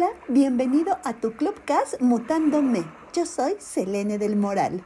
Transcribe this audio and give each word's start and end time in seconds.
Hola, 0.00 0.12
bienvenido 0.28 0.96
a 1.04 1.12
tu 1.12 1.32
Clubcast 1.32 2.00
Mutándome. 2.00 2.84
Yo 3.12 3.26
soy 3.26 3.56
Selene 3.58 4.16
del 4.16 4.34
Moral. 4.34 4.82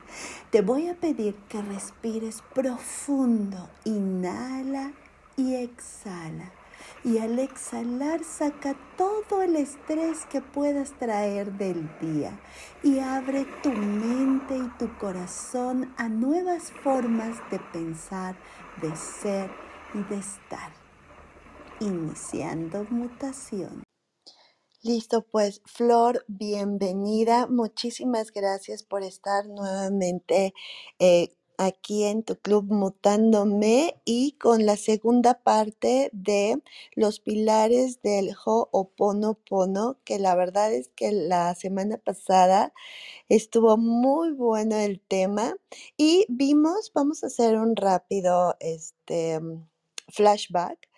Te 0.51 0.61
voy 0.61 0.89
a 0.89 0.95
pedir 0.95 1.37
que 1.49 1.63
respires 1.63 2.43
profundo. 2.53 3.69
Inhala 3.85 4.91
y 5.37 5.55
exhala. 5.55 6.51
Y 7.05 7.19
al 7.19 7.39
exhalar 7.39 8.25
saca 8.25 8.75
todo 8.97 9.43
el 9.43 9.55
estrés 9.55 10.27
que 10.27 10.41
puedas 10.41 10.91
traer 10.99 11.53
del 11.53 11.89
día 12.01 12.33
y 12.83 12.99
abre 12.99 13.47
tu 13.63 13.71
mente 13.71 14.57
y 14.57 14.69
tu 14.81 14.93
corazón 14.99 15.95
a 15.97 16.09
nuevas 16.09 16.73
formas 16.83 17.37
de 17.53 17.61
pensar, 17.73 18.35
de 18.83 18.97
ser 18.97 19.49
y 19.95 20.03
de 20.13 20.17
estar. 20.17 20.73
Iniciando 21.79 22.85
mutación. 22.91 23.85
Listo, 24.85 25.23
pues 25.23 25.63
Flor, 25.65 26.27
bienvenida. 26.29 27.47
Muchísimas 27.47 28.33
gracias 28.33 28.83
por 28.83 29.03
estar 29.03 29.47
nuevamente 29.47 30.53
eh, 30.99 31.31
aquí 31.57 32.05
en 32.05 32.23
tu 32.23 32.37
club 32.37 32.67
Mutándome 32.71 33.99
y 34.05 34.33
con 34.33 34.67
la 34.67 34.77
segunda 34.77 35.41
parte 35.43 36.11
de 36.13 36.61
los 36.97 37.19
pilares 37.19 38.03
del 38.03 38.35
Ho'oponopono, 38.45 39.97
que 40.05 40.19
la 40.19 40.35
verdad 40.35 40.71
es 40.75 40.89
que 40.89 41.13
la 41.13 41.55
semana 41.55 41.97
pasada 41.97 42.75
estuvo 43.31 43.79
muy 43.79 44.33
bueno 44.33 44.77
el 44.77 45.01
tema 45.01 45.57
y 45.97 46.27
vimos, 46.29 46.93
vamos 46.95 47.25
a 47.25 47.29
hacer 47.29 47.57
un 47.57 47.75
rápido 47.75 48.55
este 48.61 49.41
flashback 50.09 50.91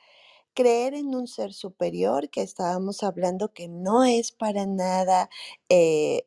creer 0.56 0.95
en 0.95 1.15
un 1.15 1.28
ser 1.28 1.52
superior 1.52 2.30
que 2.30 2.42
estábamos 2.42 3.05
hablando 3.05 3.52
que 3.52 3.69
no 3.69 4.05
es 4.05 4.33
para 4.33 4.66
nada 4.66 5.30
eh, 5.69 6.27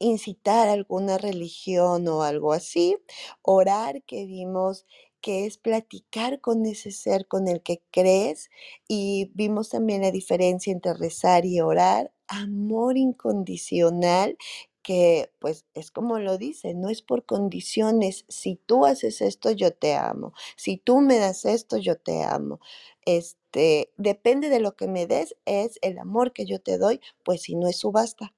incitar 0.00 0.68
a 0.68 0.72
alguna 0.72 1.16
religión 1.18 2.08
o 2.08 2.22
algo 2.22 2.52
así, 2.52 2.96
orar 3.42 4.02
que 4.02 4.26
vimos 4.26 4.86
que 5.20 5.46
es 5.46 5.58
platicar 5.58 6.40
con 6.40 6.66
ese 6.66 6.90
ser 6.90 7.28
con 7.28 7.46
el 7.46 7.62
que 7.62 7.82
crees 7.90 8.50
y 8.88 9.30
vimos 9.34 9.68
también 9.68 10.02
la 10.02 10.10
diferencia 10.10 10.72
entre 10.72 10.94
rezar 10.94 11.44
y 11.44 11.60
orar, 11.60 12.12
amor 12.26 12.96
incondicional 12.96 14.36
que 14.82 15.32
pues 15.38 15.66
es 15.74 15.90
como 15.90 16.18
lo 16.18 16.38
dice, 16.38 16.74
no 16.74 16.88
es 16.90 17.02
por 17.02 17.24
condiciones, 17.26 18.24
si 18.28 18.56
tú 18.56 18.86
haces 18.86 19.20
esto 19.20 19.50
yo 19.50 19.72
te 19.72 19.94
amo, 19.94 20.32
si 20.56 20.76
tú 20.78 21.00
me 21.00 21.18
das 21.18 21.44
esto 21.44 21.76
yo 21.76 21.96
te 21.96 22.22
amo. 22.22 22.60
Este, 23.04 23.92
depende 23.96 24.48
de 24.48 24.60
lo 24.60 24.76
que 24.76 24.86
me 24.86 25.06
des, 25.06 25.36
es 25.44 25.78
el 25.82 25.98
amor 25.98 26.32
que 26.32 26.46
yo 26.46 26.60
te 26.60 26.78
doy, 26.78 27.00
pues 27.24 27.42
si 27.42 27.56
no 27.56 27.68
es 27.68 27.78
subasta. 27.78 28.34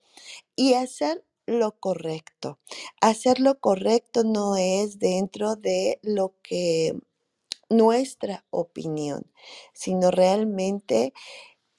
Y 0.56 0.74
hacer 0.74 1.24
lo 1.46 1.78
correcto. 1.78 2.58
Hacer 3.00 3.40
lo 3.40 3.58
correcto 3.60 4.24
no 4.24 4.56
es 4.56 4.98
dentro 4.98 5.56
de 5.56 5.98
lo 6.02 6.34
que 6.42 6.94
nuestra 7.68 8.44
opinión, 8.50 9.30
sino 9.72 10.10
realmente 10.10 11.12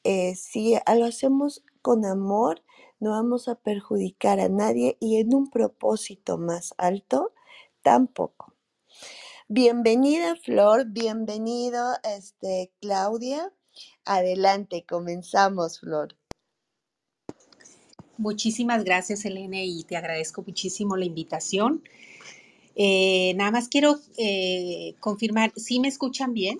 eh, 0.03 0.35
si 0.35 0.75
lo 0.95 1.05
hacemos 1.05 1.63
con 1.81 2.05
amor, 2.05 2.63
no 3.03 3.11
vamos 3.11 3.49
a 3.49 3.55
perjudicar 3.55 4.39
a 4.39 4.47
nadie 4.47 4.95
y 5.01 5.17
en 5.17 5.35
un 5.35 5.49
propósito 5.49 6.37
más 6.37 6.73
alto, 6.77 7.33
tampoco. 7.81 8.53
Bienvenida 9.49 10.37
Flor, 10.37 10.85
bienvenido 10.87 11.95
este, 12.03 12.71
Claudia. 12.79 13.51
Adelante, 14.05 14.85
comenzamos 14.87 15.81
Flor. 15.81 16.15
Muchísimas 18.17 18.85
gracias, 18.85 19.25
Elena, 19.25 19.61
y 19.61 19.83
te 19.83 19.97
agradezco 19.97 20.41
muchísimo 20.47 20.95
la 20.95 21.03
invitación. 21.03 21.83
Eh, 22.75 23.33
nada 23.35 23.51
más 23.51 23.67
quiero 23.67 23.99
eh, 24.17 24.95
confirmar, 25.01 25.51
¿sí 25.57 25.81
me 25.81 25.89
escuchan 25.89 26.33
bien? 26.33 26.57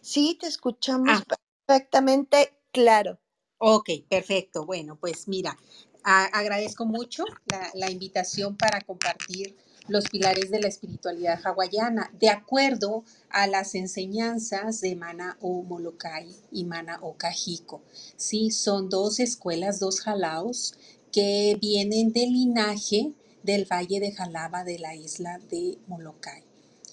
Sí, 0.00 0.38
te 0.40 0.46
escuchamos 0.46 1.08
ah. 1.28 1.36
perfectamente 1.66 2.54
claro. 2.70 3.18
Ok, 3.66 3.88
perfecto. 4.10 4.66
Bueno, 4.66 4.98
pues 5.00 5.26
mira, 5.26 5.56
agradezco 6.02 6.84
mucho 6.84 7.24
la, 7.72 7.90
invitación 7.90 8.58
para 8.58 8.82
compartir 8.82 9.56
los 9.88 10.04
pilares 10.10 10.50
de 10.50 10.60
la 10.60 10.68
espiritualidad 10.68 11.40
hawaiana, 11.42 12.10
de 12.20 12.28
acuerdo 12.28 13.04
a 13.30 13.46
las 13.46 13.74
enseñanzas 13.74 14.82
de 14.82 14.96
Mana 14.96 15.38
o 15.40 15.62
Molokai 15.62 16.36
y 16.52 16.64
Mana 16.66 16.98
o 17.00 17.14
Kahiko. 17.14 17.80
Sí, 18.18 18.50
son 18.50 18.90
dos 18.90 19.18
escuelas, 19.18 19.80
dos 19.80 20.02
jalaos 20.02 20.74
que 21.10 21.56
vienen 21.58 22.12
del 22.12 22.34
linaje 22.34 23.14
del 23.44 23.64
Valle 23.64 23.98
de 23.98 24.12
Jalaba 24.12 24.62
de 24.62 24.78
la 24.78 24.94
isla 24.94 25.40
de 25.50 25.78
Molokai. 25.86 26.42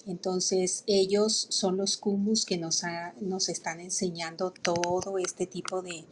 Entonces, 0.06 0.84
ellos 0.86 1.48
son 1.50 1.76
los 1.76 1.98
kumus 1.98 2.46
que 2.46 2.56
nos, 2.56 2.82
nos 3.20 3.50
están 3.50 3.78
enseñando 3.78 4.52
todo 4.52 5.18
este 5.18 5.46
tipo 5.46 5.82
de, 5.82 6.06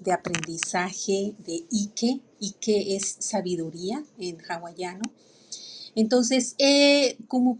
de 0.00 0.12
aprendizaje 0.12 1.34
de 1.44 1.64
Ike. 1.70 2.20
Ike 2.40 2.96
es 2.96 3.16
sabiduría 3.20 4.04
en 4.18 4.38
hawaiano. 4.48 5.02
Entonces, 5.94 6.54
eh, 6.58 7.16
como 7.26 7.58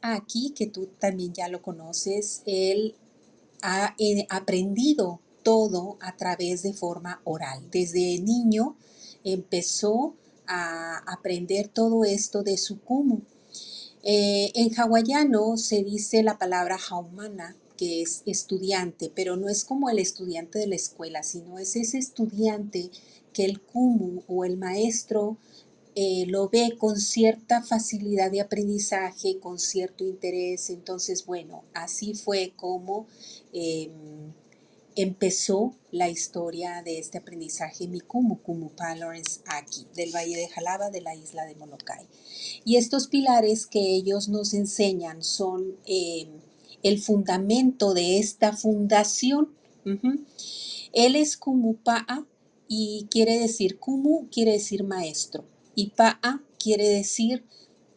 aquí, 0.00 0.54
que 0.56 0.66
tú 0.66 0.88
también 0.98 1.34
ya 1.34 1.48
lo 1.48 1.60
conoces, 1.60 2.42
él 2.46 2.94
ha 3.62 3.94
eh, 3.98 4.26
aprendido 4.30 5.20
todo 5.42 5.98
a 6.00 6.16
través 6.16 6.62
de 6.62 6.72
forma 6.72 7.20
oral. 7.24 7.70
Desde 7.70 8.18
niño 8.20 8.76
empezó 9.22 10.14
a 10.46 10.98
aprender 11.06 11.68
todo 11.68 12.04
esto 12.04 12.42
de 12.42 12.56
su 12.56 12.80
kumu. 12.80 13.20
Eh, 14.02 14.50
en 14.54 14.74
hawaiano 14.74 15.56
se 15.56 15.82
dice 15.82 16.22
la 16.22 16.38
palabra 16.38 16.78
haumana, 16.90 17.56
que 17.78 18.02
es 18.02 18.22
estudiante, 18.26 19.10
pero 19.14 19.36
no 19.36 19.48
es 19.48 19.64
como 19.64 19.88
el 19.88 19.98
estudiante 19.98 20.58
de 20.58 20.66
la 20.66 20.76
escuela, 20.76 21.22
sino 21.22 21.58
es 21.58 21.76
ese 21.76 21.96
estudiante 21.96 22.90
que 23.32 23.44
el 23.46 23.60
kumu 23.60 24.22
o 24.26 24.44
el 24.44 24.58
maestro 24.58 25.38
eh, 25.94 26.26
lo 26.26 26.48
ve 26.48 26.76
con 26.78 27.00
cierta 27.00 27.62
facilidad 27.62 28.30
de 28.30 28.40
aprendizaje, 28.40 29.38
con 29.40 29.58
cierto 29.58 30.04
interés. 30.04 30.70
Entonces, 30.70 31.24
bueno, 31.26 31.64
así 31.74 32.14
fue 32.14 32.52
como 32.56 33.06
em, 33.52 34.32
empezó 34.94 35.74
la 35.90 36.08
historia 36.08 36.82
de 36.82 36.98
este 36.98 37.18
aprendizaje 37.18 37.88
mi 37.88 38.00
Kumu, 38.00 38.42
Kumu 38.42 38.70
Lawrence 38.96 39.40
aquí, 39.46 39.86
del 39.94 40.12
Valle 40.12 40.36
de 40.36 40.48
Jalaba, 40.48 40.90
de 40.90 41.00
la 41.00 41.14
isla 41.14 41.46
de 41.46 41.54
Molokai. 41.54 42.06
Y 42.64 42.76
estos 42.76 43.08
pilares 43.08 43.66
que 43.66 43.80
ellos 43.80 44.28
nos 44.28 44.54
enseñan 44.54 45.22
son 45.22 45.76
em, 45.86 46.28
el 46.82 47.00
fundamento 47.00 47.94
de 47.94 48.18
esta 48.18 48.52
fundación. 48.52 49.50
Él 50.92 51.16
es 51.16 51.36
Kumu 51.36 51.76
Pa'a 51.76 52.26
y 52.68 53.06
quiere 53.10 53.38
decir 53.38 53.78
Kumu, 53.78 54.28
quiere 54.30 54.52
decir 54.52 54.84
maestro. 54.84 55.44
Y 55.74 55.90
Pa'a 55.90 56.42
quiere 56.58 56.88
decir 56.88 57.44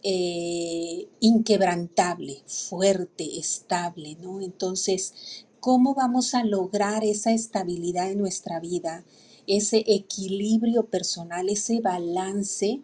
eh, 0.03 1.07
inquebrantable, 1.19 2.41
fuerte, 2.47 3.37
estable, 3.37 4.17
¿no? 4.21 4.41
Entonces, 4.41 5.45
¿cómo 5.59 5.93
vamos 5.93 6.33
a 6.33 6.43
lograr 6.43 7.03
esa 7.03 7.33
estabilidad 7.33 8.09
en 8.09 8.19
nuestra 8.19 8.59
vida, 8.59 9.03
ese 9.47 9.83
equilibrio 9.85 10.85
personal, 10.85 11.49
ese 11.49 11.81
balance 11.81 12.81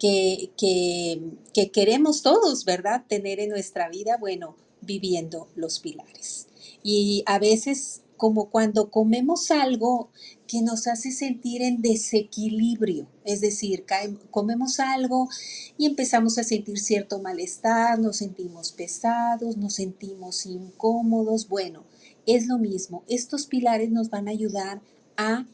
que, 0.00 0.50
que 0.56 1.70
queremos 1.70 2.22
todos, 2.22 2.64
¿verdad? 2.64 3.04
Tener 3.06 3.38
en 3.38 3.50
nuestra 3.50 3.88
vida. 3.88 4.16
Bueno, 4.18 4.56
viviendo 4.80 5.48
los 5.54 5.78
pilares. 5.80 6.48
Y 6.82 7.22
a 7.26 7.38
veces 7.38 8.02
como 8.20 8.50
cuando 8.50 8.90
comemos 8.90 9.50
algo 9.50 10.10
que 10.46 10.60
nos 10.60 10.86
hace 10.88 11.10
sentir 11.10 11.62
en 11.62 11.80
desequilibrio, 11.80 13.06
es 13.24 13.40
decir, 13.40 13.86
comemos 14.30 14.78
algo 14.78 15.30
y 15.78 15.86
empezamos 15.86 16.36
a 16.36 16.44
sentir 16.44 16.78
cierto 16.80 17.22
malestar, 17.22 17.98
nos 17.98 18.18
sentimos 18.18 18.72
pesados, 18.72 19.56
nos 19.56 19.72
sentimos 19.72 20.44
incómodos, 20.44 21.48
bueno, 21.48 21.84
es 22.26 22.46
lo 22.46 22.58
mismo, 22.58 23.04
estos 23.08 23.46
pilares 23.46 23.90
nos 23.90 24.10
van 24.10 24.28
a 24.28 24.32
ayudar 24.32 24.82
a 25.16 25.46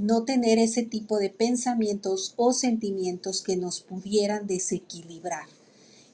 no 0.00 0.24
tener 0.24 0.58
ese 0.58 0.82
tipo 0.82 1.18
de 1.18 1.28
pensamientos 1.28 2.32
o 2.36 2.54
sentimientos 2.54 3.42
que 3.42 3.56
nos 3.56 3.80
pudieran 3.80 4.46
desequilibrar. 4.46 5.46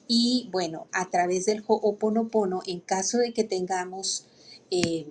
Y 0.09 0.49
bueno, 0.51 0.87
a 0.91 1.09
través 1.09 1.45
del 1.45 1.63
Ho'oponopono, 1.65 2.61
en 2.65 2.81
caso 2.81 3.17
de 3.17 3.33
que 3.33 3.45
tengamos 3.45 4.25
eh, 4.71 5.07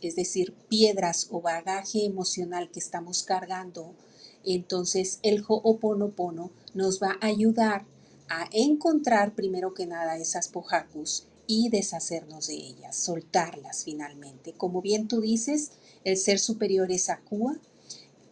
es 0.00 0.16
decir, 0.16 0.54
piedras 0.68 1.28
o 1.30 1.40
bagaje 1.40 2.04
emocional 2.04 2.70
que 2.70 2.80
estamos 2.80 3.22
cargando, 3.22 3.92
entonces 4.44 5.18
el 5.22 5.44
Ho'oponopono 5.46 6.50
nos 6.72 7.02
va 7.02 7.18
a 7.20 7.26
ayudar 7.26 7.84
a 8.28 8.48
encontrar 8.52 9.34
primero 9.34 9.74
que 9.74 9.86
nada 9.86 10.16
esas 10.16 10.48
pojakus 10.48 11.26
y 11.46 11.68
deshacernos 11.68 12.46
de 12.46 12.54
ellas, 12.54 12.96
soltarlas 12.96 13.84
finalmente. 13.84 14.54
Como 14.54 14.80
bien 14.80 15.08
tú 15.08 15.20
dices, 15.20 15.72
el 16.04 16.16
ser 16.16 16.38
superior 16.38 16.92
es 16.92 17.10
Akua, 17.10 17.58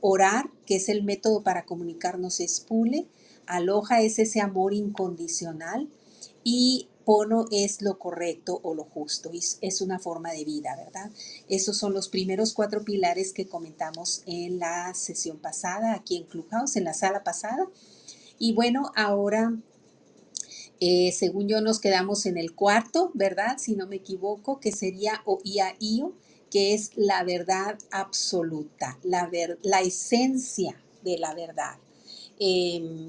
orar, 0.00 0.50
que 0.66 0.76
es 0.76 0.88
el 0.88 1.02
método 1.04 1.42
para 1.42 1.64
comunicarnos, 1.64 2.40
es 2.40 2.60
Pule, 2.60 3.06
aloja 3.46 4.02
es 4.02 4.19
ese 4.19 4.40
amor 4.40 4.74
incondicional 4.74 5.88
y 6.44 6.88
Pono 7.04 7.46
es 7.50 7.82
lo 7.82 7.98
correcto 7.98 8.60
o 8.62 8.74
lo 8.74 8.84
justo, 8.84 9.30
es, 9.32 9.80
una 9.80 9.98
forma 9.98 10.32
de 10.32 10.44
vida, 10.44 10.76
¿verdad? 10.76 11.10
Esos 11.48 11.76
son 11.76 11.94
los 11.94 12.08
primeros 12.08 12.52
cuatro 12.52 12.84
pilares 12.84 13.32
que 13.32 13.48
comentamos 13.48 14.22
en 14.26 14.58
la 14.58 14.94
sesión 14.94 15.38
pasada, 15.38 15.94
aquí 15.94 16.16
en 16.16 16.24
Clubhouse, 16.24 16.76
en 16.76 16.84
la 16.84 16.94
sala 16.94 17.24
pasada. 17.24 17.66
Y 18.38 18.52
bueno, 18.54 18.92
ahora, 18.94 19.56
eh, 20.80 21.12
según 21.12 21.48
yo, 21.48 21.60
nos 21.60 21.80
quedamos 21.80 22.26
en 22.26 22.38
el 22.38 22.54
cuarto, 22.54 23.10
¿verdad? 23.14 23.58
Si 23.58 23.74
no 23.74 23.86
me 23.86 23.96
equivoco, 23.96 24.60
que 24.60 24.70
sería 24.72 25.22
Oia-Io, 25.24 26.14
que 26.52 26.75
es 26.75 26.93
la 26.96 27.25
verdad 27.25 27.78
absoluta, 27.93 29.00
la, 29.04 29.28
ver- 29.28 29.60
la 29.64 29.82
esencia 29.82 30.76
de 31.04 31.19
la 31.19 31.34
verdad. 31.34 31.78
Em, 32.40 33.08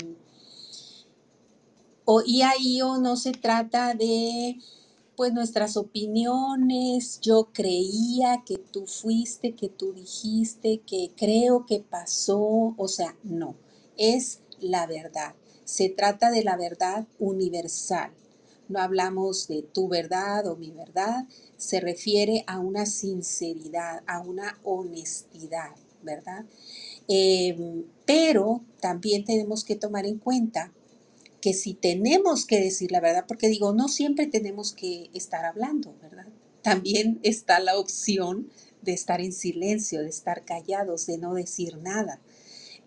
o 2.06 2.22
no 3.00 3.18
se 3.18 3.32
trata 3.34 3.94
de 3.96 4.58
pues 5.16 5.34
nuestras 5.34 5.78
opiniones, 5.78 7.22
yo 7.22 7.50
creía 7.54 8.44
que 8.46 8.58
tú 8.58 8.88
fuiste, 8.88 9.54
que 9.56 9.70
tú 9.70 9.94
dijiste, 9.94 10.82
que 10.88 11.12
creo 11.16 11.66
que 11.68 11.82
pasó, 11.82 12.76
o 12.78 12.90
sea, 12.90 13.16
no, 13.24 13.56
es 13.98 14.42
la 14.60 14.88
verdad. 14.88 15.36
Se 15.66 15.90
trata 15.90 16.32
de 16.32 16.44
la 16.44 16.58
verdad 16.58 17.08
universal. 17.20 18.12
No 18.70 18.80
hablamos 18.80 19.48
de 19.48 19.62
tu 19.62 19.88
verdad 19.88 20.48
o 20.48 20.56
mi 20.56 20.72
verdad, 20.72 21.26
se 21.58 21.80
refiere 21.80 22.44
a 22.48 22.60
una 22.60 22.86
sinceridad, 22.86 24.04
a 24.08 24.22
una 24.22 24.60
honestidad, 24.64 25.76
¿verdad? 26.02 26.46
Em, 27.08 27.84
pero 28.06 28.62
también 28.80 29.26
tenemos 29.26 29.64
que 29.64 29.76
tomar 29.76 30.06
en 30.06 30.18
cuenta 30.18 30.72
que 31.42 31.54
si 31.54 31.74
tenemos 31.74 32.46
que 32.46 32.60
decir 32.62 32.92
la 32.92 33.02
verdad, 33.02 33.26
porque 33.28 33.50
digo, 33.50 33.74
no 33.74 33.90
siempre 33.90 34.28
tenemos 34.28 34.72
que 34.72 35.10
estar 35.14 35.44
hablando, 35.44 35.94
¿verdad? 36.02 36.28
También 36.62 37.20
está 37.24 37.60
la 37.60 37.78
opción 37.78 38.50
de 38.82 38.94
estar 38.94 39.20
en 39.20 39.34
silencio, 39.34 40.02
de 40.02 40.10
estar 40.10 40.46
callados, 40.46 41.06
de 41.06 41.18
no 41.18 41.34
decir 41.34 41.78
nada. 41.78 42.22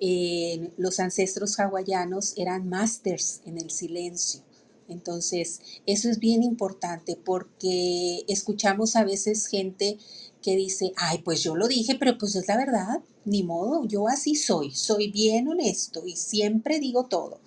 Eh, 0.00 0.70
los 0.76 1.00
ancestros 1.00 1.58
hawaianos 1.58 2.34
eran 2.36 2.68
masters 2.68 3.40
en 3.44 3.58
el 3.58 3.70
silencio. 3.70 4.42
Entonces, 4.88 5.60
eso 5.86 6.08
es 6.08 6.18
bien 6.18 6.42
importante 6.42 7.16
porque 7.16 8.24
escuchamos 8.28 8.96
a 8.96 9.04
veces 9.04 9.46
gente 9.46 9.98
que 10.42 10.56
dice, 10.56 10.92
ay, 10.96 11.18
pues 11.18 11.42
yo 11.42 11.56
lo 11.56 11.66
dije, 11.66 11.96
pero 11.96 12.18
pues 12.18 12.36
es 12.36 12.46
la 12.46 12.56
verdad, 12.56 13.02
ni 13.24 13.42
modo, 13.42 13.86
yo 13.86 14.06
así 14.08 14.36
soy, 14.36 14.70
soy 14.70 15.10
bien 15.10 15.48
honesto 15.48 16.06
y 16.06 16.16
siempre 16.16 16.78
digo 16.78 17.06
todo. 17.06 17.40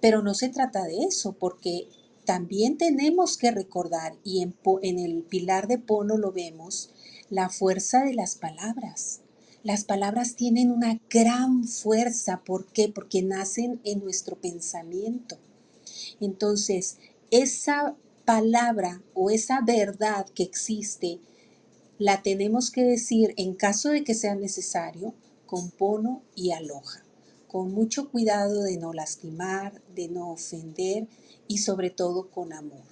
Pero 0.00 0.22
no 0.22 0.34
se 0.34 0.48
trata 0.48 0.84
de 0.84 1.04
eso, 1.04 1.32
porque 1.32 1.88
también 2.24 2.76
tenemos 2.76 3.38
que 3.38 3.50
recordar, 3.50 4.16
y 4.22 4.42
en, 4.42 4.54
en 4.82 4.98
el 4.98 5.22
pilar 5.22 5.66
de 5.66 5.78
Pono 5.78 6.18
lo 6.18 6.30
vemos, 6.30 6.90
la 7.30 7.48
fuerza 7.48 8.04
de 8.04 8.14
las 8.14 8.34
palabras. 8.34 9.20
Las 9.62 9.84
palabras 9.84 10.36
tienen 10.36 10.70
una 10.70 11.00
gran 11.10 11.64
fuerza. 11.64 12.42
¿Por 12.44 12.66
qué? 12.66 12.88
Porque 12.88 13.22
nacen 13.22 13.80
en 13.84 14.00
nuestro 14.00 14.36
pensamiento. 14.36 15.36
Entonces, 16.20 16.98
esa 17.30 17.96
palabra 18.24 19.02
o 19.14 19.30
esa 19.30 19.60
verdad 19.62 20.26
que 20.34 20.42
existe 20.42 21.20
la 21.98 22.22
tenemos 22.22 22.70
que 22.70 22.84
decir 22.84 23.34
en 23.36 23.54
caso 23.54 23.90
de 23.90 24.04
que 24.04 24.14
sea 24.14 24.34
necesario 24.34 25.14
con 25.46 25.70
pono 25.70 26.22
y 26.36 26.52
aloja, 26.52 27.04
con 27.48 27.72
mucho 27.72 28.10
cuidado 28.10 28.62
de 28.62 28.76
no 28.76 28.92
lastimar, 28.92 29.82
de 29.94 30.08
no 30.08 30.30
ofender 30.30 31.08
y 31.48 31.58
sobre 31.58 31.90
todo 31.90 32.30
con 32.30 32.52
amor. 32.52 32.84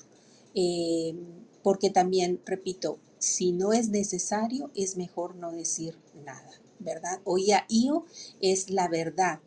Eh, 0.55 1.15
porque 1.63 1.91
también, 1.91 2.41
repito, 2.47 2.99
si 3.19 3.53
no 3.53 3.73
es 3.73 3.91
necesario, 3.91 4.71
es 4.75 4.97
mejor 4.97 5.37
no 5.37 5.53
decir 5.53 5.99
nada, 6.25 6.51
¿verdad? 6.79 7.21
Oía 7.25 7.67
io 7.69 8.05
es 8.41 8.71
la 8.71 8.89
verdad. 8.89 9.41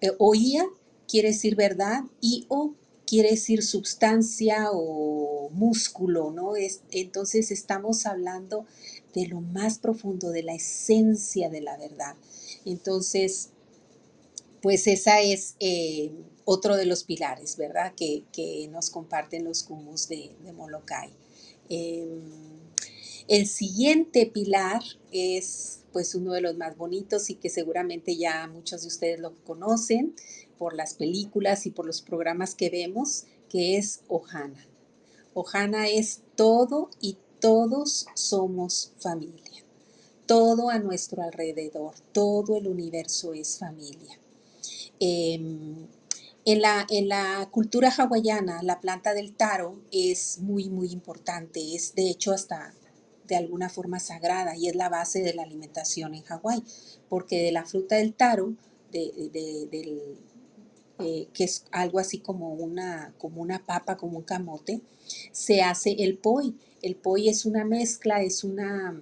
Eh, 0.00 0.12
oía 0.18 0.66
quiere 1.08 1.28
decir 1.28 1.56
verdad, 1.56 2.04
io 2.20 2.74
quiere 3.14 3.30
decir 3.30 3.62
sustancia 3.62 4.70
o 4.72 5.48
músculo, 5.50 6.32
¿no? 6.32 6.56
Es, 6.56 6.80
entonces 6.90 7.52
estamos 7.52 8.06
hablando 8.06 8.66
de 9.14 9.28
lo 9.28 9.40
más 9.40 9.78
profundo, 9.78 10.32
de 10.32 10.42
la 10.42 10.56
esencia 10.56 11.48
de 11.48 11.60
la 11.60 11.76
verdad. 11.76 12.16
Entonces, 12.64 13.50
pues 14.60 14.88
esa 14.88 15.20
es 15.20 15.54
eh, 15.60 16.10
otro 16.44 16.76
de 16.76 16.86
los 16.86 17.04
pilares, 17.04 17.56
¿verdad? 17.56 17.94
Que, 17.94 18.24
nos 18.72 18.90
comparten 18.90 19.44
los 19.44 19.62
kumus 19.62 20.08
de, 20.08 20.34
de 20.42 20.52
Molokai. 20.52 21.10
Em, 21.68 22.20
el 23.28 23.46
siguiente 23.46 24.26
pilar 24.26 24.82
es 25.12 25.84
pues 25.92 26.16
uno 26.16 26.32
de 26.32 26.40
los 26.40 26.56
más 26.56 26.76
bonitos 26.76 27.30
y 27.30 27.36
que 27.36 27.48
seguramente 27.48 28.16
ya 28.16 28.48
muchos 28.48 28.82
de 28.82 28.88
ustedes 28.88 29.20
lo 29.20 29.36
conocen 29.44 30.16
por 30.58 30.74
las 30.74 30.94
películas 30.94 31.66
y 31.66 31.70
por 31.70 31.86
los 31.86 32.02
programas 32.02 32.54
que 32.54 32.70
vemos, 32.70 33.24
que 33.50 33.76
es 33.76 34.00
Ohana. 34.08 34.66
Ohana 35.34 35.88
es 35.88 36.22
todo 36.36 36.90
y 37.00 37.18
todos 37.40 38.06
somos 38.14 38.92
familia. 38.98 39.64
Todo 40.26 40.70
a 40.70 40.78
nuestro 40.78 41.22
alrededor, 41.22 41.94
todo 42.12 42.56
el 42.56 42.68
universo 42.68 43.34
es 43.34 43.58
familia. 43.58 44.18
Em, 45.00 45.86
en 46.44 46.60
la, 46.60 46.86
en 46.90 47.08
la 47.08 47.48
cultura 47.50 47.90
hawaiana, 47.96 48.62
la 48.62 48.80
planta 48.80 49.14
del 49.14 49.34
taro 49.34 49.80
es 49.90 50.38
muy, 50.40 50.68
muy 50.68 50.90
importante. 50.92 51.74
Es 51.74 51.94
de 51.94 52.10
hecho 52.10 52.32
hasta 52.32 52.74
de 53.26 53.36
alguna 53.36 53.70
forma 53.70 54.00
sagrada 54.00 54.56
y 54.56 54.68
es 54.68 54.76
la 54.76 54.88
base 54.90 55.22
de 55.22 55.34
la 55.34 55.42
alimentación 55.42 56.14
en 56.14 56.22
Hawái, 56.24 56.62
porque 57.08 57.42
de 57.42 57.52
la 57.52 57.64
fruta 57.64 57.96
del 57.96 58.14
taro, 58.14 58.54
de, 58.92 59.30
de- 59.32 59.66
del, 59.70 60.18
eh, 60.98 61.28
que 61.32 61.44
es 61.44 61.64
algo 61.72 61.98
así 61.98 62.18
como 62.18 62.54
una, 62.54 63.14
como 63.18 63.42
una 63.42 63.64
papa, 63.64 63.96
como 63.96 64.18
un 64.18 64.24
camote, 64.24 64.80
se 65.32 65.62
hace 65.62 65.92
el 65.98 66.18
poi. 66.18 66.54
El 66.82 66.96
poi 66.96 67.28
es 67.28 67.46
una 67.46 67.64
mezcla, 67.64 68.22
es 68.22 68.44
una, 68.44 69.00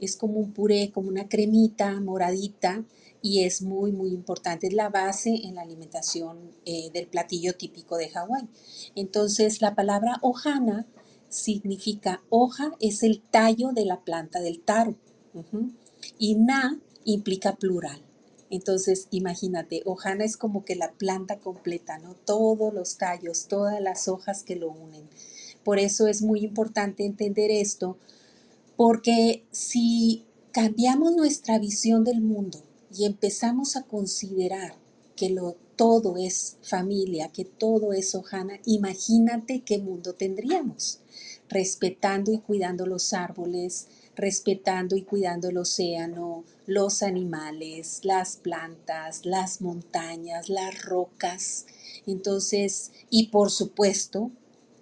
es 0.00 0.16
como 0.16 0.38
un 0.38 0.52
puré, 0.52 0.90
como 0.92 1.08
una 1.08 1.28
cremita 1.28 2.00
moradita 2.00 2.84
y 3.20 3.44
es 3.44 3.60
muy, 3.60 3.92
muy 3.92 4.10
importante. 4.10 4.68
Es 4.68 4.72
la 4.72 4.88
base 4.88 5.34
en 5.44 5.56
la 5.56 5.62
alimentación 5.62 6.52
eh, 6.64 6.90
del 6.92 7.06
platillo 7.06 7.54
típico 7.54 7.96
de 7.96 8.08
Hawái. 8.08 8.48
Entonces, 8.94 9.60
la 9.60 9.74
palabra 9.74 10.18
ohana 10.22 10.86
significa 11.28 12.22
hoja, 12.30 12.72
es 12.80 13.02
el 13.02 13.20
tallo 13.20 13.72
de 13.72 13.84
la 13.84 14.00
planta 14.04 14.40
del 14.40 14.60
taro. 14.60 14.94
Y 16.18 16.36
na 16.36 16.80
implica 17.04 17.56
plural. 17.56 18.05
Entonces, 18.50 19.08
imagínate, 19.10 19.82
hojana 19.84 20.24
es 20.24 20.36
como 20.36 20.64
que 20.64 20.76
la 20.76 20.92
planta 20.92 21.38
completa, 21.38 21.98
¿no? 21.98 22.14
Todos 22.14 22.72
los 22.72 22.96
tallos, 22.96 23.46
todas 23.48 23.80
las 23.80 24.08
hojas 24.08 24.42
que 24.42 24.56
lo 24.56 24.70
unen. 24.70 25.08
Por 25.64 25.78
eso 25.78 26.06
es 26.06 26.22
muy 26.22 26.40
importante 26.40 27.04
entender 27.04 27.50
esto, 27.50 27.98
porque 28.76 29.44
si 29.50 30.24
cambiamos 30.52 31.16
nuestra 31.16 31.58
visión 31.58 32.04
del 32.04 32.20
mundo 32.20 32.62
y 32.96 33.04
empezamos 33.04 33.76
a 33.76 33.82
considerar 33.82 34.74
que 35.16 35.30
lo 35.30 35.56
todo 35.76 36.16
es 36.16 36.56
familia, 36.62 37.28
que 37.28 37.44
todo 37.44 37.92
es 37.92 38.14
hojana, 38.14 38.60
imagínate 38.64 39.60
qué 39.60 39.78
mundo 39.78 40.14
tendríamos, 40.14 41.00
respetando 41.48 42.32
y 42.32 42.38
cuidando 42.38 42.86
los 42.86 43.12
árboles, 43.12 43.88
respetando 44.16 44.96
y 44.96 45.02
cuidando 45.02 45.48
el 45.50 45.58
océano, 45.58 46.44
los 46.66 47.02
animales, 47.02 48.00
las 48.04 48.36
plantas, 48.38 49.24
las 49.26 49.60
montañas, 49.60 50.48
las 50.48 50.82
rocas. 50.84 51.66
Entonces, 52.06 52.92
y 53.10 53.28
por 53.28 53.50
supuesto, 53.50 54.30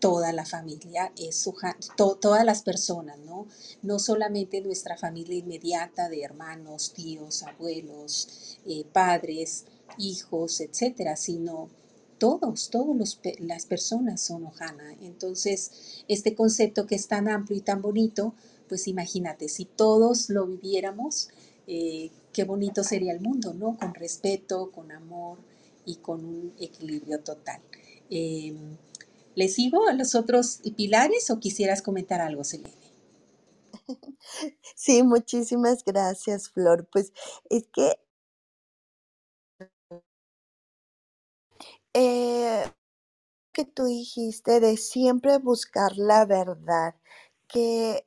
toda 0.01 0.33
la 0.33 0.45
familia 0.47 1.13
es 1.19 1.47
hoja- 1.47 1.77
to- 1.97 2.17
todas 2.21 2.45
las 2.45 2.63
personas, 2.63 3.19
¿no? 3.21 3.47
No 3.83 3.99
solamente 3.99 4.61
nuestra 4.61 4.97
familia 4.97 5.37
inmediata 5.39 6.09
de 6.09 6.23
hermanos, 6.23 6.93
tíos, 6.95 7.43
abuelos, 7.43 8.59
eh, 8.67 8.85
padres, 8.93 9.65
hijos, 9.99 10.61
etcétera, 10.61 11.17
sino 11.17 11.71
todos, 12.19 12.71
todas 12.71 13.19
las 13.41 13.67
personas 13.67 14.21
son 14.23 14.45
Ohana. 14.47 14.95
Entonces, 15.03 16.05
este 16.09 16.35
concepto 16.35 16.87
que 16.87 16.95
es 16.95 17.09
tan 17.09 17.29
amplio 17.29 17.59
y 17.59 17.63
tan 17.63 17.83
bonito, 17.83 18.35
pues 18.69 18.89
imagínate, 18.89 19.49
si 19.49 19.65
todos 19.67 20.31
lo 20.31 20.47
viviéramos, 20.47 21.29
eh, 21.67 22.11
qué 22.33 22.45
bonito 22.45 22.85
sería 22.85 23.13
el 23.13 23.21
mundo, 23.21 23.55
¿no? 23.55 23.77
Con 23.79 23.95
respeto, 23.95 24.71
con 24.73 24.93
amor 24.93 25.39
y 25.87 25.97
con 25.97 26.25
un 26.25 26.55
equilibrio 26.61 27.21
total. 27.21 27.61
Em, 28.11 28.77
¿Le 29.37 29.49
sigo 29.49 29.89
a 29.89 29.93
los 29.95 30.15
otros 30.15 30.61
pilares 30.77 31.31
o 31.31 31.41
quisieras 31.41 31.83
comentar 31.83 32.21
algo, 32.21 32.45
Selene? 32.45 32.75
Sí, 34.77 35.03
muchísimas 35.03 35.85
gracias, 35.85 36.51
Flor. 36.51 36.89
Pues 36.93 37.13
es 37.51 37.67
que 37.73 37.95
eh, 41.95 42.65
que 43.53 43.65
tú 43.65 43.87
dijiste 43.87 44.61
de 44.61 44.77
siempre 44.77 45.39
buscar 45.39 45.97
la 45.97 46.27
verdad, 46.27 46.95
que 47.49 48.07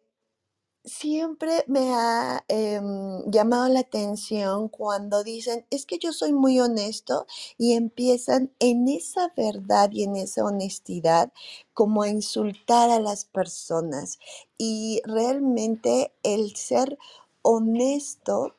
siempre 0.88 1.63
me 1.67 1.94
ha 1.94 2.44
em, 2.48 3.24
llamado 3.29 3.67
la 3.70 3.82
atención 3.82 4.70
cuando 4.70 5.24
dicen, 5.24 5.65
es 5.70 5.86
que 5.86 6.00
yo 6.00 6.13
soy 6.13 6.34
muy 6.34 6.60
honesto 6.60 7.27
y 7.58 7.74
empiezan 7.74 8.51
en 8.60 8.88
esa 8.88 9.34
verdad 9.36 9.91
y 9.91 10.03
en 10.03 10.15
esa 10.15 10.46
honestidad 10.46 11.32
como 11.74 12.03
a 12.03 12.10
insultar 12.10 12.89
a 12.89 13.00
las 13.00 13.25
personas. 13.25 14.20
Y 14.58 15.01
realmente 15.06 16.13
el 16.24 16.56
ser 16.56 16.98
honesto, 17.44 18.56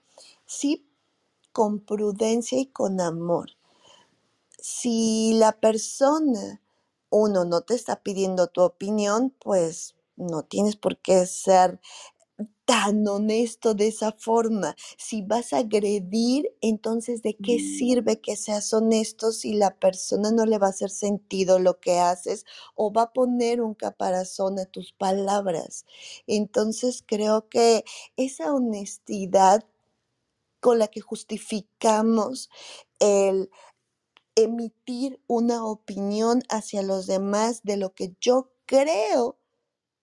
sí, 0.47 0.87
con 1.52 1.80
prudencia 1.80 2.61
y 2.61 2.66
con 2.66 3.00
amor 3.00 3.50
si 4.61 5.32
la 5.35 5.52
persona, 5.52 6.61
uno, 7.11 7.44
no 7.44 7.62
te 7.62 7.75
está 7.75 8.02
pidiendo 8.02 8.49
tu 8.49 8.62
opinión, 8.62 9.35
pues 9.38 9.94
no 10.16 10.42
tienes 10.42 10.76
por 10.76 10.99
qué 10.99 11.26
ser 11.26 11.80
tan 12.69 13.09
honesto 13.09 13.73
de 13.73 13.89
esa 13.89 14.13
forma. 14.13 14.77
Si 14.99 15.23
vas 15.23 15.55
a 15.55 15.61
agredir, 15.61 16.51
entonces 16.61 17.23
¿de 17.23 17.35
qué 17.35 17.59
sirve 17.59 18.21
que 18.21 18.37
seas 18.37 18.75
honesto 18.75 19.33
si 19.33 19.55
la 19.55 19.75
persona 19.79 20.33
no 20.33 20.45
le 20.45 20.59
va 20.59 20.67
a 20.67 20.71
hacer 20.71 20.91
sentido 20.91 21.59
lo 21.61 21.81
que 21.81 21.99
haces 21.99 22.45
o 22.75 22.93
va 22.93 23.05
a 23.05 23.13
poner 23.15 23.63
un 23.63 23.73
caparazón 23.73 24.59
a 24.59 24.67
tus 24.67 24.93
palabras? 24.93 25.87
Entonces 26.27 27.03
creo 27.07 27.49
que 27.49 27.87
esa 28.19 28.53
honestidad 28.53 29.65
con 30.61 30.79
la 30.79 30.89
que 30.89 31.01
justificamos 31.01 32.51
el 32.99 33.49
emitir 34.37 35.23
una 35.27 35.65
opinión 35.65 36.43
hacia 36.51 36.83
los 36.83 37.07
demás 37.07 37.63
de 37.63 37.79
lo 37.79 37.95
que 37.95 38.15
yo 38.21 38.53
creo 38.67 39.39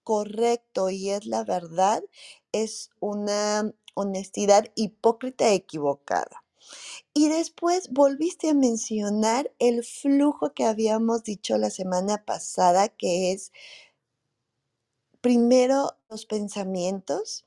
correcto 0.06 0.90
y 0.90 1.10
es 1.10 1.26
la 1.26 1.44
verdad, 1.44 2.02
es 2.64 2.92
una 3.00 3.74
honestidad 3.94 4.72
hipócrita 4.76 5.50
e 5.50 5.56
equivocada. 5.56 6.44
Y 7.14 7.30
después 7.30 7.90
volviste 7.92 8.50
a 8.50 8.54
mencionar 8.54 9.52
el 9.60 9.84
flujo 9.84 10.54
que 10.54 10.66
habíamos 10.66 11.24
dicho 11.24 11.58
la 11.58 11.70
semana 11.70 12.24
pasada, 12.26 12.90
que 12.90 13.32
es 13.32 13.52
primero 15.22 15.96
los 16.10 16.26
pensamientos, 16.26 17.46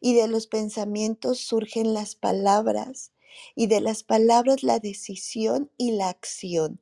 y 0.00 0.14
de 0.14 0.28
los 0.28 0.46
pensamientos 0.46 1.40
surgen 1.40 1.94
las 1.94 2.14
palabras, 2.14 3.12
y 3.54 3.66
de 3.66 3.80
las 3.80 4.02
palabras 4.02 4.62
la 4.62 4.78
decisión 4.78 5.70
y 5.76 5.92
la 5.92 6.08
acción. 6.08 6.80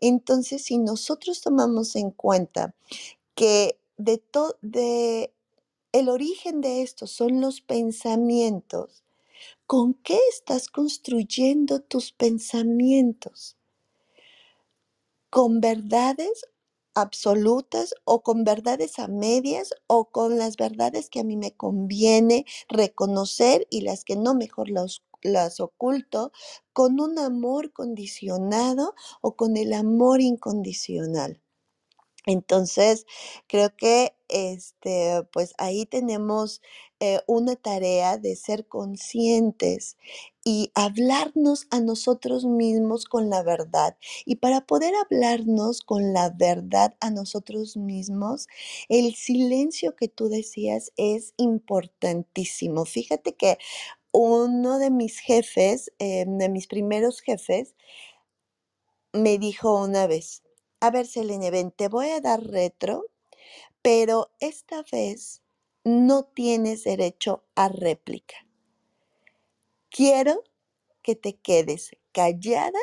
Entonces, 0.00 0.64
si 0.64 0.78
nosotros 0.78 1.42
tomamos 1.42 1.94
en 1.96 2.10
cuenta 2.10 2.74
que 3.34 3.78
de 3.98 4.18
todo, 4.18 4.56
de 4.62 5.32
el 5.92 6.08
origen 6.08 6.60
de 6.60 6.82
esto 6.82 7.06
son 7.06 7.40
los 7.40 7.60
pensamientos, 7.60 9.02
¿con 9.66 9.94
qué 9.94 10.18
estás 10.30 10.68
construyendo 10.68 11.80
tus 11.80 12.12
pensamientos? 12.12 13.56
¿Con 15.30 15.60
verdades 15.60 16.46
absolutas 16.94 17.94
o 18.04 18.22
con 18.22 18.44
verdades 18.44 18.98
a 18.98 19.08
medias 19.08 19.70
o 19.86 20.06
con 20.06 20.38
las 20.38 20.56
verdades 20.56 21.08
que 21.08 21.20
a 21.20 21.24
mí 21.24 21.36
me 21.36 21.52
conviene 21.56 22.44
reconocer 22.68 23.66
y 23.70 23.82
las 23.82 24.04
que 24.04 24.16
no 24.16 24.34
mejor 24.34 24.70
las, 24.70 25.02
las 25.22 25.60
oculto, 25.60 26.32
con 26.72 27.00
un 27.00 27.18
amor 27.18 27.72
condicionado 27.72 28.94
o 29.20 29.36
con 29.36 29.56
el 29.56 29.72
amor 29.72 30.20
incondicional? 30.20 31.40
Entonces, 32.26 33.06
creo 33.48 33.74
que 33.76 34.14
este, 34.28 35.22
pues 35.32 35.54
ahí 35.58 35.86
tenemos 35.86 36.60
eh, 37.00 37.20
una 37.26 37.56
tarea 37.56 38.18
de 38.18 38.36
ser 38.36 38.66
conscientes 38.66 39.96
y 40.44 40.70
hablarnos 40.74 41.66
a 41.70 41.80
nosotros 41.80 42.44
mismos 42.44 43.04
con 43.06 43.30
la 43.30 43.42
verdad. 43.42 43.96
Y 44.24 44.36
para 44.36 44.60
poder 44.66 44.92
hablarnos 45.04 45.80
con 45.80 46.12
la 46.12 46.30
verdad 46.30 46.94
a 47.00 47.10
nosotros 47.10 47.76
mismos, 47.76 48.46
el 48.88 49.14
silencio 49.14 49.96
que 49.96 50.08
tú 50.08 50.28
decías 50.28 50.92
es 50.96 51.34
importantísimo. 51.38 52.84
Fíjate 52.84 53.34
que 53.34 53.58
uno 54.12 54.78
de 54.78 54.90
mis 54.90 55.18
jefes, 55.20 55.92
eh, 55.98 56.24
de 56.28 56.48
mis 56.50 56.66
primeros 56.66 57.20
jefes, 57.20 57.74
me 59.12 59.38
dijo 59.38 59.74
una 59.84 60.06
vez, 60.06 60.42
a 60.80 60.90
ver, 60.90 61.06
Selene, 61.06 61.50
ven, 61.50 61.70
te 61.70 61.88
voy 61.88 62.08
a 62.10 62.20
dar 62.20 62.42
retro, 62.42 63.06
pero 63.82 64.30
esta 64.40 64.82
vez 64.90 65.42
no 65.84 66.24
tienes 66.24 66.84
derecho 66.84 67.44
a 67.54 67.68
réplica. 67.68 68.46
Quiero 69.90 70.42
que 71.02 71.14
te 71.16 71.36
quedes 71.36 71.96
callada, 72.12 72.78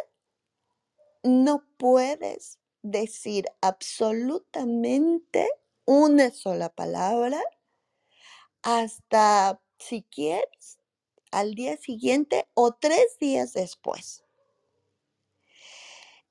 no 1.23 1.63
puedes 1.77 2.59
decir 2.81 3.45
absolutamente 3.61 5.49
una 5.85 6.31
sola 6.31 6.69
palabra 6.69 7.41
hasta, 8.61 9.61
si 9.79 10.03
quieres, 10.03 10.79
al 11.31 11.55
día 11.55 11.77
siguiente 11.77 12.47
o 12.53 12.73
tres 12.73 13.17
días 13.19 13.53
después. 13.53 14.23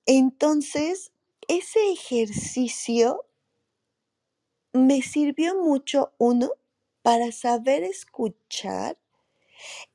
Entonces, 0.06 1.12
ese 1.48 1.92
ejercicio 1.92 3.24
me 4.72 5.02
sirvió 5.02 5.60
mucho, 5.62 6.12
uno, 6.18 6.50
para 7.02 7.32
saber 7.32 7.82
escuchar 7.82 8.98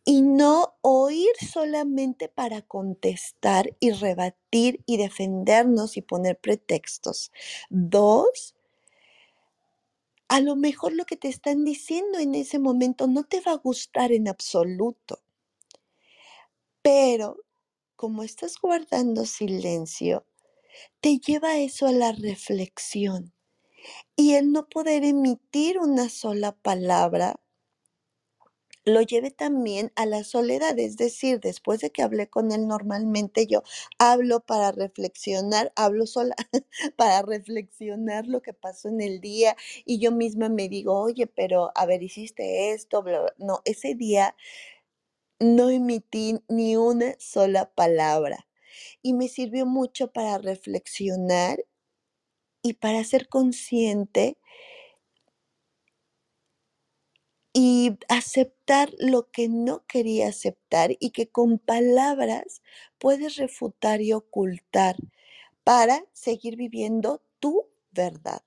y 0.06 0.22
no 0.22 0.76
oír 0.82 1.32
solamente 1.52 2.30
para 2.30 2.62
contestar 2.62 3.76
y 3.80 3.92
rebatir 3.92 4.82
y 4.86 4.98
defendernos 4.98 5.98
y 5.98 6.02
poner 6.02 6.40
pretextos. 6.40 7.32
Dos, 7.70 8.56
a 10.28 10.40
lo 10.40 10.56
mejor 10.56 10.94
lo 10.94 11.06
que 11.06 11.18
te 11.18 11.28
están 11.28 11.64
diciendo 11.66 12.18
en 12.18 12.36
ese 12.36 12.58
momento 12.58 13.08
no 13.08 13.24
te 13.24 13.42
va 13.42 13.52
a 13.52 13.58
gustar 13.58 14.12
en 14.12 14.28
absoluto, 14.28 15.22
pero 16.82 17.38
como 17.96 18.24
estás 18.24 18.60
guardando 18.60 19.26
silencio, 19.26 20.26
te 21.02 21.20
lleva 21.20 21.58
eso 21.60 21.88
a 21.88 21.92
la 21.92 22.12
reflexión. 22.14 23.34
Y 24.16 24.36
el 24.36 24.52
no 24.52 24.70
poder 24.70 25.04
emitir 25.06 25.80
una 25.80 26.10
sola 26.10 26.54
palabra 26.54 27.40
lo 28.84 29.02
lleve 29.02 29.30
también 29.32 29.92
a 29.96 30.06
la 30.08 30.24
soledad, 30.24 30.78
es 30.80 30.98
decir, 30.98 31.40
después 31.40 31.82
de 31.82 31.92
que 31.92 32.02
hablé 32.02 32.28
con 32.30 32.52
él 32.52 32.68
normalmente 32.68 33.46
yo 33.46 33.62
hablo 34.00 34.40
para 34.40 34.72
reflexionar, 34.72 35.72
hablo 35.76 36.08
sola 36.08 36.36
para 36.98 37.22
reflexionar 37.22 38.26
lo 38.28 38.42
que 38.42 38.54
pasó 38.54 38.90
en 38.90 39.02
el 39.02 39.22
día 39.22 39.56
y 39.86 40.00
yo 40.00 40.12
misma 40.12 40.50
me 40.50 40.68
digo, 40.68 41.00
oye, 41.00 41.28
pero 41.28 41.72
a 41.76 41.86
ver, 41.86 42.02
hiciste 42.04 42.72
esto, 42.74 43.04
bla, 43.04 43.22
bla". 43.22 43.34
no, 43.38 43.62
ese 43.66 43.94
día 43.94 44.36
no 45.42 45.70
emití 45.70 46.40
ni 46.48 46.78
una 46.78 47.16
sola 47.20 47.70
palabra 47.76 48.48
y 49.02 49.14
me 49.14 49.28
sirvió 49.28 49.66
mucho 49.66 50.12
para 50.12 50.38
reflexionar 50.38 51.66
y 52.64 52.74
para 52.74 53.04
ser 53.04 53.28
consciente 53.30 54.38
y 57.54 57.98
aceptar 58.08 58.92
lo 58.98 59.30
que 59.30 59.50
no 59.50 59.86
quería 59.88 60.30
aceptar 60.30 60.96
y 61.00 61.12
que 61.12 61.30
con 61.30 61.60
palabras 61.60 62.62
puedes 62.98 63.36
refutar 63.36 64.02
y 64.02 64.14
ocultar 64.14 64.96
para 65.64 66.06
seguir 66.14 66.56
viviendo 66.56 67.22
tu 67.40 67.68
verdad. 67.92 68.42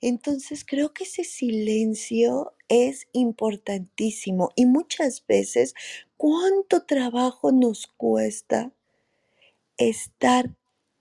Entonces 0.00 0.64
creo 0.64 0.92
que 0.92 1.04
ese 1.04 1.24
silencio 1.24 2.54
es 2.68 3.08
importantísimo 3.12 4.50
y 4.56 4.66
muchas 4.66 5.24
veces 5.26 5.74
cuánto 6.16 6.84
trabajo 6.84 7.52
nos 7.52 7.86
cuesta 7.86 8.72
estar 9.88 10.54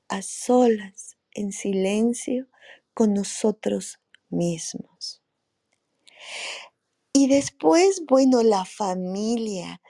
a 0.08 0.22
solas, 0.22 1.18
en 1.34 1.52
silencio, 1.52 2.48
con 2.94 3.14
nosotros 3.14 4.00
mismos. 4.30 5.22
Y 7.14 7.28
después, 7.28 8.04
bueno, 8.08 8.44
la 8.44 8.66
familia. 8.66 9.82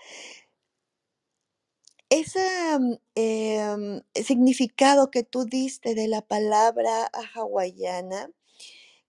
Ese 2.10 2.41
mm, 2.77 2.93
em, 3.15 4.01
significado 4.13 5.12
que 5.12 5.24
tú 5.24 5.45
diste 5.45 5.95
de 5.95 6.07
la 6.07 6.21
palabra 6.21 7.10
hawaiana 7.33 8.29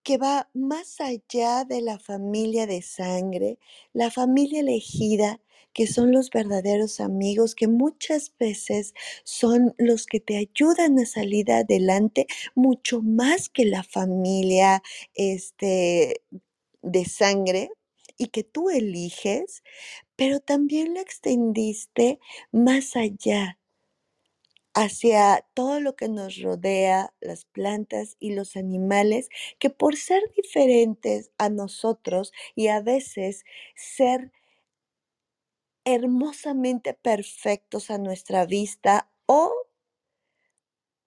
que 0.02 0.18
va 0.18 0.50
más 0.52 1.00
allá 1.00 1.64
de 1.64 1.80
la 1.80 1.98
familia 1.98 2.66
de 2.66 2.82
sangre, 2.82 3.58
la 3.92 4.10
familia 4.10 4.60
elegida, 4.60 5.40
que 5.72 5.86
son 5.86 6.12
los 6.12 6.30
verdaderos 6.30 7.00
amigos, 7.00 7.54
que 7.54 7.68
muchas 7.68 8.32
veces 8.38 8.94
son 9.24 9.74
los 9.78 10.06
que 10.06 10.20
te 10.20 10.36
ayudan 10.36 10.98
a 10.98 11.06
salir 11.06 11.50
adelante 11.52 12.26
mucho 12.54 13.00
más 13.02 13.48
que 13.48 13.64
la 13.64 13.82
familia 13.82 14.82
este, 15.14 16.22
de 16.82 17.04
sangre 17.04 17.70
y 18.18 18.28
que 18.28 18.44
tú 18.44 18.70
eliges, 18.70 19.62
pero 20.16 20.40
también 20.40 20.94
lo 20.94 21.00
extendiste 21.00 22.20
más 22.52 22.96
allá 22.96 23.58
hacia 24.74 25.44
todo 25.54 25.80
lo 25.80 25.96
que 25.96 26.08
nos 26.08 26.40
rodea, 26.40 27.12
las 27.20 27.44
plantas 27.44 28.16
y 28.20 28.34
los 28.34 28.56
animales, 28.56 29.28
que 29.58 29.70
por 29.70 29.96
ser 29.96 30.22
diferentes 30.36 31.30
a 31.38 31.50
nosotros 31.50 32.32
y 32.54 32.68
a 32.68 32.80
veces 32.80 33.44
ser 33.76 34.32
hermosamente 35.84 36.94
perfectos 36.94 37.90
a 37.90 37.98
nuestra 37.98 38.46
vista 38.46 39.08
o 39.26 39.52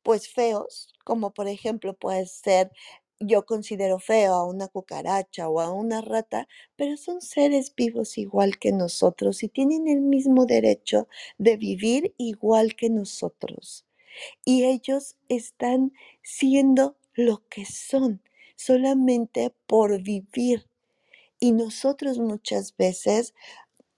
pues 0.04 0.30
feos, 0.30 0.94
como 1.04 1.34
por 1.34 1.48
ejemplo 1.48 1.94
puede 1.96 2.26
ser, 2.28 2.72
yo 3.20 3.46
considero 3.46 3.98
feo 4.00 4.34
a 4.34 4.46
una 4.46 4.68
cucaracha 4.68 5.50
o 5.50 5.60
a 5.62 5.72
una 5.72 6.02
rata, 6.02 6.48
pero 6.76 6.96
son 6.98 7.22
seres 7.22 7.74
vivos 7.76 8.18
igual 8.18 8.60
que 8.60 8.72
nosotros 8.72 9.42
y 9.44 9.48
tienen 9.50 9.88
el 9.88 10.02
mismo 10.02 10.46
derecho 10.46 11.08
de 11.38 11.58
vivir 11.58 12.14
igual 12.18 12.76
que 12.76 12.90
nosotros. 12.90 13.86
Y 14.46 14.66
ellos 14.66 15.18
están 15.30 15.94
siendo 16.24 16.98
lo 17.16 17.44
que 17.50 17.66
son 17.66 18.22
solamente 18.58 19.54
por 19.68 20.02
vivir. 20.02 20.68
Y 21.40 21.52
nosotros 21.54 22.20
muchas 22.20 22.76
veces 22.78 23.34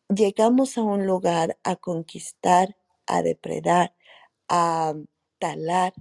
llegamos 0.10 0.78
a 0.78 0.84
un 0.84 1.06
lugar 1.06 1.58
a 1.64 1.76
conquistar, 1.76 2.78
a 3.06 3.22
depredar, 3.22 3.96
a 4.50 4.94
talar 5.40 5.94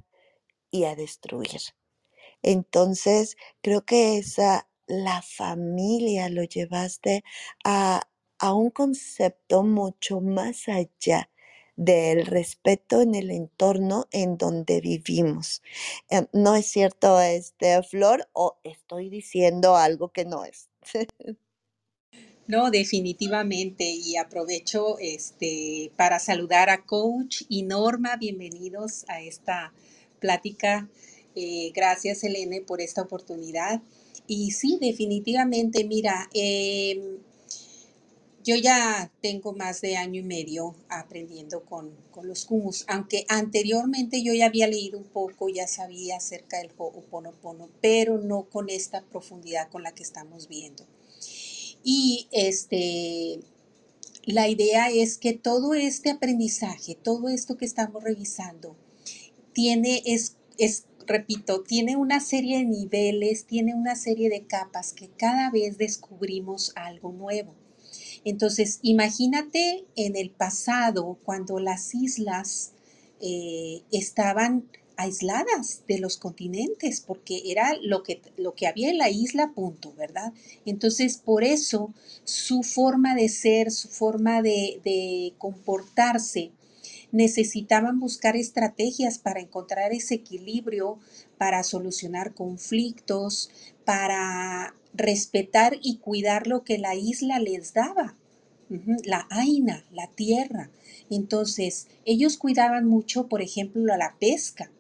y 0.71 0.85
a 0.85 0.97
destruir. 0.97 1.61
Entonces, 2.43 3.37
creo 3.63 3.85
que 3.85 4.19
esa, 4.19 4.69
la 4.87 5.23
familia 5.23 6.29
lo 6.29 6.45
llevaste 6.45 7.25
a, 7.65 8.03
a 8.39 8.55
un 8.55 8.71
concepto 8.71 9.63
mucho 9.63 10.21
más 10.21 10.69
allá 10.69 11.31
del 11.77 12.25
respeto 12.27 13.03
en 13.03 13.15
el 13.15 13.31
entorno 13.31 14.07
en 14.13 14.39
donde 14.39 14.81
vivimos. 14.81 15.63
Em, 16.09 16.27
¿No 16.33 16.57
es 16.57 16.67
cierto, 16.67 17.21
este, 17.21 17.83
Flor? 17.83 18.29
¿O 18.33 18.59
estoy 18.65 19.11
diciendo 19.11 19.77
algo 19.77 20.11
que 20.11 20.25
no 20.25 20.45
es? 20.45 20.71
No, 22.49 22.71
definitivamente. 22.71 23.91
Y 23.91 24.17
aprovecho 24.17 24.99
este, 25.00 25.91
para 25.97 26.19
saludar 26.21 26.71
a 26.71 26.85
Coach 26.85 27.43
y 27.49 27.65
Norma. 27.65 28.17
Bienvenidos 28.17 29.05
a 29.09 29.21
esta 29.21 29.73
plática. 30.21 30.88
Eh, 31.35 31.73
gracias, 31.75 32.23
Elene, 32.23 32.61
por 32.61 32.81
esta 32.81 33.03
oportunidad. 33.03 33.83
Y 34.29 34.53
sí, 34.53 34.79
definitivamente, 34.81 35.85
mira, 35.85 36.29
em, 36.35 37.19
yo 38.45 38.55
ya 38.55 39.11
tengo 39.21 39.53
más 39.53 39.81
de 39.81 39.97
año 39.97 40.21
y 40.21 40.25
medio 40.25 40.76
aprendiendo 40.88 41.65
con, 41.65 41.91
con 42.12 42.29
los 42.29 42.45
kumus, 42.45 42.85
aunque 42.87 43.25
anteriormente 43.29 44.23
yo 44.23 44.33
ya 44.35 44.47
había 44.47 44.69
leído 44.69 44.99
un 44.99 45.05
poco, 45.05 45.49
ya 45.49 45.67
sabía 45.67 46.17
acerca 46.19 46.59
del 46.59 46.71
Ho'oponopono, 46.76 47.69
pero 47.81 48.19
no 48.19 48.45
con 48.49 48.71
esta 48.71 49.03
profundidad 49.03 49.69
con 49.69 49.83
la 49.83 49.93
que 49.93 50.05
estamos 50.05 50.47
viendo. 50.49 50.87
Y 51.88 52.26
este, 52.33 53.38
la 54.25 54.49
idea 54.49 54.90
es 54.90 55.19
que 55.19 55.35
todo 55.35 55.73
este 55.75 56.11
aprendizaje, 56.11 56.97
todo 56.97 57.28
esto 57.28 57.57
que 57.57 57.64
estamos 57.64 58.02
revisando, 58.02 58.75
tiene, 59.53 60.03
es, 60.05 60.37
es, 60.59 60.87
repito, 61.07 61.62
tiene 61.62 61.94
una 61.94 62.18
serie 62.18 62.59
de 62.59 62.64
niveles, 62.64 63.44
tiene 63.44 63.72
una 63.72 63.94
serie 63.94 64.29
de 64.29 64.49
capas 64.49 64.94
que 64.94 65.11
cada 65.11 65.49
vez 65.53 65.79
descubrimos 65.79 66.72
algo 66.75 67.12
nuevo. 67.12 67.55
Entonces, 68.25 68.81
imagínate 68.83 69.85
en 69.94 70.16
el 70.16 70.31
pasado, 70.31 71.20
cuando 71.25 71.61
las 71.61 71.94
islas 71.94 72.72
eh, 73.20 73.83
estaban 73.92 74.68
aisladas 74.96 75.82
de 75.87 75.98
los 75.98 76.16
continentes, 76.16 77.00
porque 77.00 77.42
era 77.46 77.76
lo 77.82 78.02
que, 78.02 78.22
lo 78.37 78.54
que 78.54 78.66
había 78.66 78.90
en 78.90 78.98
la 78.98 79.11
isla, 79.11 79.52
punto, 79.54 79.92
¿verdad? 79.94 80.32
Entonces, 80.64 81.18
por 81.18 81.44
eso 81.44 81.92
su 82.24 82.62
forma 82.62 83.14
de 83.14 83.28
ser, 83.28 83.70
su 83.70 83.88
forma 83.88 84.42
de, 84.42 84.80
de 84.85 85.35
comportarse, 85.38 86.52
necesitaban 87.12 88.00
buscar 88.00 88.37
estrategias 88.37 89.18
para 89.18 89.40
encontrar 89.40 89.92
ese 89.92 90.14
equilibrio, 90.14 90.98
para 91.38 91.62
solucionar 91.62 92.35
conflictos, 92.35 93.50
para 93.85 94.74
respetar 94.92 95.78
y 95.82 95.98
cuidar 95.98 96.46
lo 96.46 96.64
que 96.64 96.78
la 96.78 96.94
isla 96.94 97.38
les 97.38 97.74
daba, 97.74 98.16
la 99.04 99.26
aina, 99.30 99.85
la 99.92 100.09
tierra. 100.09 100.70
Entonces, 101.09 101.87
ellos 102.04 102.37
cuidaban 102.37 102.87
mucho, 102.87 103.28
por 103.28 103.42
ejemplo, 103.42 103.85
la 103.96 104.16
pesca 104.18 104.70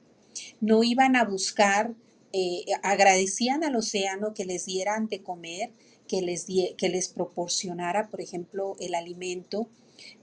no 0.60 0.82
iban 0.84 1.16
a 1.16 1.24
buscar, 1.24 1.94
eh, 2.32 2.64
agradecían 2.82 3.64
al 3.64 3.76
océano 3.76 4.34
que 4.34 4.44
les 4.44 4.66
dieran 4.66 5.08
de 5.08 5.22
comer, 5.22 5.72
que 6.08 6.22
les, 6.22 6.46
que 6.76 6.88
les 6.88 7.08
proporcionara, 7.08 8.08
por 8.10 8.20
ejemplo, 8.20 8.76
el 8.80 8.94
alimento, 8.94 9.68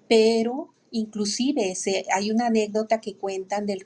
pero 0.07 0.73
inclusive 0.91 1.73
hay 2.13 2.31
una 2.31 2.47
anécdota 2.47 3.01
que 3.01 3.15
cuentan 3.15 3.65
del, 3.65 3.83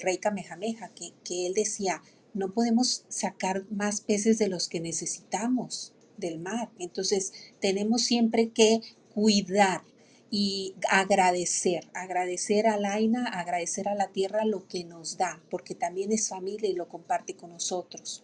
rey 0.00 0.18
Kamehameha, 0.18 0.90
que, 0.94 1.12
que 1.24 1.46
él 1.46 1.54
decía, 1.54 2.02
no 2.34 2.52
podemos 2.52 3.04
sacar 3.08 3.64
más 3.70 4.00
peces 4.00 4.38
de 4.38 4.48
los 4.48 4.68
que 4.68 4.80
necesitamos 4.80 5.92
del 6.16 6.38
mar. 6.38 6.70
Entonces, 6.78 7.32
tenemos 7.60 8.02
siempre 8.02 8.50
que 8.50 8.80
cuidar 9.12 9.82
y 10.30 10.76
agradecer, 10.88 11.88
agradecer 11.92 12.68
a 12.68 12.76
Laina, 12.76 13.26
agradecer 13.26 13.88
a 13.88 13.94
la 13.94 14.08
tierra 14.08 14.44
lo 14.44 14.68
que 14.68 14.84
nos 14.84 15.16
da, 15.16 15.42
porque 15.50 15.74
también 15.74 16.12
es 16.12 16.28
familia 16.28 16.70
y 16.70 16.74
lo 16.74 16.88
comparte 16.88 17.34
con 17.34 17.50
nosotros. 17.50 18.22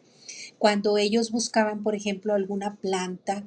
Cuando 0.59 0.99
ellos 0.99 1.31
buscaban, 1.31 1.83
por 1.83 1.95
ejemplo, 1.95 2.35
alguna 2.35 2.77
planta 2.77 3.45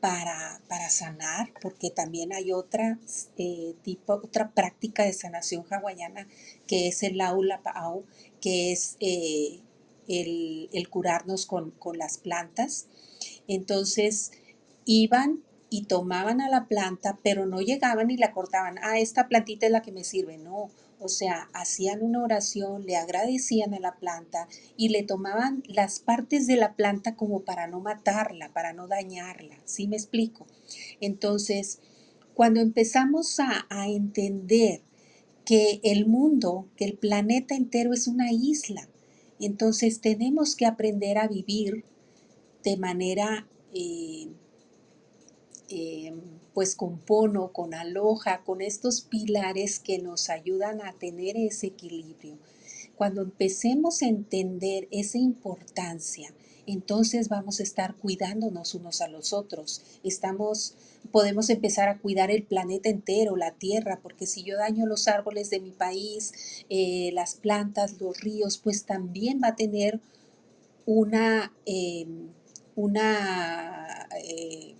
para, 0.00 0.60
para 0.68 0.90
sanar, 0.90 1.52
porque 1.62 1.90
también 1.90 2.34
hay 2.34 2.52
otra, 2.52 2.98
eh, 3.38 3.74
tipo, 3.82 4.14
otra 4.14 4.50
práctica 4.50 5.02
de 5.04 5.14
sanación 5.14 5.64
hawaiana 5.70 6.28
que 6.66 6.88
es 6.88 7.02
el 7.02 7.20
aula 7.22 7.62
pa'au, 7.62 8.04
que 8.40 8.72
es 8.72 8.96
eh, 9.00 9.60
el, 10.06 10.68
el, 10.74 10.88
curarnos 10.90 11.46
con, 11.46 11.70
con 11.70 11.96
las 11.96 12.18
plantas. 12.18 12.86
Entonces, 13.48 14.32
iban 14.84 15.42
y 15.74 15.86
tomaban 15.86 16.40
a 16.40 16.48
la 16.48 16.68
planta, 16.68 17.18
pero 17.24 17.46
no 17.46 17.60
llegaban 17.60 18.08
y 18.08 18.16
la 18.16 18.30
cortaban. 18.30 18.76
Ah, 18.80 19.00
esta 19.00 19.26
plantita 19.26 19.66
es 19.66 19.72
la 19.72 19.82
que 19.82 19.90
me 19.90 20.04
sirve. 20.04 20.38
No, 20.38 20.70
o 21.00 21.08
sea, 21.08 21.50
hacían 21.52 22.00
una 22.04 22.22
oración, 22.22 22.86
le 22.86 22.94
agradecían 22.94 23.74
a 23.74 23.80
la 23.80 23.96
planta 23.96 24.46
y 24.76 24.90
le 24.90 25.02
tomaban 25.02 25.64
las 25.66 25.98
partes 25.98 26.46
de 26.46 26.54
la 26.54 26.76
planta 26.76 27.16
como 27.16 27.40
para 27.40 27.66
no 27.66 27.80
matarla, 27.80 28.52
para 28.52 28.72
no 28.72 28.86
dañarla. 28.86 29.56
¿Sí 29.64 29.88
me 29.88 29.96
explico? 29.96 30.46
Entonces, 31.00 31.80
cuando 32.34 32.60
empezamos 32.60 33.40
a, 33.40 33.66
a 33.68 33.88
entender 33.88 34.80
que 35.44 35.80
el 35.82 36.06
mundo, 36.06 36.68
que 36.76 36.84
el 36.84 36.96
planeta 36.96 37.56
entero 37.56 37.92
es 37.92 38.06
una 38.06 38.30
isla, 38.30 38.88
entonces 39.40 40.00
tenemos 40.00 40.54
que 40.54 40.66
aprender 40.66 41.18
a 41.18 41.26
vivir 41.26 41.84
de 42.62 42.76
manera 42.76 43.48
eh, 43.74 44.28
Em, 45.68 46.20
pues 46.52 46.76
con 46.76 46.98
Pono, 46.98 47.52
con 47.52 47.74
Aloja, 47.74 48.42
con 48.44 48.60
estos 48.60 49.00
pilares 49.00 49.78
que 49.78 49.98
nos 49.98 50.28
ayudan 50.28 50.82
a 50.82 50.92
tener 50.92 51.36
ese 51.36 51.68
equilibrio. 51.68 52.36
Cuando 52.96 53.22
empecemos 53.22 54.02
a 54.02 54.06
entender 54.06 54.86
esa 54.90 55.18
importancia, 55.18 56.32
entonces 56.66 57.28
vamos 57.28 57.60
a 57.60 57.62
estar 57.62 57.96
cuidándonos 57.96 58.74
unos 58.74 59.00
a 59.00 59.08
los 59.08 59.32
otros. 59.32 59.82
Estamos, 60.04 60.74
podemos 61.10 61.50
empezar 61.50 61.88
a 61.88 61.98
cuidar 61.98 62.30
el 62.30 62.44
planeta 62.44 62.88
entero, 62.88 63.34
la 63.36 63.52
tierra, 63.52 64.00
porque 64.02 64.26
si 64.26 64.44
yo 64.44 64.56
daño 64.56 64.86
los 64.86 65.08
árboles 65.08 65.50
de 65.50 65.60
mi 65.60 65.72
país, 65.72 66.64
eh, 66.68 67.10
las 67.14 67.34
plantas, 67.34 68.00
los 68.00 68.20
ríos, 68.20 68.58
pues 68.58 68.84
también 68.84 69.40
va 69.42 69.48
a 69.48 69.56
tener 69.56 70.00
una, 70.86 71.52
em, 71.66 72.28
una 72.76 74.08
eh, 74.22 74.74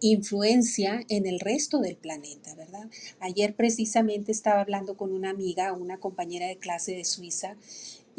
influencia 0.00 1.04
en 1.08 1.26
el 1.26 1.40
resto 1.40 1.80
del 1.80 1.96
planeta, 1.96 2.54
¿verdad? 2.54 2.88
Ayer 3.20 3.54
precisamente 3.54 4.32
estaba 4.32 4.60
hablando 4.60 4.96
con 4.96 5.12
una 5.12 5.30
amiga, 5.30 5.72
una 5.72 5.98
compañera 5.98 6.46
de 6.46 6.58
clase 6.58 6.92
de 6.92 7.04
Suiza, 7.04 7.56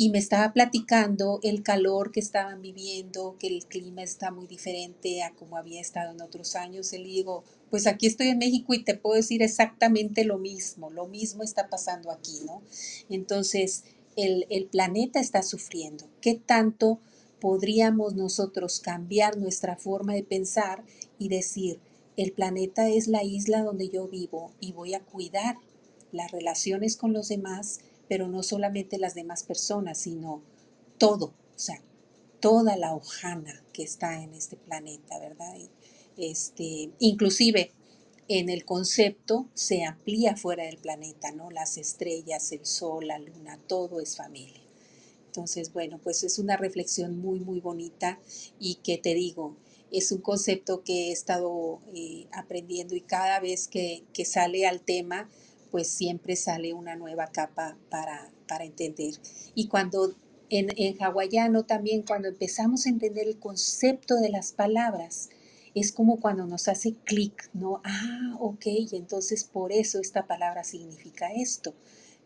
y 0.02 0.12
me 0.12 0.18
estaba 0.18 0.54
platicando 0.54 1.42
el 1.44 1.62
calor 1.62 2.13
que 2.13 2.22
estaban 2.22 2.62
viviendo, 2.62 3.36
que 3.38 3.48
el 3.48 3.65
clima 3.65 4.02
está 4.02 4.32
muy 4.32 4.48
diferente 4.48 5.24
a 5.24 5.34
como 5.36 5.58
había 5.58 5.82
estado 5.82 6.13
en 6.13 6.22
otros 6.22 6.56
años. 6.56 6.94
Y 6.94 7.00
le 7.00 7.04
digo, 7.04 7.44
pues 7.70 7.86
aquí 7.86 8.08
estoy 8.08 8.30
en 8.30 8.38
México 8.38 8.74
y 8.74 8.82
te 8.82 8.96
puedo 8.96 9.18
decir 9.18 9.44
exactamente 9.44 10.24
lo 10.24 10.38
mismo, 10.38 10.89
lo 10.89 11.10
mismo 11.10 11.44
está 11.44 11.68
pasando 11.68 12.12
aquí, 12.12 12.39
¿no? 12.46 12.62
Entonces, 13.10 13.84
el, 14.15 14.46
el 14.50 14.68
planeta 14.68 15.20
está 15.20 15.44
sufriendo. 15.44 16.06
¿Qué 16.22 16.36
tanto 16.36 17.02
podríamos 17.42 18.15
nosotros 18.15 18.80
cambiar 18.80 19.38
nuestra 19.38 19.76
forma 19.76 20.13
de 20.13 20.24
pensar 20.24 20.84
y 21.19 21.29
decir, 21.29 21.79
el 22.17 22.32
planeta 22.32 22.89
es 22.89 23.08
la 23.08 23.23
isla 23.23 23.62
donde 23.62 23.89
yo 23.89 24.08
vivo 24.08 24.51
y 24.60 24.71
voy 24.71 24.93
a 24.93 25.01
cuidar 25.01 25.58
las 26.12 26.32
relaciones 26.32 26.97
con 26.97 27.13
los 27.13 27.29
demás, 27.29 27.82
pero 28.08 28.27
no 28.27 28.41
solamente 28.41 28.97
las 28.97 29.13
demás 29.13 29.43
personas, 29.43 29.99
sino 29.99 30.41
todo, 30.97 31.27
o 31.27 31.60
sea, 31.60 31.82
toda 32.39 32.75
la 32.77 32.95
hojana 32.95 33.63
que 33.73 33.84
está 33.84 34.23
en 34.23 34.34
este 34.34 34.58
planeta, 34.58 35.19
¿verdad? 35.19 35.55
Este, 36.17 36.89
inclusive 36.99 37.71
en 38.27 38.49
el 38.49 38.65
concepto 38.65 39.47
se 39.53 39.84
amplía 39.84 40.36
fuera 40.36 40.63
del 40.63 40.77
planeta, 40.77 41.32
¿no? 41.32 41.49
Las 41.51 41.77
estrellas, 41.77 42.51
el 42.51 42.65
sol, 42.65 43.08
la 43.08 43.19
luna, 43.19 43.60
todo 43.67 43.99
es 44.01 44.15
familia. 44.15 44.62
Entonces, 45.27 45.73
bueno, 45.73 45.99
pues 46.03 46.23
es 46.23 46.39
una 46.39 46.58
reflexión 46.58 47.19
muy, 47.19 47.39
muy 47.39 47.60
bonita 47.60 48.19
y 48.60 48.75
que 48.84 48.97
te 48.97 49.13
digo, 49.13 49.55
es 49.91 50.12
un 50.12 50.21
concepto 50.21 50.84
que 50.84 51.10
he 51.10 51.12
estado 51.12 51.80
eh, 51.93 52.28
aprendiendo 52.32 52.95
y 52.95 53.02
cada 53.02 53.39
vez 53.39 53.67
que, 53.67 54.04
que 54.13 54.25
sale 54.25 54.67
al 54.67 54.82
tema, 54.82 55.30
pues 55.71 55.88
siempre 55.88 56.36
sale 56.36 56.73
una 56.73 56.95
nueva 56.95 57.28
capa 57.28 57.78
para, 57.89 58.32
para 58.47 58.65
entender. 58.65 59.15
Y 59.56 59.67
cuando 59.67 60.15
en, 60.49 60.69
en 60.78 61.02
hawaiano 61.02 61.65
también, 61.65 62.04
cuando 62.04 62.28
empezamos 62.28 62.86
a 62.86 62.89
entender 62.89 63.28
el 63.28 63.39
concepto 63.39 64.15
de 64.15 64.30
las 64.30 64.52
palabras, 64.52 65.30
es 65.75 65.91
como 65.91 66.19
cuando 66.19 66.45
nos 66.45 66.67
hace 66.67 66.93
clic, 67.04 67.49
¿no? 67.54 67.82
Ah, 67.84 68.36
ok, 68.39 68.65
entonces 68.91 69.43
por 69.43 69.71
eso 69.71 69.99
esta 69.99 70.25
palabra 70.25 70.63
significa 70.63 71.32
esto. 71.34 71.75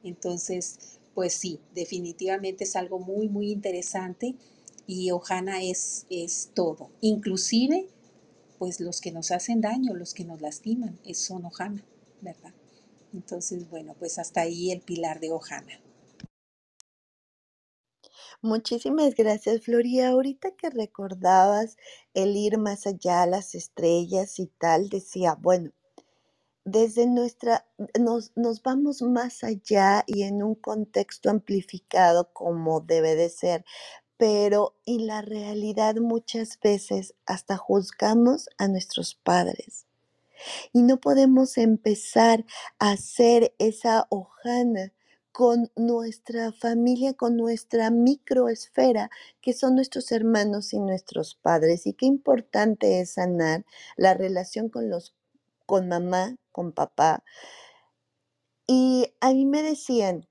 Entonces, 0.04 1.00
pues 1.14 1.34
sí, 1.34 1.60
definitivamente 1.76 2.64
es 2.64 2.76
algo 2.76 3.00
muy, 3.00 3.30
muy 3.30 3.52
interesante 3.52 4.36
y 4.88 5.12
Ojana 5.12 5.62
es, 5.64 6.06
es 6.10 6.52
todo. 6.54 6.90
Inclusive, 7.02 7.88
pues 8.58 8.80
los 8.80 9.02
que 9.02 9.12
nos 9.12 9.32
hacen 9.32 9.62
daño, 9.62 9.94
los 9.94 10.14
que 10.14 10.26
nos 10.26 10.42
lastiman, 10.42 11.00
son 11.14 11.46
Ojana, 11.46 11.84
¿verdad? 12.22 12.54
Entonces, 13.14 13.70
bueno, 13.70 13.96
pues 13.98 14.20
hasta 14.20 14.42
ahí 14.42 14.72
el 14.72 14.82
pilar 14.82 15.20
de 15.20 15.32
Ojana. 15.32 15.80
Muchísimas 18.42 19.16
gracias, 19.16 19.62
Floria. 19.62 20.10
Ahorita 20.10 20.52
que 20.52 20.70
recordabas 20.70 21.78
el 22.14 22.36
ir 22.36 22.58
más 22.58 22.86
allá, 22.86 23.26
las 23.26 23.56
estrellas 23.56 24.38
y 24.38 24.48
tal, 24.48 24.90
decía, 24.90 25.38
bueno, 25.40 25.72
desde 26.66 27.08
nuestra, 27.08 27.66
nos, 28.00 28.32
nos 28.36 28.62
vamos 28.62 29.02
más 29.02 29.44
allá 29.44 30.04
y 30.08 30.24
en 30.24 30.44
un 30.44 30.56
contexto 30.56 31.30
amplificado 31.30 32.34
como 32.34 32.82
debe 32.82 33.16
de 33.16 33.30
ser, 33.30 33.66
pero 34.18 34.76
en 34.86 35.08
la 35.08 35.22
realidad 35.22 35.96
muchas 35.96 36.60
veces 36.62 37.14
hasta 37.26 37.58
juzgamos 37.58 38.50
a 38.58 38.68
nuestros 38.68 39.16
padres 39.16 39.86
y 40.72 40.84
no 40.84 41.00
podemos 41.00 41.58
empezar 41.58 42.46
a 42.80 42.92
hacer 42.92 43.54
esa 43.60 44.08
hojana 44.10 44.94
con 45.32 45.72
nuestra 45.76 46.52
familia, 46.52 47.14
con 47.14 47.38
nuestra 47.38 47.90
microesfera, 47.90 49.10
que 49.42 49.54
son 49.54 49.76
nuestros 49.76 50.12
hermanos 50.12 50.74
y 50.74 50.80
nuestros 50.80 51.34
padres. 51.36 51.88
Y 51.88 51.94
qué 51.94 52.06
importante 52.06 53.00
es 53.00 53.14
sanar 53.14 53.66
la 53.98 54.14
relación 54.14 54.70
con 54.70 54.90
los 54.90 55.16
con 55.66 55.88
mamá, 55.88 56.36
con 56.52 56.72
papá. 56.72 57.24
Y 58.68 59.14
a 59.22 59.34
mí 59.34 59.46
me 59.46 59.64
decían, 59.64 60.28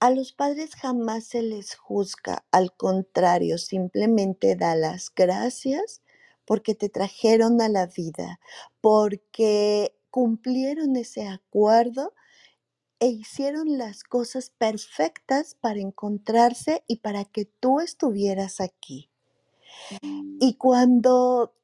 a 0.00 0.10
los 0.10 0.32
padres 0.32 0.74
jamás 0.76 1.24
se 1.24 1.42
les 1.42 1.74
juzga, 1.74 2.44
al 2.50 2.74
contrario, 2.76 3.58
simplemente 3.58 4.54
da 4.54 4.74
las 4.76 5.12
gracias 5.14 6.02
porque 6.44 6.74
te 6.74 6.88
trajeron 6.88 7.60
a 7.60 7.68
la 7.68 7.86
vida, 7.86 8.40
porque 8.80 9.94
cumplieron 10.10 10.96
ese 10.96 11.26
acuerdo 11.26 12.14
e 13.00 13.08
hicieron 13.08 13.78
las 13.78 14.02
cosas 14.02 14.50
perfectas 14.50 15.54
para 15.54 15.80
encontrarse 15.80 16.84
y 16.86 16.96
para 16.96 17.24
que 17.24 17.44
tú 17.44 17.80
estuvieras 17.80 18.60
aquí. 18.60 19.10
Y 20.40 20.54
cuando 20.54 21.54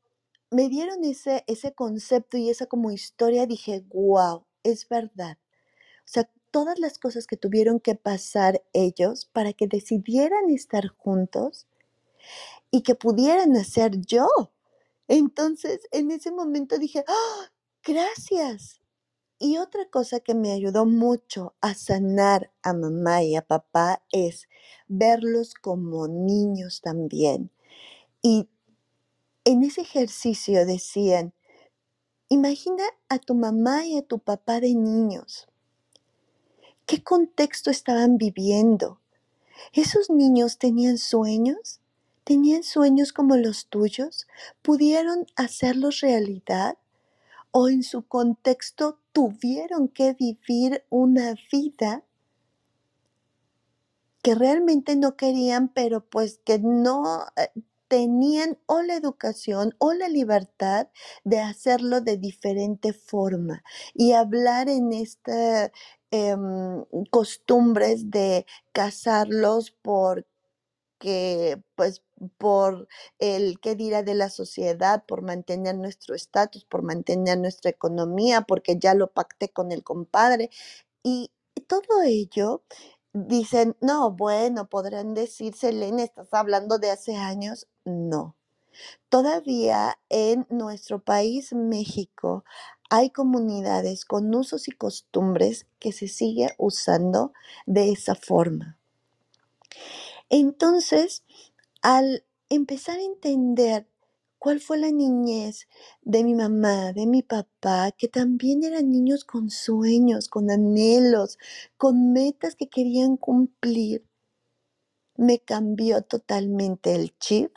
me 0.51 0.69
dieron 0.69 1.03
ese, 1.05 1.45
ese 1.47 1.73
concepto 1.73 2.37
y 2.37 2.51
esa 2.51 2.67
como 2.67 2.91
historia, 2.91 3.47
dije, 3.47 3.85
wow, 3.89 4.47
es 4.63 4.89
verdad. 4.89 5.39
O 6.01 6.07
sea, 6.07 6.31
todas 6.55 6.79
las 6.79 7.01
cosas 7.01 7.27
que 7.27 7.37
tuvieron 7.37 7.81
que 7.81 7.97
pasar 7.97 8.63
ellos 8.73 9.29
para 9.33 9.53
que 9.53 9.67
decidieran 9.67 10.51
estar 10.51 10.87
juntos 10.87 11.67
y 12.71 12.83
que 12.83 12.95
pudieran 12.95 13.57
hacer 13.57 14.01
yo. 14.07 14.29
Entonces, 15.09 15.81
en 15.91 16.13
ese 16.13 16.31
momento 16.31 16.79
dije, 16.79 17.05
¡Ah! 17.09 17.51
gracias. 17.83 18.81
Y 19.41 19.57
otra 19.57 19.91
cosa 19.91 20.21
que 20.21 20.37
me 20.37 20.53
ayudó 20.53 20.87
mucho 20.87 21.57
a 21.61 21.75
sanar 21.75 22.53
a 22.63 22.73
mamá 22.73 23.25
y 23.25 23.35
a 23.35 23.43
papá 23.43 24.05
es 24.13 24.47
verlos 24.87 25.55
como 25.55 26.07
niños 26.07 26.83
también. 26.83 27.51
Y 28.23 28.49
en 29.45 29.65
ese 29.65 29.81
ejercicio 29.81 30.65
decían, 30.67 31.35
imagina 32.29 32.85
a 33.09 33.19
tu 33.19 33.35
mamá 33.35 33.85
y 33.87 33.99
a 33.99 34.03
tu 34.03 34.21
papá 34.21 34.61
de 34.61 34.77
niños. 34.77 35.49
¿Qué 36.87 37.03
contexto 37.03 37.71
estaban 37.71 38.19
viviendo? 38.19 39.01
¿Esos 39.73 40.11
niños 40.11 40.59
tenían 40.59 40.99
sueños? 40.99 41.81
¿Tenían 42.25 42.63
sueños 42.63 43.13
como 43.13 43.37
los 43.37 43.67
tuyos? 43.67 44.27
¿Pudieron 44.61 45.27
hacerlos 45.37 46.01
realidad? 46.01 46.77
¿O 47.51 47.69
en 47.69 47.83
su 47.83 48.07
contexto 48.07 48.99
tuvieron 49.13 49.89
que 49.89 50.13
vivir 50.13 50.85
una 50.91 51.35
vida 51.51 52.03
que 54.23 54.35
realmente 54.35 54.97
no 54.97 55.17
querían, 55.17 55.69
pero 55.69 56.05
pues 56.05 56.41
que 56.45 56.59
no 56.59 57.27
eh, 57.37 57.51
tenían 57.95 58.59
o 58.67 58.83
la 58.83 58.97
educación 58.97 59.73
o 59.79 59.93
la 59.93 60.09
libertad 60.09 60.89
de 61.23 61.39
hacerlo 61.39 62.01
de 62.01 62.17
diferente 62.17 62.93
forma 62.93 63.63
y 63.95 64.15
hablar 64.15 64.69
en 64.69 64.93
esta 64.93 65.71
em, 66.11 66.85
costumbres 67.13 68.11
de 68.11 68.47
casarlos 68.73 69.71
por 69.71 70.27
que 70.99 71.63
pues 71.77 72.03
por 72.39 72.89
el 73.21 73.61
qué 73.61 73.77
dirá 73.77 74.03
de 74.03 74.15
la 74.15 74.31
sociedad, 74.31 75.05
por 75.07 75.23
mantener 75.23 75.77
nuestro 75.77 76.17
estatus, 76.17 76.65
por 76.65 76.83
mantener 76.83 77.39
nuestra 77.39 77.71
economía, 77.71 78.43
porque 78.43 78.77
ya 78.79 78.95
lo 78.95 79.13
pacté 79.13 79.51
con 79.51 79.71
el 79.73 79.85
compadre. 79.85 80.51
Y 81.05 81.31
todo 81.69 82.03
ello, 82.05 82.65
dicen, 83.15 83.77
no, 83.81 84.11
bueno, 84.11 84.69
podrán 84.69 85.15
decir, 85.15 85.55
Selena, 85.55 86.03
estás 86.03 86.35
hablando 86.35 86.79
de 86.79 86.91
hace 86.91 87.17
años. 87.17 87.69
No. 87.85 88.37
Todavía 89.09 89.99
en 90.09 90.47
nuestro 90.51 91.03
país, 91.03 91.53
México, 91.53 92.45
hay 92.91 93.11
comunidades 93.11 94.05
con 94.05 94.35
usos 94.35 94.69
y 94.69 94.73
costumbres 94.73 95.67
que 95.79 95.93
se 95.93 96.09
sigue 96.09 96.55
usando 96.59 97.33
de 97.67 97.93
esa 97.93 98.17
forma. 98.17 98.79
Entonces, 100.29 101.25
al 101.83 102.25
empezar 102.49 102.99
a 102.99 103.03
entender 103.03 103.89
cuál 104.45 104.61
fue 104.61 104.77
la 104.77 104.91
niñez 104.91 105.69
de 106.03 106.23
mi 106.23 106.35
mamá, 106.35 106.93
de 106.93 107.07
mi 107.07 107.23
papá, 107.23 107.93
que 107.93 108.09
también 108.09 108.63
eran 108.63 108.91
niños 108.91 109.25
con 109.25 109.49
sueños, 109.49 110.29
con 110.29 110.51
anhelos, 110.51 111.39
con 111.79 112.13
metas 112.13 112.55
que 112.55 112.69
querían 112.69 113.17
cumplir, 113.17 114.07
me 115.17 115.39
cambió 115.39 116.03
totalmente 116.03 116.95
el 116.95 117.17
chip 117.17 117.55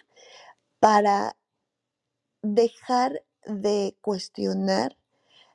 para 0.80 1.36
dejar 2.42 3.22
de 3.46 3.98
cuestionar, 4.00 4.98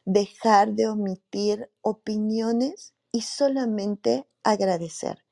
dejar 0.05 0.75
de 0.75 0.87
omitir 0.87 1.71
opiniones 1.81 2.93
y 3.11 3.23
solamente 3.23 4.27
agradecer. 4.43 5.25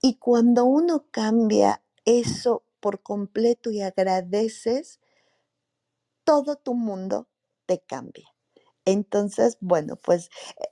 Y 0.00 0.14
cuando 0.14 0.64
uno 0.64 1.04
cambia 1.10 1.82
eso 2.06 2.62
por 2.80 3.02
completo 3.02 3.70
y 3.70 3.82
agradeces, 3.82 5.00
todo 6.28 6.56
tu 6.56 6.74
mundo 6.74 7.26
te 7.64 7.80
cambia. 7.80 8.28
Entonces, 8.84 9.56
bueno, 9.62 9.96
pues 9.96 10.28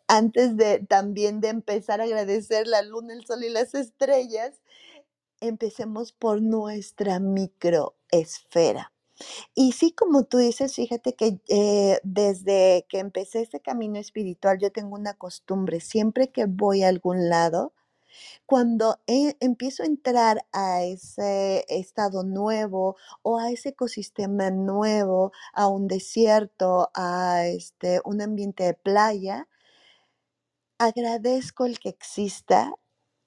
antes 0.06 0.54
de 0.58 0.80
también 0.80 1.40
de 1.40 1.48
empezar 1.48 2.02
a 2.02 2.04
agradecer 2.04 2.66
la 2.66 2.82
luna, 2.82 3.14
el 3.14 3.24
sol 3.24 3.42
y 3.42 3.48
las 3.48 3.74
estrellas, 3.74 4.60
empecemos 5.40 6.12
por 6.12 6.42
nuestra 6.42 7.20
microesfera. 7.20 8.92
Y 9.54 9.72
sí, 9.72 9.92
como 9.92 10.24
tú 10.24 10.36
dices, 10.38 10.74
fíjate 10.74 11.14
que 11.14 11.40
eh, 11.48 12.00
desde 12.04 12.86
que 12.90 12.98
empecé 12.98 13.40
este 13.40 13.60
camino 13.60 13.98
espiritual, 13.98 14.58
yo 14.60 14.70
tengo 14.70 14.94
una 14.94 15.14
costumbre, 15.14 15.80
siempre 15.80 16.30
que 16.30 16.44
voy 16.44 16.82
a 16.82 16.88
algún 16.88 17.30
lado, 17.30 17.72
cuando 18.46 18.98
e- 19.06 19.36
empiezo 19.40 19.82
a 19.82 19.86
entrar 19.86 20.46
a 20.52 20.82
ese 20.84 21.64
estado 21.68 22.24
nuevo 22.24 22.96
o 23.22 23.38
a 23.38 23.50
ese 23.50 23.70
ecosistema 23.70 24.50
nuevo, 24.50 25.32
a 25.52 25.68
un 25.68 25.88
desierto, 25.88 26.90
a 26.94 27.46
este, 27.46 28.00
un 28.04 28.22
ambiente 28.22 28.64
de 28.64 28.74
playa, 28.74 29.48
agradezco 30.78 31.66
el 31.66 31.78
que 31.78 31.88
exista 31.90 32.72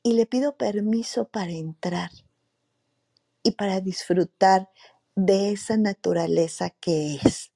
y 0.04 0.14
le 0.14 0.26
pido 0.26 0.58
permiso 0.58 1.28
para 1.28 1.52
entrar 1.52 2.12
y 3.44 3.52
para 3.52 3.82
disfrutar 3.82 4.70
de 5.16 5.52
esa 5.52 5.78
naturaleza 5.78 6.70
que 6.70 7.16
es. 7.16 7.52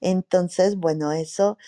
Entonces, 0.00 0.76
bueno, 0.76 1.12
eso 1.12 1.58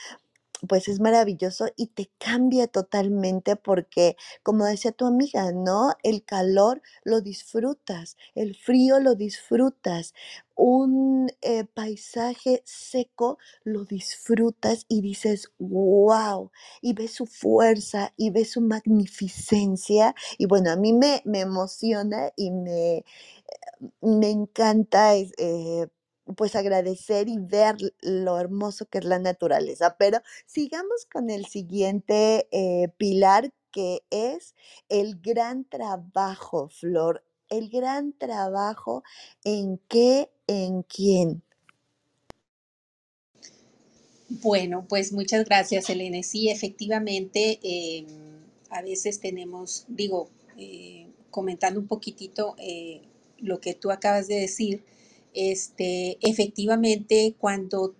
pues 0.67 0.89
es 0.89 1.01
maravilloso 1.01 1.67
y 1.77 1.89
te 1.89 2.11
cambia 2.19 2.67
totalmente 2.69 3.57
porque, 3.57 4.17
como 4.43 4.65
decía 4.65 4.93
tu 4.93 5.07
amiga, 5.07 5.53
¿no? 5.53 5.93
El 6.03 6.25
calor 6.25 6.83
lo 7.05 7.21
disfrutas, 7.21 8.17
el 8.35 8.57
frío 8.57 9.01
lo 9.01 9.15
disfrutas, 9.15 10.15
un 10.55 11.29
eh, 11.43 11.65
paisaje 11.65 12.63
seco 12.65 13.39
lo 13.65 13.85
disfrutas 13.85 14.87
y 14.89 15.03
dices, 15.03 15.53
wow, 15.59 16.51
y 16.81 16.95
ves 16.95 17.13
su 17.15 17.27
fuerza 17.27 18.13
y 18.17 18.31
ves 18.31 18.53
su 18.53 18.61
magnificencia. 18.63 20.15
Y 20.39 20.47
bueno, 20.47 20.71
a 20.71 20.77
mí 20.77 20.93
me, 20.95 21.21
me 21.27 21.41
emociona 21.41 22.33
y 22.37 22.51
me, 22.51 23.05
me 24.01 24.31
encanta 24.31 25.17
eh, 25.17 25.89
pues 26.35 26.57
agradecer 26.57 27.29
y 27.29 27.39
ver 27.39 27.77
lo 28.01 28.39
hermoso 28.39 28.87
que 28.87 28.99
es 28.99 29.05
la 29.05 29.19
naturaleza. 29.19 29.97
Pero 29.99 30.21
sigamos 30.47 31.07
con 31.13 31.31
el 31.31 31.47
siguiente 31.47 32.49
eh, 32.51 32.89
pilar 32.97 33.53
que 33.71 34.03
es 34.11 34.55
el 34.89 35.21
gran 35.21 35.65
trabajo, 35.65 36.69
Flor. 36.69 37.23
El 37.49 37.69
gran 37.69 38.13
trabajo 38.13 39.05
en 39.45 39.79
qué, 39.89 40.31
en 40.47 40.83
quién. 40.83 41.43
Bueno, 44.29 44.85
pues 44.89 45.13
muchas 45.13 45.45
gracias, 45.45 45.89
Elena. 45.89 46.23
Sí, 46.25 46.49
efectivamente, 46.49 47.61
eh, 47.63 48.05
a 48.71 48.83
veces 48.83 49.21
tenemos, 49.21 49.85
digo, 49.87 50.29
eh, 50.57 51.09
comentando 51.31 51.79
un 51.79 51.87
poquitito 51.87 52.57
lo 53.39 53.61
que 53.61 53.75
tú 53.75 53.91
acabas 53.91 54.27
de 54.27 54.37
decir, 54.37 54.83
este, 55.37 56.19
efectivamente, 56.23 57.37
cuando 57.39 57.97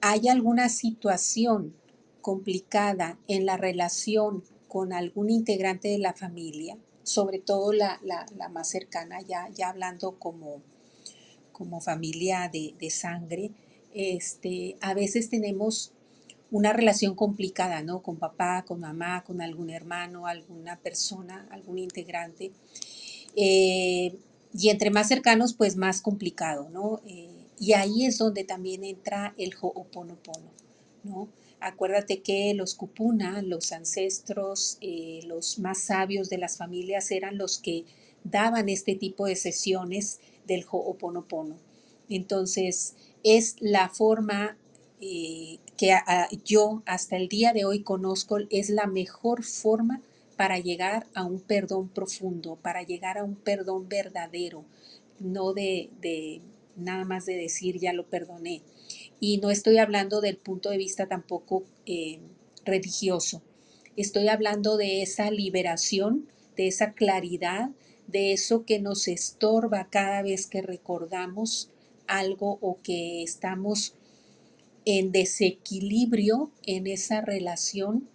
hay 0.00 0.28
alguna 0.28 0.68
situación 0.68 1.74
complicada 2.22 3.18
en 3.28 3.46
la 3.46 3.56
relación 3.56 4.44
con 4.68 4.92
algún 4.92 5.30
integrante 5.30 5.88
de 5.88 5.98
la 5.98 6.14
familia, 6.14 6.78
sobre 7.02 7.38
todo 7.40 7.72
la, 7.72 8.00
la- 8.04 8.26
más 8.50 8.68
cercana, 8.70 9.20
ya, 9.22 9.48
ya 9.54 9.70
hablando 9.70 10.18
como, 10.18 10.62
como 11.52 11.80
familia 11.80 12.48
de, 12.52 12.74
de 12.78 12.90
sangre, 12.90 13.50
este, 13.94 14.76
a 14.80 14.94
veces 14.94 15.30
tenemos 15.30 15.92
una 16.50 16.72
relación 16.72 17.14
complicada, 17.14 17.82
¿no? 17.82 18.02
Con 18.02 18.16
papá, 18.18 18.64
con 18.66 18.80
mamá, 18.80 19.24
con 19.24 19.40
algún 19.42 19.70
hermano, 19.70 20.26
alguna 20.26 20.78
persona, 20.78 21.48
algún 21.50 21.78
integrante. 21.78 22.52
Eh, 23.36 24.16
y 24.52 24.70
entre 24.70 24.90
más 24.90 25.08
cercanos, 25.08 25.54
pues 25.54 25.76
más 25.76 26.00
complicado, 26.00 26.68
¿no? 26.70 27.00
Eh, 27.06 27.28
y 27.58 27.74
ahí 27.74 28.06
es 28.06 28.18
donde 28.18 28.44
también 28.44 28.84
entra 28.84 29.34
el 29.36 29.54
Ho'oponopono, 29.60 30.50
¿no? 31.04 31.28
Acuérdate 31.60 32.20
que 32.22 32.54
los 32.54 32.74
Kupuna, 32.74 33.42
los 33.42 33.70
ancestros, 33.72 34.78
eh, 34.80 35.20
los 35.26 35.58
más 35.58 35.78
sabios 35.78 36.30
de 36.30 36.38
las 36.38 36.56
familias 36.56 37.10
eran 37.10 37.36
los 37.36 37.58
que 37.58 37.84
daban 38.24 38.68
este 38.68 38.94
tipo 38.94 39.26
de 39.26 39.36
sesiones 39.36 40.20
del 40.46 40.64
Ho'oponopono. 40.68 41.56
Entonces, 42.08 42.94
es 43.22 43.56
la 43.60 43.90
forma 43.90 44.56
eh, 45.00 45.58
que 45.76 45.94
yo 46.44 46.82
hasta 46.86 47.16
el 47.16 47.28
día 47.28 47.52
de 47.52 47.66
hoy 47.66 47.82
conozco, 47.82 48.38
es 48.50 48.70
la 48.70 48.86
mejor 48.86 49.44
forma 49.44 50.00
para 50.40 50.58
llegar 50.58 51.06
a 51.12 51.26
un 51.26 51.38
perdón 51.38 51.90
profundo, 51.90 52.56
para 52.56 52.82
llegar 52.82 53.18
a 53.18 53.24
un 53.24 53.34
perdón 53.34 53.90
verdadero, 53.90 54.64
no 55.18 55.52
de, 55.52 55.90
de 56.00 56.40
nada 56.76 57.04
más 57.04 57.26
de 57.26 57.36
decir 57.36 57.78
ya 57.78 57.92
lo 57.92 58.06
perdoné. 58.06 58.62
Y 59.20 59.36
no 59.36 59.50
estoy 59.50 59.76
hablando 59.76 60.22
del 60.22 60.38
punto 60.38 60.70
de 60.70 60.78
vista 60.78 61.06
tampoco 61.06 61.64
eh, 61.84 62.20
religioso, 62.64 63.42
estoy 63.96 64.28
hablando 64.28 64.78
de 64.78 65.02
esa 65.02 65.30
liberación, 65.30 66.26
de 66.56 66.68
esa 66.68 66.94
claridad, 66.94 67.68
de 68.06 68.32
eso 68.32 68.64
que 68.64 68.78
nos 68.78 69.08
estorba 69.08 69.90
cada 69.90 70.22
vez 70.22 70.46
que 70.46 70.62
recordamos 70.62 71.68
algo 72.06 72.56
o 72.62 72.78
que 72.82 73.22
estamos 73.22 73.92
en 74.86 75.12
desequilibrio 75.12 76.50
en 76.64 76.86
esa 76.86 77.20
relación 77.20 78.08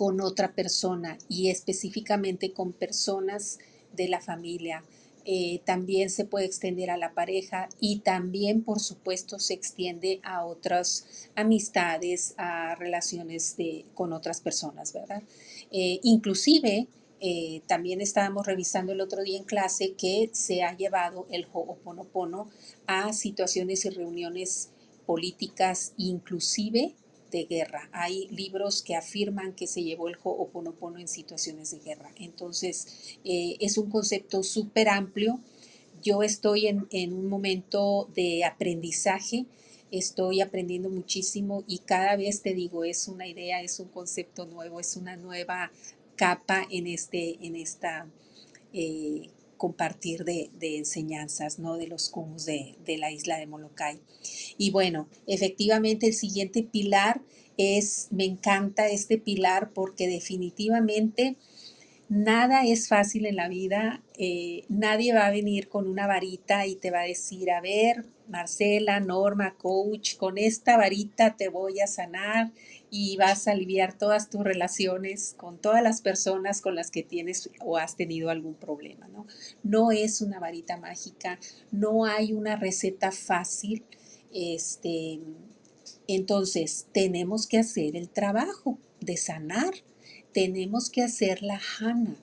con 0.00 0.22
otra 0.22 0.54
persona 0.54 1.18
y 1.28 1.50
específicamente 1.50 2.54
con 2.54 2.72
personas 2.72 3.58
de 3.92 4.08
la 4.08 4.22
familia. 4.22 4.82
Eh, 5.26 5.60
también 5.66 6.08
se 6.08 6.24
puede 6.24 6.46
extender 6.46 6.88
a 6.88 6.96
la 6.96 7.12
pareja 7.12 7.68
y 7.80 7.98
también, 7.98 8.62
por 8.62 8.80
supuesto, 8.80 9.38
se 9.38 9.52
extiende 9.52 10.18
a 10.22 10.46
otras 10.46 11.28
amistades, 11.34 12.32
a 12.38 12.76
relaciones 12.76 13.58
de, 13.58 13.84
con 13.92 14.14
otras 14.14 14.40
personas, 14.40 14.94
¿verdad? 14.94 15.22
Eh, 15.70 16.00
inclusive, 16.02 16.86
eh, 17.20 17.60
también 17.66 18.00
estábamos 18.00 18.46
revisando 18.46 18.92
el 18.92 19.02
otro 19.02 19.22
día 19.22 19.36
en 19.36 19.44
clase 19.44 19.92
que 19.98 20.30
se 20.32 20.62
ha 20.62 20.74
llevado 20.74 21.26
el 21.30 21.46
Ho'oponopono 21.52 22.48
a 22.86 23.12
situaciones 23.12 23.84
y 23.84 23.90
reuniones 23.90 24.70
políticas, 25.04 25.92
inclusive 25.98 26.94
de 27.30 27.44
guerra. 27.44 27.88
Hay 27.92 28.28
libros 28.28 28.82
que 28.82 28.96
afirman 28.96 29.54
que 29.54 29.66
se 29.66 29.82
llevó 29.82 30.08
el 30.08 30.16
Ho'oponopono 30.22 30.98
en 30.98 31.08
situaciones 31.08 31.70
de 31.70 31.78
guerra. 31.78 32.10
Entonces, 32.16 33.18
eh, 33.24 33.56
es 33.60 33.78
un 33.78 33.90
concepto 33.90 34.42
súper 34.42 34.88
amplio. 34.88 35.40
Yo 36.02 36.22
estoy 36.22 36.66
en, 36.66 36.86
en 36.90 37.12
un 37.12 37.28
momento 37.28 38.08
de 38.14 38.44
aprendizaje, 38.44 39.46
estoy 39.90 40.40
aprendiendo 40.40 40.88
muchísimo 40.88 41.64
y 41.66 41.78
cada 41.78 42.16
vez 42.16 42.42
te 42.42 42.54
digo, 42.54 42.84
es 42.84 43.08
una 43.08 43.26
idea, 43.26 43.60
es 43.62 43.80
un 43.80 43.88
concepto 43.88 44.46
nuevo, 44.46 44.80
es 44.80 44.96
una 44.96 45.16
nueva 45.16 45.70
capa 46.16 46.66
en, 46.70 46.86
este, 46.86 47.38
en 47.40 47.56
esta 47.56 48.06
eh, 48.72 49.28
compartir 49.60 50.24
de, 50.24 50.50
enseñanzas, 50.58 51.58
¿no? 51.58 51.76
De 51.76 51.86
los 51.86 52.08
kumus 52.08 52.46
de, 52.46 52.76
de 52.86 52.96
la 52.96 53.12
isla 53.12 53.36
de 53.36 53.46
Molokai. 53.46 54.00
Y 54.56 54.70
bueno, 54.70 55.06
efectivamente 55.26 56.06
el 56.06 56.14
siguiente 56.14 56.62
pilar 56.62 57.20
es, 57.58 58.08
me 58.10 58.24
encanta 58.24 58.88
este 58.88 59.18
pilar 59.18 59.72
porque 59.74 60.08
definitivamente 60.08 61.36
nada 62.10 62.64
es 62.66 62.88
fácil 62.88 63.24
en 63.24 63.36
la 63.36 63.48
vida. 63.48 64.02
eh, 64.18 64.64
nadie 64.68 65.14
va 65.14 65.26
a 65.26 65.30
venir 65.30 65.68
con 65.68 65.88
una 65.88 66.06
varita 66.06 66.66
y 66.66 66.74
te 66.74 66.90
va 66.90 67.00
a 67.00 67.04
decir, 67.04 67.50
a 67.50 67.62
ver, 67.62 68.04
Marcela, 68.28 69.00
Norma, 69.00 69.54
coach, 69.56 70.16
con 70.16 70.36
esta 70.36 70.76
varita 70.76 71.36
te 71.36 71.48
voy 71.48 71.80
a 71.80 71.86
sanar 71.86 72.52
y 72.90 73.16
vas 73.16 73.48
a 73.48 73.52
aliviar 73.52 73.96
todas 73.96 74.28
tus 74.28 74.42
relaciones 74.42 75.34
con 75.36 75.58
todas 75.58 75.82
las 75.82 76.00
personas 76.02 76.60
con 76.60 76.74
las 76.74 76.90
que 76.90 77.02
tienes 77.02 77.48
o 77.64 77.78
has 77.78 77.96
tenido 77.96 78.28
algún 78.28 78.54
problema, 78.54 79.08
¿no? 79.08 79.26
No 79.62 79.92
es 79.92 80.20
una 80.20 80.40
varita 80.40 80.76
mágica, 80.76 81.38
no 81.70 82.04
hay 82.04 82.32
una 82.32 82.56
receta 82.56 83.12
fácil. 83.12 83.84
Este, 84.32 85.20
entonces, 86.08 86.86
tenemos 86.92 87.46
que 87.46 87.58
hacer 87.58 87.96
el 87.96 88.08
trabajo 88.08 88.78
de 89.00 89.16
sanar, 89.16 89.74
tenemos 90.32 90.90
que 90.90 91.02
hacer 91.02 91.42
la 91.42 91.58
jana. 91.58 92.16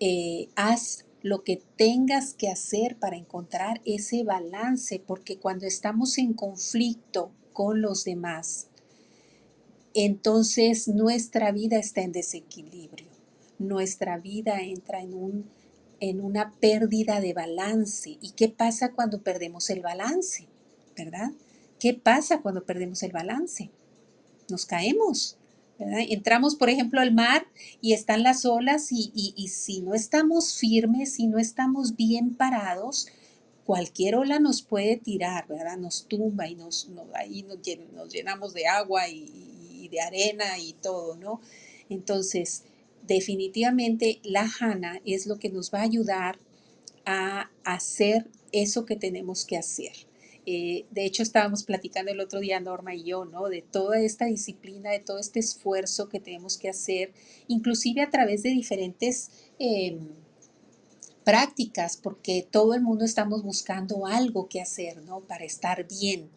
Eh, 0.00 0.48
haz 0.56 1.04
lo 1.22 1.44
que 1.44 1.62
tengas 1.76 2.34
que 2.34 2.48
hacer 2.48 2.96
para 2.96 3.16
encontrar 3.16 3.80
ese 3.84 4.24
balance, 4.24 5.00
porque 5.06 5.38
cuando 5.38 5.66
estamos 5.66 6.18
en 6.18 6.34
conflicto 6.34 7.30
con 7.52 7.80
los 7.80 8.04
demás, 8.04 8.68
entonces 9.94 10.88
nuestra 10.88 11.52
vida 11.52 11.78
está 11.78 12.02
en 12.02 12.12
desequilibrio. 12.12 13.08
Nuestra 13.58 14.18
vida 14.18 14.60
entra 14.62 15.00
en, 15.00 15.14
un, 15.14 15.50
en 16.00 16.20
una 16.20 16.52
pérdida 16.52 17.20
de 17.20 17.34
balance. 17.34 18.18
¿Y 18.20 18.32
qué 18.32 18.48
pasa 18.48 18.92
cuando 18.92 19.22
perdemos 19.22 19.70
el 19.70 19.82
balance? 19.82 20.48
¿Verdad? 20.96 21.30
¿Qué 21.78 21.94
pasa 21.94 22.40
cuando 22.40 22.64
perdemos 22.64 23.02
el 23.02 23.12
balance? 23.12 23.70
nos 24.52 24.66
caemos. 24.66 25.36
Entramos, 25.90 26.56
por 26.56 26.70
ejemplo, 26.70 27.00
al 27.00 27.12
mar 27.12 27.46
y 27.80 27.92
están 27.92 28.22
las 28.22 28.44
olas 28.44 28.88
y, 28.90 29.12
y, 29.14 29.48
si 29.48 29.80
no 29.80 29.94
estamos 29.94 30.58
firmes, 30.58 31.14
si 31.14 31.26
no 31.26 31.38
estamos 31.38 31.96
bien 31.96 32.34
parados, 32.34 33.08
cualquier 33.64 34.16
ola 34.16 34.38
nos 34.38 34.62
puede 34.62 34.96
tirar, 34.96 35.46
¿verdad? 35.48 35.76
Nos 35.76 36.06
tumba 36.08 36.48
y 36.48 36.54
nos, 36.54 36.88
ahí 37.14 37.42
nos, 37.42 37.60
llenamos 38.12 38.54
de 38.54 38.66
agua 38.66 39.08
y, 39.08 39.88
de 39.90 40.00
arena 40.00 40.58
y 40.58 40.72
todo, 40.72 41.16
¿no? 41.16 41.40
Entonces, 41.90 42.62
definitivamente 43.06 44.20
la 44.22 44.48
jana 44.48 45.00
es 45.04 45.26
lo 45.26 45.38
que 45.38 45.50
nos 45.50 45.72
va 45.72 45.80
a 45.80 45.82
ayudar 45.82 46.38
a 47.04 47.50
hacer 47.64 48.26
eso 48.52 48.86
que 48.86 48.96
tenemos 48.96 49.44
que 49.44 49.58
hacer. 49.58 49.92
Eh, 50.44 50.86
de 50.90 51.04
hecho, 51.04 51.22
estábamos 51.22 51.62
platicando 51.62 52.10
el 52.10 52.20
otro 52.20 52.40
día, 52.40 52.58
Norma 52.58 52.94
y 52.94 53.04
yo, 53.04 53.24
¿no? 53.24 53.48
De 53.48 53.62
toda 53.62 54.00
esta 54.00 54.26
disciplina, 54.26 54.90
de 54.90 54.98
todo 54.98 55.18
este 55.18 55.38
esfuerzo 55.38 56.08
que 56.08 56.20
tenemos 56.20 56.58
que 56.58 56.68
hacer, 56.68 57.12
inclusive 57.46 58.02
a 58.02 58.10
través 58.10 58.42
de 58.42 58.50
diferentes 58.50 59.30
em, 59.58 60.00
prácticas, 61.24 61.96
porque 61.96 62.46
todo 62.50 62.74
el 62.74 62.82
mundo 62.82 63.04
estamos 63.04 63.44
buscando 63.44 64.06
algo 64.06 64.48
que 64.48 64.60
hacer, 64.60 65.02
¿no? 65.02 65.20
Para 65.20 65.44
estar 65.44 65.86
bien. 65.86 66.28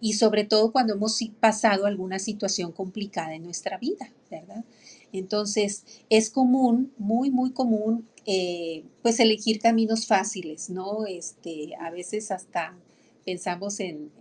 Y 0.00 0.14
sobre 0.14 0.44
todo 0.44 0.72
cuando 0.72 0.94
hemos 0.94 1.20
pasado 1.40 1.86
alguna 1.86 2.18
situación 2.18 2.72
complicada 2.72 3.34
en 3.34 3.44
nuestra 3.44 3.78
vida, 3.78 4.12
¿verdad? 4.30 4.64
Entonces, 5.12 5.84
es 6.10 6.30
común, 6.30 6.92
muy, 6.98 7.30
muy 7.30 7.52
común, 7.52 8.08
eh, 8.26 8.84
pues 9.02 9.20
elegir 9.20 9.60
caminos 9.60 10.06
fáciles, 10.06 10.68
¿no? 10.68 11.06
Este, 11.06 11.76
a 11.76 11.90
veces 11.90 12.32
hasta 12.32 12.76
pensamos 13.26 13.80
en, 13.80 14.12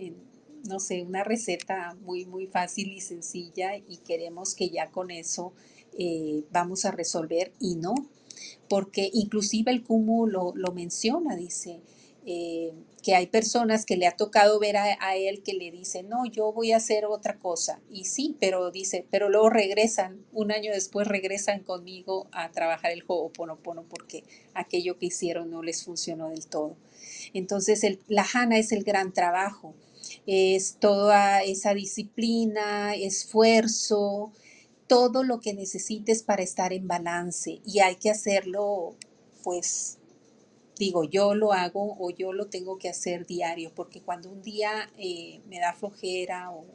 no 0.67 0.79
sé, 0.79 1.03
una 1.03 1.23
receta 1.23 1.95
muy, 2.01 2.25
muy 2.25 2.47
fácil 2.47 2.91
y 2.91 2.99
sencilla 2.99 3.77
y 3.77 3.97
queremos 3.97 4.55
que 4.55 4.69
ya 4.69 4.89
con 4.89 5.11
eso 5.11 5.53
eh, 5.97 6.43
vamos 6.51 6.85
a 6.85 6.91
resolver 6.91 7.53
y 7.59 7.75
no, 7.75 7.93
porque 8.67 9.11
inclusive 9.13 9.71
el 9.71 9.83
cúmulo 9.83 10.53
lo, 10.55 10.71
menciona, 10.71 11.35
dice, 11.35 11.81
eh, 12.25 12.73
que 13.03 13.13
hay 13.13 13.27
personas 13.27 13.85
que 13.85 13.97
le 13.97 14.07
ha 14.07 14.15
tocado 14.15 14.59
ver 14.59 14.77
a, 14.77 15.15
él 15.15 15.43
que 15.43 15.53
le 15.53 15.69
dicen, 15.69 16.09
no, 16.09 16.25
yo 16.25 16.51
voy 16.51 16.71
a 16.71 16.77
hacer 16.77 17.05
otra 17.05 17.37
cosa. 17.37 17.79
Y 17.91 18.05
sí, 18.05 18.35
pero 18.39 18.71
dice, 18.71 19.05
pero 19.11 19.29
luego 19.29 19.51
regresan, 19.51 20.25
un 20.33 20.51
año 20.51 20.71
después 20.71 21.07
regresan 21.07 21.61
conmigo 21.61 22.27
a 22.31 22.49
trabajar 22.51 22.91
el 22.91 23.03
Ho'oponopono 23.05 23.83
porque 23.83 24.23
aquello 24.55 24.97
que 24.97 25.05
hicieron 25.05 25.51
no 25.51 25.61
les 25.61 25.83
funcionó 25.83 26.29
del 26.29 26.47
todo. 26.47 26.75
Entonces, 27.33 27.83
el, 27.83 27.99
la 28.07 28.25
Hana 28.33 28.57
es 28.57 28.71
el 28.71 28.83
gran 28.83 29.13
trabajo, 29.13 29.75
es 30.25 30.77
toda 30.79 31.43
esa 31.43 31.75
disciplina, 31.75 32.95
esfuerzo, 32.95 34.31
todo 34.87 35.23
lo 35.23 35.39
que 35.39 35.53
necesites 35.53 36.23
para 36.23 36.41
estar 36.41 36.73
en 36.73 36.87
balance 36.87 37.59
y 37.65 37.79
hay 37.79 37.95
que 37.95 38.09
hacerlo 38.09 38.95
pues 39.43 39.99
digo, 40.77 41.03
yo 41.03 41.35
lo 41.35 41.53
hago 41.53 41.95
o 41.99 42.09
yo 42.11 42.33
lo 42.33 42.47
tengo 42.47 42.77
que 42.77 42.89
hacer 42.89 43.25
diario, 43.25 43.71
porque 43.73 44.01
cuando 44.01 44.29
un 44.29 44.41
día 44.41 44.89
eh, 44.97 45.41
me 45.49 45.59
da 45.59 45.73
flojera 45.73 46.51
o, 46.51 46.65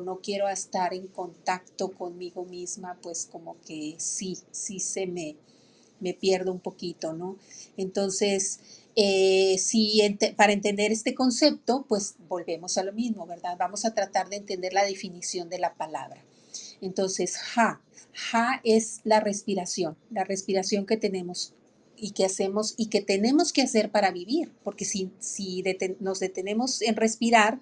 no 0.00 0.20
quiero 0.20 0.48
estar 0.48 0.94
en 0.94 1.08
contacto 1.08 1.90
conmigo 1.90 2.44
misma, 2.44 2.96
pues 3.02 3.28
como 3.30 3.56
que 3.66 3.96
sí, 3.98 4.38
sí 4.52 4.78
se 4.78 5.08
me, 5.08 5.34
me 5.98 6.14
pierdo 6.14 6.52
un 6.52 6.60
poquito, 6.60 7.14
¿no? 7.14 7.36
Entonces, 7.76 8.60
eh, 8.94 9.56
si 9.58 10.00
para 10.36 10.52
entender 10.52 10.92
este 10.92 11.14
concepto, 11.14 11.84
pues 11.88 12.14
volvemos 12.28 12.78
a 12.78 12.84
lo 12.84 12.92
mismo, 12.92 13.26
¿verdad? 13.26 13.56
Vamos 13.58 13.84
a 13.84 13.92
tratar 13.92 14.28
de 14.28 14.36
entender 14.36 14.72
la 14.72 14.84
definición 14.84 15.48
de 15.48 15.58
la 15.58 15.74
palabra. 15.74 16.22
Entonces, 16.80 17.36
ja, 17.36 17.80
ja 18.12 18.60
es 18.62 19.00
la 19.02 19.18
respiración, 19.18 19.96
la 20.10 20.22
respiración 20.22 20.86
que 20.86 20.96
tenemos 20.96 21.54
y 22.02 22.10
que 22.10 22.24
hacemos 22.24 22.74
y 22.76 22.86
que 22.86 23.00
tenemos 23.00 23.52
que 23.52 23.62
hacer 23.62 23.92
para 23.92 24.10
vivir, 24.10 24.50
porque 24.64 24.84
si, 24.84 25.12
si 25.20 25.62
nos 26.00 26.18
detenemos 26.18 26.82
en 26.82 26.96
respirar, 26.96 27.60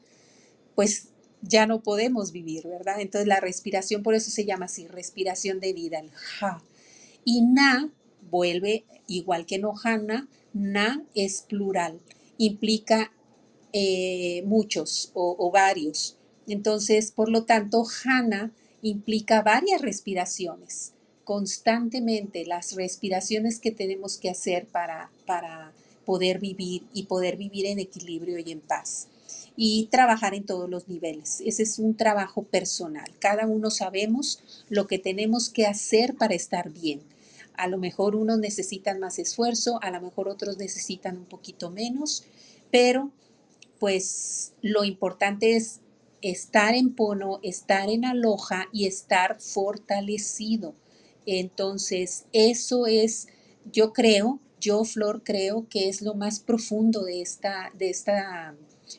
pues 0.74 1.08
ya 1.42 1.66
no 1.66 1.82
podemos 1.82 2.32
vivir, 2.32 2.66
¿verdad? 2.66 3.02
Entonces 3.02 3.28
la 3.28 3.40
respiración, 3.40 4.02
por 4.02 4.14
eso 4.14 4.30
se 4.30 4.46
llama 4.46 4.64
así, 4.64 4.88
respiración 4.88 5.60
de 5.60 5.74
vida, 5.74 5.98
el 5.98 6.10
ja. 6.12 6.64
Y 7.22 7.42
na 7.42 7.92
vuelve, 8.30 8.86
igual 9.06 9.44
que 9.44 9.58
nohana, 9.58 10.26
na 10.54 11.04
es 11.14 11.42
plural, 11.42 12.00
implica 12.38 13.12
eh, 13.74 14.42
muchos 14.46 15.10
o, 15.12 15.36
o 15.38 15.50
varios. 15.50 16.16
Entonces, 16.48 17.12
por 17.12 17.28
lo 17.28 17.44
tanto, 17.44 17.84
jana 17.84 18.54
implica 18.80 19.42
varias 19.42 19.82
respiraciones 19.82 20.94
constantemente 21.30 22.44
las 22.44 22.74
respiraciones 22.74 23.60
que 23.60 23.70
tenemos 23.70 24.18
que 24.18 24.30
hacer 24.30 24.66
para, 24.66 25.12
para 25.26 25.72
poder 26.04 26.40
vivir 26.40 26.82
y 26.92 27.04
poder 27.04 27.36
vivir 27.36 27.66
en 27.66 27.78
equilibrio 27.78 28.36
y 28.40 28.50
en 28.50 28.58
paz. 28.58 29.06
Y 29.54 29.86
trabajar 29.92 30.34
en 30.34 30.44
todos 30.44 30.68
los 30.68 30.88
niveles. 30.88 31.40
Ese 31.46 31.62
es 31.62 31.78
un 31.78 31.96
trabajo 31.96 32.42
personal. 32.42 33.08
Cada 33.20 33.46
uno 33.46 33.70
sabemos 33.70 34.42
lo 34.70 34.88
que 34.88 34.98
tenemos 34.98 35.50
que 35.50 35.66
hacer 35.66 36.16
para 36.16 36.34
estar 36.34 36.70
bien. 36.70 37.00
A 37.54 37.68
lo 37.68 37.78
mejor 37.78 38.16
unos 38.16 38.40
necesitan 38.40 38.98
más 38.98 39.20
esfuerzo, 39.20 39.78
a 39.84 39.92
lo 39.92 40.00
mejor 40.00 40.28
otros 40.28 40.58
necesitan 40.58 41.16
un 41.16 41.26
poquito 41.26 41.70
menos, 41.70 42.24
pero 42.72 43.12
pues 43.78 44.50
lo 44.62 44.82
importante 44.82 45.54
es 45.54 45.78
estar 46.22 46.74
en 46.74 46.92
pono, 46.92 47.38
estar 47.44 47.88
en 47.88 48.04
aloja 48.04 48.66
y 48.72 48.86
estar 48.86 49.40
fortalecido 49.40 50.74
entonces, 51.26 52.24
eso 52.32 52.86
es, 52.86 53.28
yo 53.72 53.92
creo, 53.92 54.40
yo, 54.60 54.84
Flor, 54.84 55.22
creo 55.24 55.66
que 55.68 55.88
es 55.88 56.02
lo 56.02 56.14
más 56.14 56.40
profundo 56.40 57.04
de 57.04 57.22
esta, 57.22 57.72
de 57.78 57.90
esta 57.90 58.54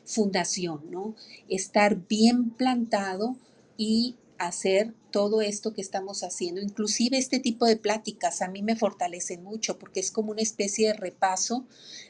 fundación, 0.06 0.90
¿no? 0.90 1.16
Estar 1.50 2.08
bien 2.08 2.50
plantado 2.52 3.36
y 3.78 4.16
hacer 4.38 4.94
todo 5.12 5.42
esto 5.42 5.74
que 5.74 5.82
estamos 5.82 6.24
haciendo. 6.24 6.62
Inclusive 6.62 7.18
este 7.18 7.40
tipo 7.40 7.66
de 7.66 7.78
pláticas 7.78 8.42
a 8.42 8.48
mí 8.48 8.64
me 8.64 8.76
fortalecen 8.76 9.44
mucho 9.44 9.78
porque 9.78 10.00
es 10.00 10.12
como 10.12 10.32
una 10.32 10.42
especie 10.42 10.88
de 10.88 10.94
repaso 10.94 11.66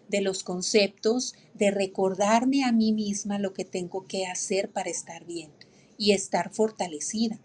de 0.07 0.21
los 0.21 0.43
conceptos, 0.43 1.35
de 1.53 1.71
recordarme 1.71 2.63
a 2.63 2.71
mí 2.71 2.93
misma 2.93 3.37
lo 3.37 3.53
que 3.53 3.65
tengo 3.65 4.07
que 4.07 4.27
hacer 4.27 4.69
para 4.69 4.89
estar 4.89 5.25
bien 5.25 5.51
y 5.97 6.13
estar 6.13 6.53
fortalecida. 6.53 7.39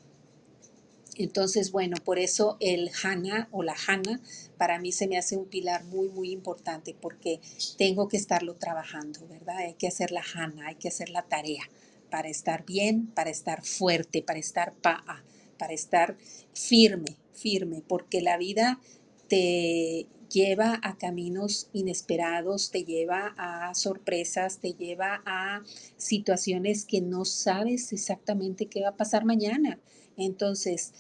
Entonces, 1.19 1.73
bueno, 1.73 1.97
por 2.05 2.19
eso 2.19 2.57
el 2.61 2.91
Hana 3.03 3.49
o 3.53 3.63
la 3.63 3.75
Hana 3.87 4.21
para 4.59 4.79
mí 4.79 4.93
se 4.93 5.09
me 5.09 5.19
hace 5.19 5.37
un 5.37 5.47
pilar 5.47 5.85
muy, 5.85 6.09
muy 6.09 6.31
importante 6.31 6.95
porque 6.99 7.41
tengo 7.79 8.09
que 8.09 8.17
estarlo 8.17 8.55
trabajando, 8.55 9.27
¿verdad? 9.27 9.59
Hay 9.59 9.75
que 9.75 9.89
hacer 9.89 10.13
la 10.13 10.23
Hana, 10.35 10.69
hay 10.69 10.77
que 10.77 10.89
hacer 10.89 11.11
la 11.11 11.23
tarea 11.23 11.69
para 12.11 12.29
estar 12.29 12.65
bien, 12.65 13.07
para 13.09 13.31
estar 13.31 13.65
fuerte, 13.65 14.23
para 14.23 14.39
estar 14.39 14.75
pa'a, 14.75 15.25
para 15.59 15.73
estar 15.73 16.17
firme, 16.53 17.17
firme, 17.33 17.83
porque 17.87 18.21
la 18.21 18.37
vida 18.37 18.81
te 19.29 20.07
lleva 20.31 20.79
a 20.83 20.97
caminos 20.99 21.69
inesperados, 21.73 22.71
te 22.71 22.85
lleva 22.85 23.35
a 23.37 23.75
sorpresas, 23.75 24.59
te 24.59 24.73
lleva 24.73 25.23
a 25.25 25.63
situaciones 25.97 26.85
que 26.85 27.01
no 27.01 27.25
sabes 27.25 27.93
exactamente 27.93 28.67
qué 28.67 28.83
va 28.83 28.91
a 28.91 28.97
pasar 28.97 29.25
mañana. 29.25 29.79
Entonces, 30.17 30.93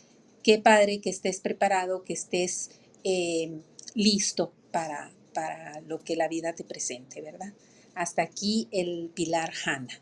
qué 0.46 0.60
padre 0.60 1.00
que 1.00 1.10
estés 1.10 1.40
preparado, 1.40 2.04
que 2.04 2.12
estés 2.12 2.70
eh, 3.02 3.62
listo 3.96 4.52
para, 4.70 5.10
para 5.34 5.80
lo 5.80 5.98
que 5.98 6.14
la 6.14 6.28
vida 6.28 6.54
te 6.54 6.62
presente, 6.62 7.20
¿verdad? 7.20 7.52
Hasta 7.96 8.22
aquí 8.22 8.68
el 8.70 9.10
pilar 9.12 9.52
Hanna. 9.64 10.00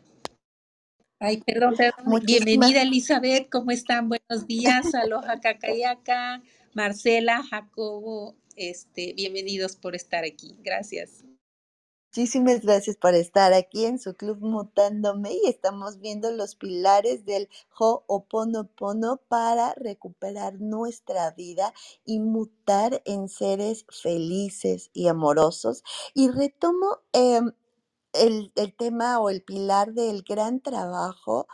Ay, 1.19 1.37
perdón, 1.37 1.73
perdón. 1.75 2.21
Bienvenida 2.23 2.83
Elizabeth, 2.83 3.49
¿cómo 3.49 3.71
están? 3.71 4.07
Buenos 4.07 4.45
días. 4.45 4.93
Aloha 4.93 5.39
Cacayaca, 5.39 6.43
Marcela, 6.75 7.41
Jacobo, 7.49 8.35
este, 8.55 9.13
bienvenidos 9.13 9.75
por 9.75 9.95
estar 9.95 10.25
aquí. 10.25 10.55
Gracias. 10.59 11.23
Muchísimas 12.15 12.61
gracias 12.61 12.95
por 12.95 13.13
estar 13.13 13.51
aquí 13.51 13.83
en 13.83 13.99
su 13.99 14.13
club 14.13 14.37
Mutándome 14.39 15.33
y 15.33 15.49
estamos 15.49 15.99
viendo 15.99 16.31
los 16.31 16.55
pilares 16.55 17.25
del 17.25 17.49
Ho'oponopono 17.77 19.17
para 19.27 19.73
recuperar 19.73 20.61
nuestra 20.61 21.31
vida 21.31 21.73
y 22.05 22.21
mutar 22.21 23.01
en 23.03 23.27
seres 23.27 23.85
felices 23.89 24.91
y 24.93 25.09
amorosos. 25.09 25.83
Y 26.13 26.29
retomo 26.29 26.99
em, 27.11 27.51
el, 28.13 28.53
el 28.55 28.73
tema 28.73 29.19
o 29.19 29.29
el 29.29 29.43
pilar 29.43 29.91
del 29.91 30.23
gran 30.23 30.61
trabajo 30.61 31.49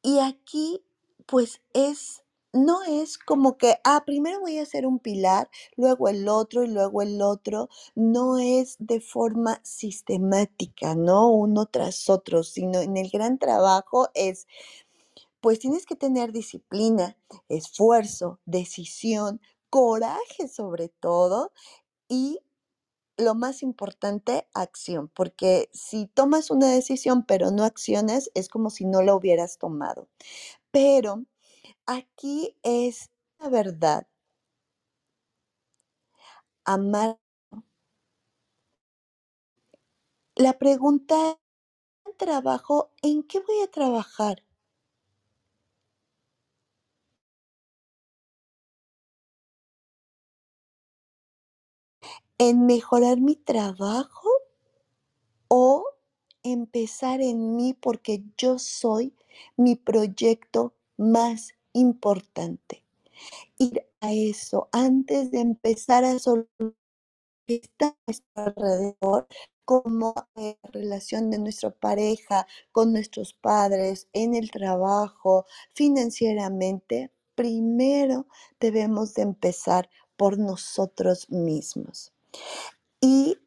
y 0.00 0.20
aquí 0.20 0.82
pues 1.26 1.60
es 1.74 2.23
no 2.54 2.82
es 2.84 3.18
como 3.18 3.58
que, 3.58 3.76
ah, 3.84 4.04
primero 4.06 4.40
voy 4.40 4.58
a 4.58 4.62
hacer 4.62 4.86
un 4.86 4.98
pilar, 4.98 5.50
luego 5.76 6.08
el 6.08 6.28
otro 6.28 6.64
y 6.64 6.68
luego 6.68 7.02
el 7.02 7.20
otro. 7.22 7.68
No 7.94 8.38
es 8.38 8.76
de 8.78 9.00
forma 9.00 9.60
sistemática, 9.64 10.94
¿no? 10.94 11.30
Uno 11.30 11.66
tras 11.66 12.08
otro, 12.08 12.42
sino 12.44 12.80
en 12.80 12.96
el 12.96 13.10
gran 13.10 13.38
trabajo 13.38 14.08
es 14.14 14.46
pues 15.40 15.58
tienes 15.58 15.84
que 15.86 15.94
tener 15.96 16.32
disciplina, 16.32 17.18
esfuerzo, 17.50 18.40
decisión, 18.46 19.40
coraje 19.70 20.48
sobre 20.48 20.88
todo 20.88 21.52
y 22.08 22.40
lo 23.18 23.34
más 23.34 23.62
importante, 23.62 24.48
acción, 24.54 25.08
porque 25.14 25.70
si 25.72 26.06
tomas 26.08 26.50
una 26.50 26.68
decisión 26.70 27.24
pero 27.26 27.50
no 27.50 27.64
accionas, 27.64 28.30
es 28.34 28.48
como 28.48 28.70
si 28.70 28.86
no 28.86 29.02
la 29.02 29.14
hubieras 29.14 29.58
tomado. 29.58 30.08
Pero 30.72 31.24
aquí 31.86 32.56
es 32.62 33.10
la 33.38 33.48
verdad. 33.48 34.06
Amar. 36.66 37.18
La 40.36 40.58
pregunta, 40.58 41.38
trabajo, 42.18 42.90
¿en 43.02 43.22
qué 43.24 43.40
voy 43.40 43.60
a 43.62 43.70
trabajar? 43.70 44.42
¿En 52.38 52.66
mejorar 52.66 53.20
mi 53.20 53.36
trabajo 53.36 54.28
o 55.48 55.84
empezar 56.42 57.20
en 57.20 57.56
mí 57.56 57.74
porque 57.74 58.22
yo 58.36 58.58
soy 58.58 59.14
mi 59.56 59.76
proyecto 59.76 60.74
más 60.96 61.54
importante? 61.74 62.82
Ir 63.58 63.86
a 64.00 64.12
eso 64.12 64.68
antes 64.72 65.30
de 65.30 65.40
empezar 65.40 66.04
a 66.04 66.18
solucionar 66.18 66.74
que 67.46 67.56
está 67.56 67.96
nuestro 68.06 68.28
alrededor, 68.36 69.28
como 69.64 70.14
la 70.34 70.56
relación 70.72 71.30
de 71.30 71.38
nuestra 71.38 71.70
pareja, 71.70 72.46
con 72.72 72.92
nuestros 72.92 73.34
padres, 73.34 74.08
en 74.12 74.34
el 74.34 74.50
trabajo, 74.50 75.46
financieramente, 75.74 77.12
primero 77.34 78.26
debemos 78.60 79.14
de 79.14 79.22
empezar 79.22 79.90
por 80.16 80.38
nosotros 80.38 81.30
mismos. 81.30 82.12
Y 83.00 83.38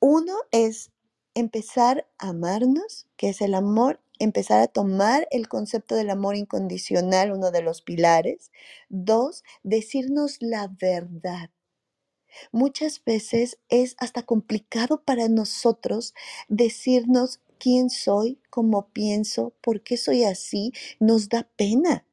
uno 0.00 0.34
es 0.50 0.90
empezar 1.34 2.08
a 2.18 2.30
amarnos, 2.30 3.06
que 3.16 3.30
es 3.30 3.40
el 3.42 3.54
amor, 3.54 4.00
empezar 4.18 4.60
a 4.60 4.68
tomar 4.68 5.26
el 5.30 5.48
concepto 5.48 5.94
del 5.94 6.10
amor 6.10 6.36
incondicional, 6.36 7.32
uno 7.32 7.50
de 7.50 7.62
los 7.62 7.82
pilares. 7.82 8.50
Dos, 8.88 9.44
decirnos 9.62 10.38
la 10.40 10.68
verdad. 10.80 11.50
Muchas 12.52 13.02
veces 13.04 13.58
es 13.68 13.96
hasta 13.98 14.22
complicado 14.22 15.02
para 15.04 15.28
nosotros 15.28 16.14
decirnos 16.48 17.40
quién 17.58 17.90
soy, 17.90 18.40
cómo 18.50 18.88
pienso, 18.90 19.54
por 19.60 19.82
qué 19.82 19.96
soy 19.96 20.24
así. 20.24 20.72
Nos 21.00 21.28
da 21.28 21.48
pena 21.56 22.05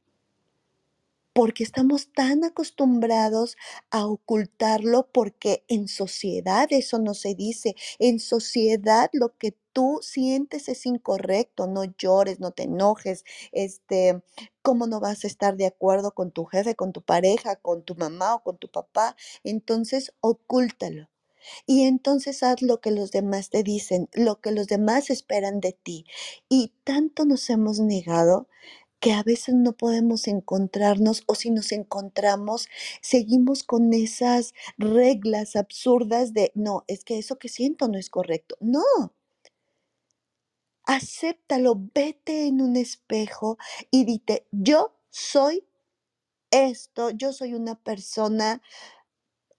porque 1.34 1.64
estamos 1.64 2.12
tan 2.14 2.44
acostumbrados 2.44 3.58
a 3.92 4.06
ocultarlo 4.06 5.10
porque 5.12 5.64
en 5.68 5.88
sociedad 5.88 6.68
eso 6.70 7.00
no 7.00 7.14
se 7.14 7.36
dice. 7.36 7.76
En 8.00 8.20
sociedad 8.20 9.10
lo 9.14 9.38
que 9.38 9.56
tú 9.74 10.00
sientes 10.02 10.70
es 10.70 10.86
incorrecto, 10.86 11.68
no 11.68 11.84
llores, 11.98 12.40
no 12.40 12.52
te 12.52 12.64
enojes, 12.64 13.26
este, 13.52 14.22
cómo 14.62 14.88
no 14.88 15.00
vas 15.00 15.24
a 15.24 15.28
estar 15.28 15.58
de 15.58 15.66
acuerdo 15.66 16.14
con 16.14 16.32
tu 16.32 16.46
jefe, 16.46 16.76
con 16.76 16.94
tu 16.94 17.02
pareja, 17.02 17.56
con 17.56 17.84
tu 17.84 17.96
mamá 17.96 18.36
o 18.36 18.44
con 18.44 18.58
tu 18.58 18.70
papá, 18.70 19.16
entonces 19.44 20.14
ocúltalo. 20.22 21.10
Y 21.66 21.84
entonces 21.84 22.42
haz 22.44 22.62
lo 22.62 22.80
que 22.80 22.92
los 22.92 23.12
demás 23.12 23.50
te 23.50 23.64
dicen, 23.64 24.10
lo 24.14 24.40
que 24.40 24.52
los 24.52 24.68
demás 24.68 25.10
esperan 25.10 25.60
de 25.60 25.74
ti. 25.74 26.06
Y 26.50 26.74
tanto 26.86 27.26
nos 27.26 27.50
hemos 27.50 27.80
negado 27.80 28.48
que 29.04 29.12
a 29.12 29.22
veces 29.22 29.54
no 29.54 29.74
podemos 29.74 30.30
encontrarnos 30.30 31.24
o 31.26 31.36
si 31.36 31.51
nos 31.51 31.74
encontramos, 31.74 32.70
seguimos 33.01 33.64
con 33.64 33.91
esas 33.91 34.54
reglas 34.78 35.58
absurdas 35.58 36.34
de, 36.34 36.54
no, 36.56 36.86
es 36.88 37.04
que 37.04 37.18
eso 37.18 37.38
que 37.38 37.49
siento 37.49 37.89
no 37.89 37.97
es 37.97 38.10
correcto. 38.10 38.56
No. 38.62 38.82
Acéptalo, 40.86 41.76
vete 41.93 42.47
en 42.47 42.62
un 42.62 42.78
espejo 42.78 43.58
y 43.91 44.06
dite, 44.06 44.47
yo 44.51 44.95
soy 45.10 45.66
esto, 46.49 47.10
yo 47.10 47.34
soy 47.34 47.56
una 47.56 47.76
persona 47.76 48.62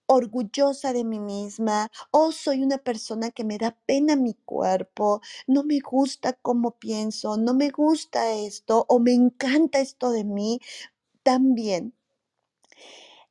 orgullosa 0.06 0.92
de 0.92 1.04
mí 1.04 1.20
misma 1.20 1.90
o 2.10 2.32
soy 2.32 2.62
una 2.62 2.78
persona 2.78 3.30
que 3.30 3.44
me 3.44 3.58
da 3.58 3.76
pena 3.86 4.16
mi 4.16 4.34
cuerpo, 4.34 5.20
no 5.46 5.64
me 5.64 5.80
gusta 5.80 6.32
cómo 6.34 6.72
pienso, 6.78 7.36
no 7.36 7.54
me 7.54 7.70
gusta 7.70 8.32
esto 8.32 8.86
o 8.88 8.98
me 8.98 9.12
encanta 9.12 9.80
esto 9.80 10.10
de 10.10 10.24
mí. 10.24 10.60
También, 11.22 11.94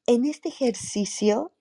en 0.08 0.26
este 0.26 0.50
ejercicio, 0.50 1.52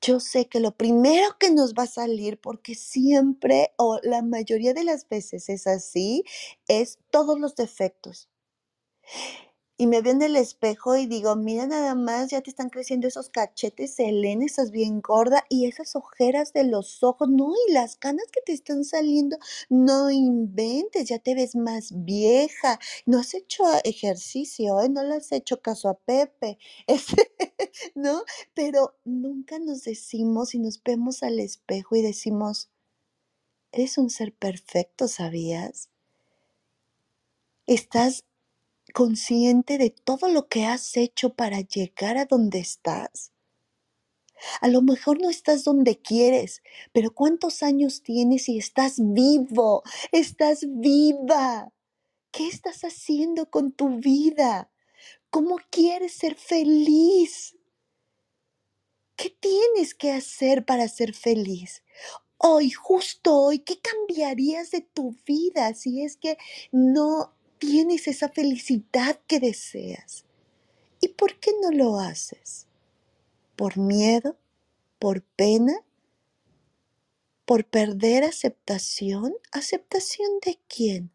yo 0.00 0.20
sé 0.20 0.48
que 0.48 0.60
lo 0.60 0.76
primero 0.76 1.36
que 1.38 1.50
nos 1.50 1.74
va 1.74 1.84
a 1.84 1.86
salir, 1.86 2.40
porque 2.40 2.74
siempre 2.74 3.72
o 3.76 3.98
la 4.02 4.22
mayoría 4.22 4.74
de 4.74 4.84
las 4.84 5.08
veces 5.08 5.48
es 5.48 5.66
así, 5.66 6.24
es 6.68 6.98
todos 7.10 7.38
los 7.40 7.56
defectos 7.56 8.28
y 9.80 9.86
me 9.86 10.02
veo 10.02 10.12
en 10.12 10.22
el 10.22 10.34
espejo 10.34 10.96
y 10.96 11.06
digo, 11.06 11.36
mira 11.36 11.64
nada 11.68 11.94
más, 11.94 12.30
ya 12.30 12.40
te 12.40 12.50
están 12.50 12.68
creciendo 12.68 13.06
esos 13.06 13.30
cachetes, 13.30 13.98
Elena, 14.00 14.44
estás 14.44 14.72
bien 14.72 15.00
gorda 15.00 15.44
y 15.48 15.66
esas 15.66 15.94
ojeras 15.94 16.52
de 16.52 16.64
los 16.64 17.04
ojos, 17.04 17.28
no, 17.30 17.52
y 17.68 17.72
las 17.72 17.94
canas 17.94 18.26
que 18.32 18.40
te 18.44 18.52
están 18.52 18.84
saliendo, 18.84 19.38
no 19.68 20.10
inventes, 20.10 21.08
ya 21.08 21.20
te 21.20 21.36
ves 21.36 21.54
más 21.54 21.92
vieja, 22.04 22.80
no 23.06 23.20
has 23.20 23.34
hecho 23.34 23.62
ejercicio, 23.84 24.80
¿eh? 24.82 24.88
no 24.88 25.04
le 25.04 25.14
has 25.14 25.30
hecho 25.30 25.62
caso 25.62 25.88
a 25.88 25.94
Pepe, 25.94 26.58
este, 26.88 27.30
¿no? 27.94 28.24
Pero 28.54 28.96
nunca 29.04 29.60
nos 29.60 29.84
decimos 29.84 30.56
y 30.56 30.58
nos 30.58 30.82
vemos 30.82 31.22
al 31.22 31.38
espejo 31.38 31.94
y 31.94 32.02
decimos, 32.02 32.68
eres 33.70 33.96
un 33.96 34.10
ser 34.10 34.34
perfecto, 34.34 35.06
¿sabías? 35.06 35.88
Estás 37.66 38.24
consciente 38.92 39.78
de 39.78 39.90
todo 39.90 40.28
lo 40.28 40.48
que 40.48 40.66
has 40.66 40.96
hecho 40.96 41.34
para 41.34 41.60
llegar 41.60 42.16
a 42.16 42.24
donde 42.24 42.58
estás. 42.58 43.32
A 44.60 44.68
lo 44.68 44.82
mejor 44.82 45.20
no 45.20 45.30
estás 45.30 45.64
donde 45.64 46.00
quieres, 46.00 46.62
pero 46.92 47.12
¿cuántos 47.12 47.62
años 47.62 48.02
tienes 48.02 48.48
y 48.48 48.58
estás 48.58 48.96
vivo? 48.98 49.82
Estás 50.12 50.60
viva. 50.66 51.72
¿Qué 52.30 52.46
estás 52.46 52.82
haciendo 52.82 53.50
con 53.50 53.72
tu 53.72 53.98
vida? 53.98 54.70
¿Cómo 55.30 55.58
quieres 55.70 56.12
ser 56.12 56.36
feliz? 56.36 57.56
¿Qué 59.16 59.30
tienes 59.30 59.94
que 59.94 60.12
hacer 60.12 60.64
para 60.64 60.86
ser 60.88 61.14
feliz? 61.14 61.82
Hoy, 62.36 62.70
justo 62.70 63.34
hoy, 63.34 63.58
¿qué 63.58 63.80
cambiarías 63.80 64.70
de 64.70 64.82
tu 64.82 65.16
vida 65.26 65.74
si 65.74 66.02
es 66.02 66.16
que 66.16 66.38
no 66.70 67.34
tienes 67.58 68.08
esa 68.08 68.28
felicidad 68.28 69.20
que 69.26 69.40
deseas. 69.40 70.24
¿Y 71.00 71.08
por 71.08 71.38
qué 71.38 71.52
no 71.60 71.70
lo 71.70 71.98
haces? 71.98 72.66
¿Por 73.56 73.76
miedo? 73.78 74.36
¿Por 74.98 75.22
pena? 75.22 75.74
¿Por 77.44 77.64
perder 77.64 78.24
aceptación? 78.24 79.34
¿Aceptación 79.52 80.28
de 80.44 80.58
quién? 80.68 81.10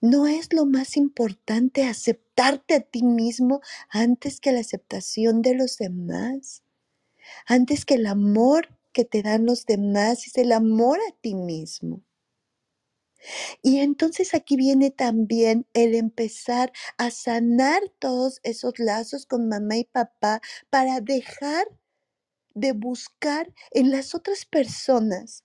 ¿No 0.00 0.26
es 0.26 0.52
lo 0.52 0.66
más 0.66 0.96
importante 0.96 1.84
aceptarte 1.84 2.74
a 2.74 2.80
ti 2.80 3.02
mismo 3.02 3.60
antes 3.88 4.40
que 4.40 4.52
la 4.52 4.60
aceptación 4.60 5.40
de 5.40 5.54
los 5.54 5.78
demás? 5.78 6.62
Antes 7.46 7.84
que 7.84 7.94
el 7.94 8.06
amor 8.06 8.68
que 8.92 9.04
te 9.04 9.22
dan 9.22 9.46
los 9.46 9.64
demás 9.64 10.26
es 10.26 10.36
el 10.36 10.52
amor 10.52 10.98
a 11.08 11.12
ti 11.20 11.34
mismo. 11.34 12.02
Y 13.62 13.78
entonces 13.80 14.34
aquí 14.34 14.56
viene 14.56 14.90
también 14.90 15.66
el 15.74 15.94
empezar 15.94 16.72
a 16.98 17.10
sanar 17.10 17.82
todos 17.98 18.40
esos 18.42 18.78
lazos 18.78 19.26
con 19.26 19.48
mamá 19.48 19.76
y 19.78 19.84
papá 19.84 20.40
para 20.70 21.00
dejar 21.00 21.66
de 22.54 22.72
buscar 22.72 23.52
en 23.72 23.90
las 23.90 24.14
otras 24.14 24.44
personas 24.46 25.44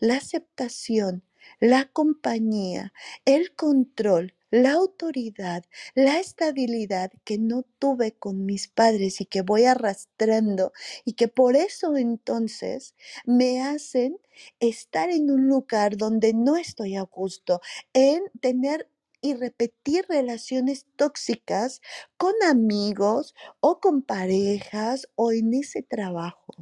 la 0.00 0.16
aceptación, 0.16 1.24
la 1.60 1.86
compañía, 1.86 2.92
el 3.24 3.54
control, 3.54 4.34
la 4.50 4.72
autoridad, 4.72 5.64
la 5.94 6.18
estabilidad 6.18 7.12
que 7.24 7.38
no 7.38 7.64
tuve 7.78 8.12
con 8.12 8.46
mis 8.46 8.68
padres 8.68 9.20
y 9.20 9.26
que 9.26 9.42
voy 9.42 9.64
arrastrando 9.64 10.72
y 11.04 11.14
que 11.14 11.28
por 11.28 11.56
eso 11.56 11.96
entonces 11.96 12.94
me 13.24 13.62
hacen 13.62 14.18
estar 14.60 15.10
en 15.10 15.30
un 15.30 15.48
lugar 15.48 15.96
donde 15.96 16.32
no 16.32 16.56
estoy 16.56 16.96
a 16.96 17.02
gusto, 17.02 17.60
en 17.92 18.22
tener 18.40 18.88
y 19.20 19.34
repetir 19.34 20.06
relaciones 20.08 20.86
tóxicas 20.96 21.80
con 22.16 22.34
amigos 22.48 23.34
o 23.60 23.80
con 23.80 24.02
parejas 24.02 25.08
o 25.16 25.32
en 25.32 25.54
ese 25.54 25.82
trabajo. 25.82 26.54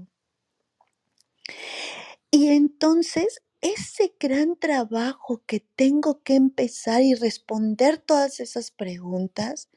Y 2.31 2.49
entonces 2.49 3.43
ese 3.61 4.15
gran 4.21 4.57
trabajo 4.57 5.43
que 5.47 5.61
tengo 5.61 6.23
que 6.23 6.35
empezar 6.35 7.03
y 7.03 7.15
responder 7.15 7.99
todas 7.99 8.41
esas 8.41 8.71
preguntas, 8.71 9.69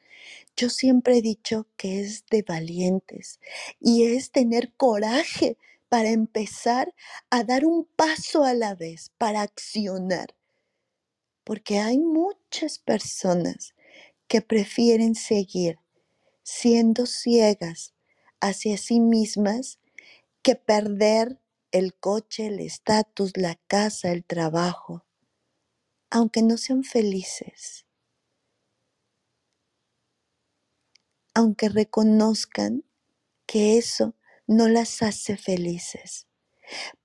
yo 0.56 0.68
siempre 0.70 1.18
he 1.18 1.22
dicho 1.22 1.66
que 1.76 2.00
es 2.00 2.24
de 2.30 2.42
valientes 2.42 3.40
y 3.80 4.04
es 4.04 4.30
tener 4.30 4.72
coraje 4.74 5.56
para 5.88 6.10
empezar 6.10 6.94
a 7.30 7.42
dar 7.42 7.64
un 7.64 7.84
paso 7.84 8.44
a 8.44 8.54
la 8.54 8.74
vez, 8.74 9.10
para 9.18 9.42
accionar. 9.42 10.34
Porque 11.44 11.78
hay 11.78 11.98
muchas 11.98 12.78
personas 12.78 13.74
que 14.28 14.40
prefieren 14.40 15.14
seguir 15.14 15.78
siendo 16.42 17.06
ciegas 17.06 17.94
hacia 18.40 18.76
sí 18.78 19.00
mismas 19.00 19.78
que 20.42 20.54
perder 20.54 21.38
el 21.72 21.94
coche, 21.94 22.46
el 22.46 22.60
estatus, 22.60 23.36
la 23.36 23.56
casa, 23.66 24.12
el 24.12 24.24
trabajo, 24.24 25.04
aunque 26.08 26.40
no 26.42 26.56
sean 26.56 26.84
felices, 26.84 27.84
aunque 31.34 31.68
reconozcan 31.68 32.84
que 33.46 33.78
eso 33.78 34.14
no 34.46 34.68
las 34.68 35.02
hace 35.02 35.36
felices. 35.36 36.26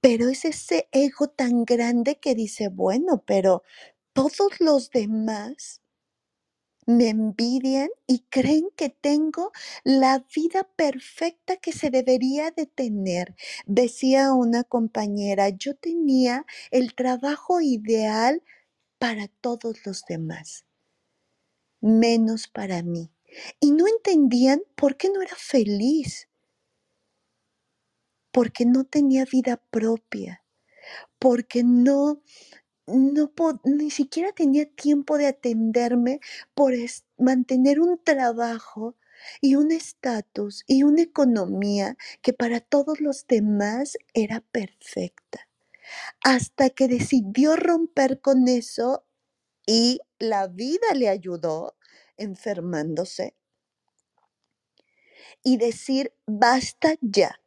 Pero 0.01 0.30
es 0.30 0.45
ese 0.45 0.89
ego 0.93 1.30
tan 1.30 1.66
grande 1.66 2.20
que 2.20 2.36
dice, 2.36 2.70
bueno, 2.70 3.24
pero 3.28 3.63
todos 4.13 4.59
los 4.61 4.91
demás 4.91 5.82
me 6.86 7.10
envidian 7.10 7.90
y 8.08 8.20
creen 8.30 8.70
que 8.76 8.90
tengo 8.90 9.52
la 9.84 10.26
vida 10.36 10.64
perfecta 10.76 11.58
que 11.58 11.72
se 11.72 11.90
debería 11.90 12.52
de 12.52 12.66
tener. 12.68 13.36
Decía 13.66 14.34
una 14.34 14.64
compañera, 14.64 15.50
yo 15.50 15.76
tenía 15.76 16.46
el 16.72 16.94
trabajo 16.96 17.62
ideal 17.62 18.44
para 19.00 19.28
todos 19.28 19.86
los 19.86 20.04
demás, 20.08 20.66
menos 21.82 22.48
para 22.48 22.84
mí. 22.84 23.12
Y 23.60 23.72
no 23.72 23.88
entendían 23.88 24.62
por 24.76 24.96
qué 24.96 25.10
no 25.10 25.22
era 25.22 25.36
feliz, 25.36 26.30
porque 28.32 28.66
no 28.66 28.86
tenía 28.86 29.26
vida 29.26 29.58
propia, 29.72 30.44
porque 31.20 31.64
no 31.64 32.22
no 32.88 33.32
ni 33.64 33.90
siquiera 33.92 34.32
tenía 34.32 34.66
tiempo 34.66 35.18
de 35.18 35.28
atenderme 35.28 36.20
por 36.54 36.74
mantener 37.18 37.80
un 37.80 38.00
trabajo 38.04 38.96
y 39.42 39.56
un 39.56 39.72
estatus 39.72 40.64
y 40.68 40.84
una 40.84 41.02
economía 41.02 41.98
que 42.22 42.34
para 42.34 42.60
todos 42.60 43.02
los 43.02 43.26
demás 43.28 43.98
era 44.14 44.42
perfecta. 44.42 45.48
Hasta 46.24 46.70
que 46.70 46.88
decidió 46.88 47.56
romper 47.56 48.22
con 48.22 48.48
eso 48.48 49.06
y 49.66 50.02
la 50.20 50.48
vida 50.48 50.94
le 50.96 51.10
ayudó 51.10 51.76
enfermándose 52.18 53.36
y 55.44 55.58
decir, 55.58 56.14
basta 56.26 56.96
ya. 57.02 57.40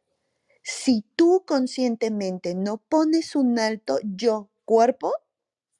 Si 0.63 1.03
tú 1.15 1.43
conscientemente 1.45 2.55
no 2.55 2.77
pones 2.77 3.35
un 3.35 3.59
alto, 3.59 3.99
yo, 4.03 4.49
cuerpo, 4.65 5.13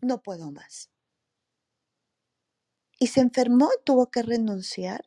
no 0.02 0.22
puedo 0.22 0.52
más. 0.52 0.90
Y 3.00 3.08
se 3.08 3.22
enfermó, 3.22 3.70
tuvo 3.86 4.12
que 4.12 4.22
renunciar 4.22 5.06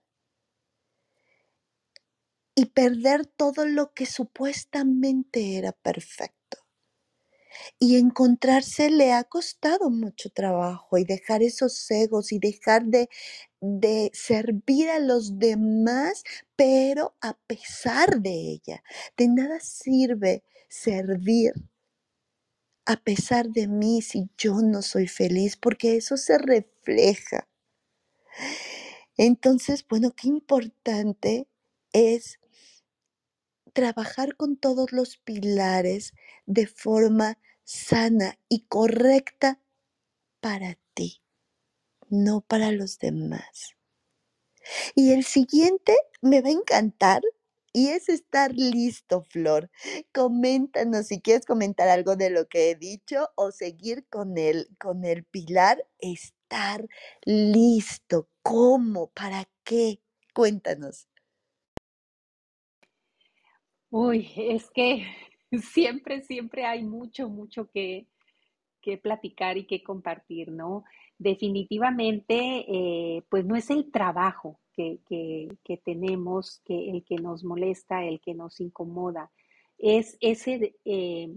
y 2.54 2.66
perder 2.66 3.26
todo 3.26 3.66
lo 3.66 3.92
que 3.92 4.06
supuestamente 4.06 5.56
era 5.56 5.72
perfecto. 5.72 6.58
Y 7.78 7.96
encontrarse 7.96 8.88
le 8.88 9.12
ha 9.12 9.24
costado 9.24 9.90
mucho 9.90 10.30
trabajo 10.30 10.96
y 10.96 11.04
dejar 11.04 11.42
esos 11.42 11.90
egos 11.90 12.32
y 12.32 12.38
dejar 12.38 12.86
de, 12.86 13.10
de 13.60 14.10
servir 14.14 14.88
a 14.88 14.98
los 14.98 15.38
demás, 15.38 16.24
pero 16.56 17.14
a 17.20 17.34
pesar 17.46 18.20
de 18.20 18.52
ella. 18.52 18.82
De 19.18 19.28
nada 19.28 19.60
sirve 19.60 20.44
servir 20.68 21.52
a 22.84 22.96
pesar 22.96 23.48
de 23.48 23.68
mí 23.68 24.02
si 24.02 24.28
yo 24.36 24.54
no 24.60 24.82
soy 24.82 25.08
feliz, 25.08 25.56
porque 25.56 25.96
eso 25.96 26.16
se 26.16 26.38
refleja. 26.38 27.48
Entonces, 29.16 29.86
bueno, 29.88 30.12
qué 30.16 30.28
importante 30.28 31.48
es 31.92 32.38
trabajar 33.72 34.36
con 34.36 34.56
todos 34.56 34.92
los 34.92 35.16
pilares 35.18 36.12
de 36.46 36.66
forma 36.66 37.38
sana 37.64 38.38
y 38.48 38.66
correcta 38.66 39.60
para 40.40 40.78
ti, 40.94 41.22
no 42.08 42.40
para 42.40 42.72
los 42.72 42.98
demás. 42.98 43.76
Y 44.94 45.12
el 45.12 45.24
siguiente 45.24 45.96
me 46.20 46.40
va 46.40 46.48
a 46.48 46.52
encantar 46.52 47.22
y 47.72 47.88
es 47.88 48.08
estar 48.08 48.52
listo, 48.54 49.22
Flor. 49.22 49.70
Coméntanos 50.12 51.06
si 51.06 51.20
quieres 51.20 51.46
comentar 51.46 51.88
algo 51.88 52.16
de 52.16 52.30
lo 52.30 52.46
que 52.48 52.70
he 52.70 52.74
dicho 52.74 53.28
o 53.36 53.50
seguir 53.50 54.06
con 54.08 54.36
el, 54.38 54.68
con 54.78 55.04
el 55.04 55.24
pilar, 55.24 55.84
estar 55.98 56.86
listo. 57.24 58.28
¿Cómo? 58.42 59.10
¿Para 59.14 59.48
qué? 59.64 60.00
Cuéntanos. 60.34 61.08
Uy, 63.90 64.30
es 64.36 64.70
que 64.70 65.06
siempre, 65.62 66.22
siempre 66.22 66.64
hay 66.64 66.82
mucho, 66.82 67.28
mucho 67.28 67.70
que, 67.70 68.06
que 68.80 68.98
platicar 68.98 69.58
y 69.58 69.66
que 69.66 69.82
compartir, 69.82 70.50
¿no? 70.50 70.84
Definitivamente, 71.22 72.34
eh, 72.66 73.22
pues 73.28 73.44
no 73.44 73.54
es 73.54 73.70
el 73.70 73.92
trabajo 73.92 74.58
que, 74.72 74.98
tenemos, 75.84 76.60
que 76.64 76.90
el 76.90 77.04
que 77.04 77.14
nos 77.14 77.44
molesta, 77.44 78.02
el 78.02 78.20
que 78.20 78.34
nos 78.34 78.60
incomoda, 78.60 79.30
es 79.78 80.16
ese, 80.20 80.74
eh, 80.84 81.32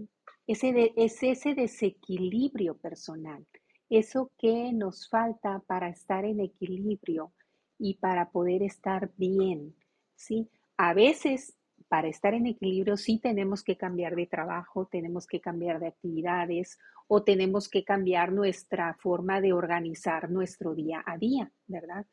ese, 0.48 0.92
es 0.96 1.22
ese 1.22 1.54
desequilibrio 1.54 2.76
personal, 2.78 3.46
eso 3.88 4.32
que 4.38 4.72
nos 4.72 5.08
falta 5.08 5.62
para 5.68 5.88
estar 5.88 6.24
en 6.24 6.40
equilibrio 6.40 7.32
y 7.78 7.94
para 7.94 8.30
poder 8.30 8.64
estar 8.64 9.12
bien, 9.16 9.76
¿sí? 10.16 10.48
A 10.76 10.94
veces 10.94 11.54
para 11.88 12.08
estar 12.08 12.34
en 12.34 12.46
equilibrio 12.46 12.96
sí 12.96 13.18
tenemos 13.18 13.62
que 13.62 13.76
cambiar 13.76 14.16
de 14.16 14.26
trabajo, 14.26 14.86
tenemos 14.86 15.26
que 15.26 15.40
cambiar 15.40 15.78
de 15.78 15.88
actividades 15.88 16.78
o 17.08 17.22
tenemos 17.22 17.68
que 17.68 17.84
cambiar 17.84 18.32
nuestra 18.32 18.94
forma 18.94 19.40
de 19.40 19.52
organizar 19.52 20.30
nuestro 20.30 20.74
día 20.74 21.02
a 21.06 21.16
día, 21.16 21.50
¿verdad? 21.66 22.06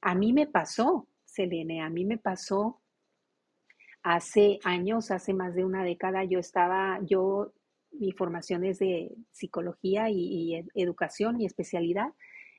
A 0.00 0.14
mí 0.14 0.32
me 0.32 0.46
pasó, 0.46 1.08
Selene, 1.24 1.80
a 1.80 1.88
mí 1.88 2.04
me 2.04 2.18
pasó 2.18 2.82
hace 4.02 4.58
años, 4.64 5.10
hace 5.10 5.32
más 5.32 5.54
de 5.54 5.64
una 5.64 5.82
década, 5.82 6.24
yo 6.24 6.38
estaba, 6.38 7.00
yo, 7.02 7.52
mi 7.92 8.12
formación 8.12 8.64
es 8.64 8.78
de 8.78 9.16
psicología 9.30 10.10
y, 10.10 10.62
educación 10.74 11.40
y 11.40 11.46
especialidad, 11.46 12.12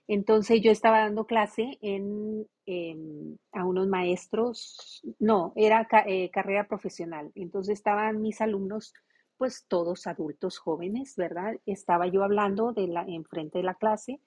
entonces 0.08 0.62
yo 0.62 0.72
estaba 0.72 1.00
dando 1.00 1.26
clase 1.26 1.78
en, 1.82 2.48
em, 2.66 3.38
a 3.52 3.66
unos 3.66 3.88
maestros, 3.88 5.02
no, 5.20 5.52
era 5.56 5.88
eh, 6.06 6.30
carrera 6.32 6.68
profesional. 6.68 7.32
Entonces 7.36 7.74
estaban 7.80 8.22
mis 8.22 8.40
alumnos, 8.42 8.94
pues 9.38 9.66
todos 9.68 10.08
adultos 10.08 10.60
jóvenes, 10.60 11.16
¿verdad? 11.18 11.56
Estaba 11.66 12.08
yo 12.08 12.24
hablando 12.24 12.72
de 12.72 12.88
la, 12.88 13.04
enfrente 13.08 13.60
de 13.60 13.64
la 13.64 13.76
clase 13.76 14.20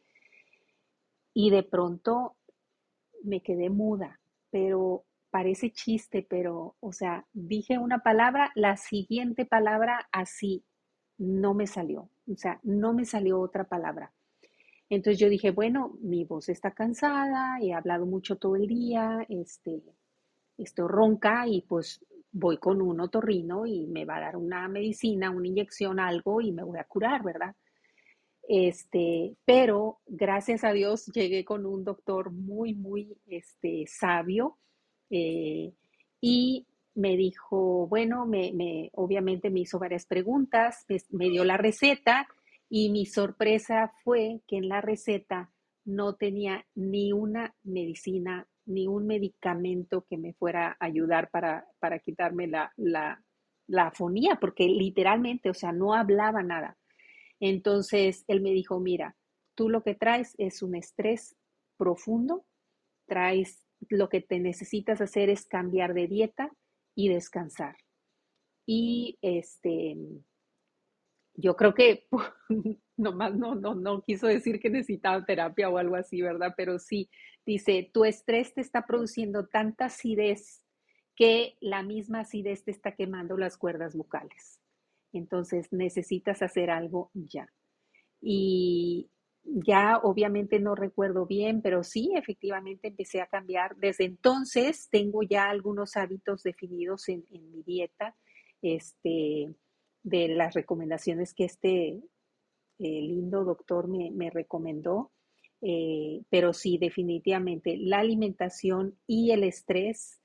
y 1.32 1.50
de 1.50 1.62
pronto 1.62 2.36
me 3.22 3.40
quedé 3.42 3.70
muda, 3.70 4.20
pero 4.50 5.04
parece 5.30 5.70
chiste, 5.70 6.26
pero, 6.28 6.76
o 6.80 6.92
sea, 6.92 7.26
dije 7.32 7.78
una 7.78 8.00
palabra, 8.00 8.50
la 8.54 8.76
siguiente 8.76 9.44
palabra 9.44 10.08
así 10.10 10.64
no 11.18 11.54
me 11.54 11.66
salió, 11.66 12.10
o 12.30 12.36
sea, 12.36 12.60
no 12.64 12.94
me 12.94 13.04
salió 13.04 13.40
otra 13.40 13.64
palabra. 13.64 14.12
Entonces 14.90 15.18
yo 15.18 15.28
dije, 15.28 15.50
bueno, 15.50 15.96
mi 16.00 16.24
voz 16.24 16.48
está 16.48 16.70
cansada, 16.70 17.58
he 17.60 17.74
hablado 17.74 18.06
mucho 18.06 18.36
todo 18.36 18.56
el 18.56 18.66
día, 18.66 19.26
este, 19.28 19.82
estoy 20.56 20.88
ronca 20.88 21.46
y 21.46 21.62
pues 21.62 22.04
voy 22.32 22.58
con 22.58 22.80
un 22.80 23.00
otorrino 23.00 23.66
y 23.66 23.86
me 23.86 24.04
va 24.04 24.16
a 24.16 24.20
dar 24.20 24.36
una 24.36 24.66
medicina, 24.68 25.30
una 25.30 25.46
inyección, 25.46 26.00
algo 26.00 26.40
y 26.40 26.52
me 26.52 26.62
voy 26.62 26.78
a 26.78 26.84
curar, 26.84 27.22
¿verdad? 27.22 27.54
Este, 28.48 29.36
pero 29.44 29.98
gracias 30.06 30.64
a 30.64 30.72
Dios 30.72 31.06
llegué 31.06 31.44
con 31.44 31.66
un 31.66 31.84
doctor 31.84 32.30
muy, 32.30 32.74
muy 32.74 33.14
este, 33.26 33.84
sabio 33.86 34.56
eh, 35.10 35.72
y 36.20 36.66
me 36.94 37.16
dijo, 37.16 37.86
bueno, 37.86 38.24
me, 38.26 38.90
obviamente 38.94 39.50
me 39.50 39.60
hizo 39.60 39.78
varias 39.78 40.06
preguntas, 40.06 40.86
me 41.10 41.28
dio 41.28 41.44
la 41.44 41.58
receta 41.58 42.26
y 42.68 42.90
mi 42.90 43.06
sorpresa 43.06 43.92
fue 44.04 44.42
que 44.46 44.56
en 44.56 44.68
la 44.68 44.80
receta 44.80 45.52
no 45.84 46.16
tenía 46.16 46.66
ni 46.74 47.12
una 47.12 47.54
medicina, 47.62 48.46
ni 48.66 48.86
un 48.86 49.06
medicamento 49.06 50.04
que 50.08 50.18
me 50.18 50.34
fuera 50.34 50.76
a 50.78 50.84
ayudar 50.84 51.30
para, 51.30 51.64
quitarme 52.04 52.46
la, 52.46 52.72
la, 52.76 53.86
afonía, 53.86 54.36
porque 54.38 54.68
literalmente, 54.68 55.48
o 55.48 55.54
sea, 55.54 55.72
no 55.72 55.94
hablaba 55.94 56.42
nada. 56.42 56.76
Entonces, 57.40 58.24
él 58.28 58.42
me 58.42 58.50
dijo, 58.50 58.80
mira, 58.80 59.16
tú 59.54 59.70
lo 59.70 59.82
que 59.82 59.94
traes 59.94 60.34
es 60.36 60.62
un 60.62 60.74
estrés 60.74 61.36
profundo, 61.78 62.44
traes, 63.06 63.64
lo 63.88 64.10
que 64.10 64.20
te 64.20 64.40
necesitas 64.40 65.00
hacer 65.00 65.30
es 65.30 65.46
cambiar 65.46 65.94
de 65.94 66.06
dieta 66.06 66.52
y 66.94 67.08
descansar. 67.08 67.76
Y 68.66 69.18
este, 69.22 69.96
yo 71.40 71.54
creo 71.56 71.72
que 71.72 72.08
nomás 72.96 73.34
no, 73.36 73.54
no, 73.54 73.74
no 73.74 74.02
quiso 74.02 74.26
decir 74.26 74.58
que 74.58 74.70
necesitaba 74.70 75.24
terapia 75.24 75.70
o 75.70 75.78
algo 75.78 75.94
así, 75.94 76.20
¿verdad? 76.20 76.52
Pero 76.56 76.80
sí, 76.80 77.08
dice, 77.46 77.88
tu 77.94 78.04
estrés 78.04 78.52
te 78.54 78.60
está 78.60 78.86
produciendo 78.86 79.46
tanta 79.46 79.86
acidez 79.86 80.64
que 81.14 81.56
la 81.60 81.82
misma 81.82 82.20
acidez 82.20 82.64
te 82.64 82.72
está 82.72 82.96
quemando 82.96 83.36
las 83.36 83.56
cuerdas 83.56 83.96
vocales. 83.96 84.60
Entonces 85.12 85.68
necesitas 85.72 86.42
hacer 86.42 86.70
algo 86.70 87.10
ya. 87.14 87.48
Y 88.20 89.08
ya 89.44 89.98
obviamente 90.02 90.58
no 90.58 90.74
recuerdo 90.74 91.24
bien, 91.24 91.62
pero 91.62 91.84
sí, 91.84 92.12
efectivamente 92.16 92.88
empecé 92.88 93.20
a 93.20 93.28
cambiar. 93.28 93.76
Desde 93.76 94.04
entonces 94.04 94.88
tengo 94.90 95.22
ya 95.22 95.48
algunos 95.48 95.96
hábitos 95.96 96.42
definidos 96.42 97.08
en, 97.08 97.24
en 97.30 97.50
mi 97.52 97.62
dieta, 97.62 98.16
este, 98.60 99.54
de 100.02 100.28
las 100.28 100.54
recomendaciones 100.54 101.34
que 101.34 101.44
este 101.44 101.88
eh, 101.88 102.02
lindo 102.78 103.44
doctor 103.44 103.88
me, 103.88 104.10
me 104.10 104.30
recomendó. 104.30 105.12
Eh, 105.60 106.22
pero 106.30 106.52
sí, 106.52 106.78
definitivamente, 106.78 107.76
la 107.76 107.98
alimentación 107.98 108.96
y 109.06 109.32
el 109.32 109.42
estrés, 109.42 110.20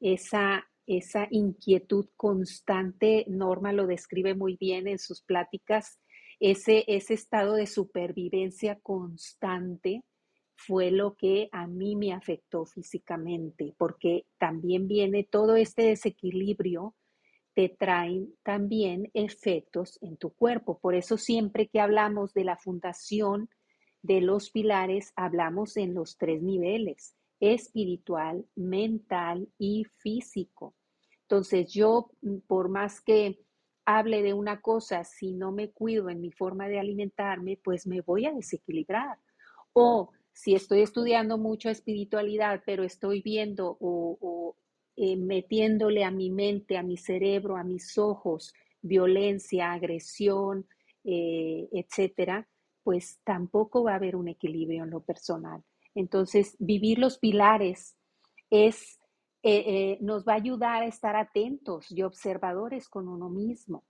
esa, 0.00 0.64
esa 0.86 1.26
inquietud 1.30 2.06
constante, 2.16 3.24
Norma 3.28 3.72
lo 3.72 3.86
describe 3.86 4.34
muy 4.34 4.56
bien 4.56 4.86
en 4.86 4.98
sus 4.98 5.22
pláticas, 5.22 5.98
ese, 6.38 6.84
ese 6.86 7.14
estado 7.14 7.54
de 7.54 7.66
supervivencia 7.66 8.78
constante 8.80 10.04
fue 10.54 10.90
lo 10.90 11.16
que 11.16 11.48
a 11.52 11.66
mí 11.66 11.96
me 11.96 12.12
afectó 12.12 12.64
físicamente, 12.64 13.74
porque 13.76 14.26
también 14.38 14.86
viene 14.86 15.24
todo 15.24 15.56
este 15.56 15.82
desequilibrio 15.82 16.94
te 17.56 17.70
traen 17.70 18.34
también 18.42 19.10
efectos 19.14 19.98
en 20.02 20.18
tu 20.18 20.28
cuerpo. 20.28 20.78
Por 20.78 20.94
eso 20.94 21.16
siempre 21.16 21.68
que 21.68 21.80
hablamos 21.80 22.34
de 22.34 22.44
la 22.44 22.58
fundación 22.58 23.48
de 24.02 24.20
los 24.20 24.50
pilares, 24.50 25.14
hablamos 25.16 25.78
en 25.78 25.94
los 25.94 26.18
tres 26.18 26.42
niveles, 26.42 27.16
espiritual, 27.40 28.44
mental 28.56 29.48
y 29.58 29.84
físico. 29.96 30.74
Entonces 31.22 31.72
yo, 31.72 32.10
por 32.46 32.68
más 32.68 33.00
que 33.00 33.40
hable 33.86 34.22
de 34.22 34.34
una 34.34 34.60
cosa, 34.60 35.04
si 35.04 35.32
no 35.32 35.50
me 35.50 35.70
cuido 35.70 36.10
en 36.10 36.20
mi 36.20 36.32
forma 36.32 36.68
de 36.68 36.78
alimentarme, 36.78 37.58
pues 37.64 37.86
me 37.86 38.02
voy 38.02 38.26
a 38.26 38.32
desequilibrar. 38.32 39.18
O 39.72 40.10
si 40.30 40.54
estoy 40.54 40.82
estudiando 40.82 41.38
mucho 41.38 41.70
espiritualidad, 41.70 42.62
pero 42.66 42.84
estoy 42.84 43.22
viendo 43.22 43.78
o, 43.80 44.56
eh, 44.96 45.16
metiéndole 45.16 46.04
a 46.04 46.10
mi 46.10 46.30
mente, 46.30 46.76
a 46.76 46.82
mi 46.82 46.96
cerebro, 46.96 47.56
a 47.56 47.64
mis 47.64 47.98
ojos, 47.98 48.52
violencia, 48.80 49.72
agresión, 49.72 50.66
eh, 51.04 51.68
etcétera, 51.72 52.48
pues 52.82 53.20
tampoco 53.24 53.84
va 53.84 53.92
a 53.92 53.96
haber 53.96 54.16
un 54.16 54.28
equilibrio 54.28 54.84
en 54.84 54.90
lo 54.90 55.00
personal. 55.00 55.62
Entonces, 55.94 56.56
vivir 56.58 56.98
los 56.98 57.18
pilares 57.18 57.96
es, 58.50 59.00
eh, 59.42 59.98
nos 60.00 60.24
va 60.26 60.32
a 60.32 60.36
ayudar 60.36 60.82
a 60.82 60.86
estar 60.86 61.16
atentos 61.16 61.90
y 61.90 62.02
observadores 62.02 62.88
con 62.88 63.08
uno 63.08 63.28
mismo 63.28 63.84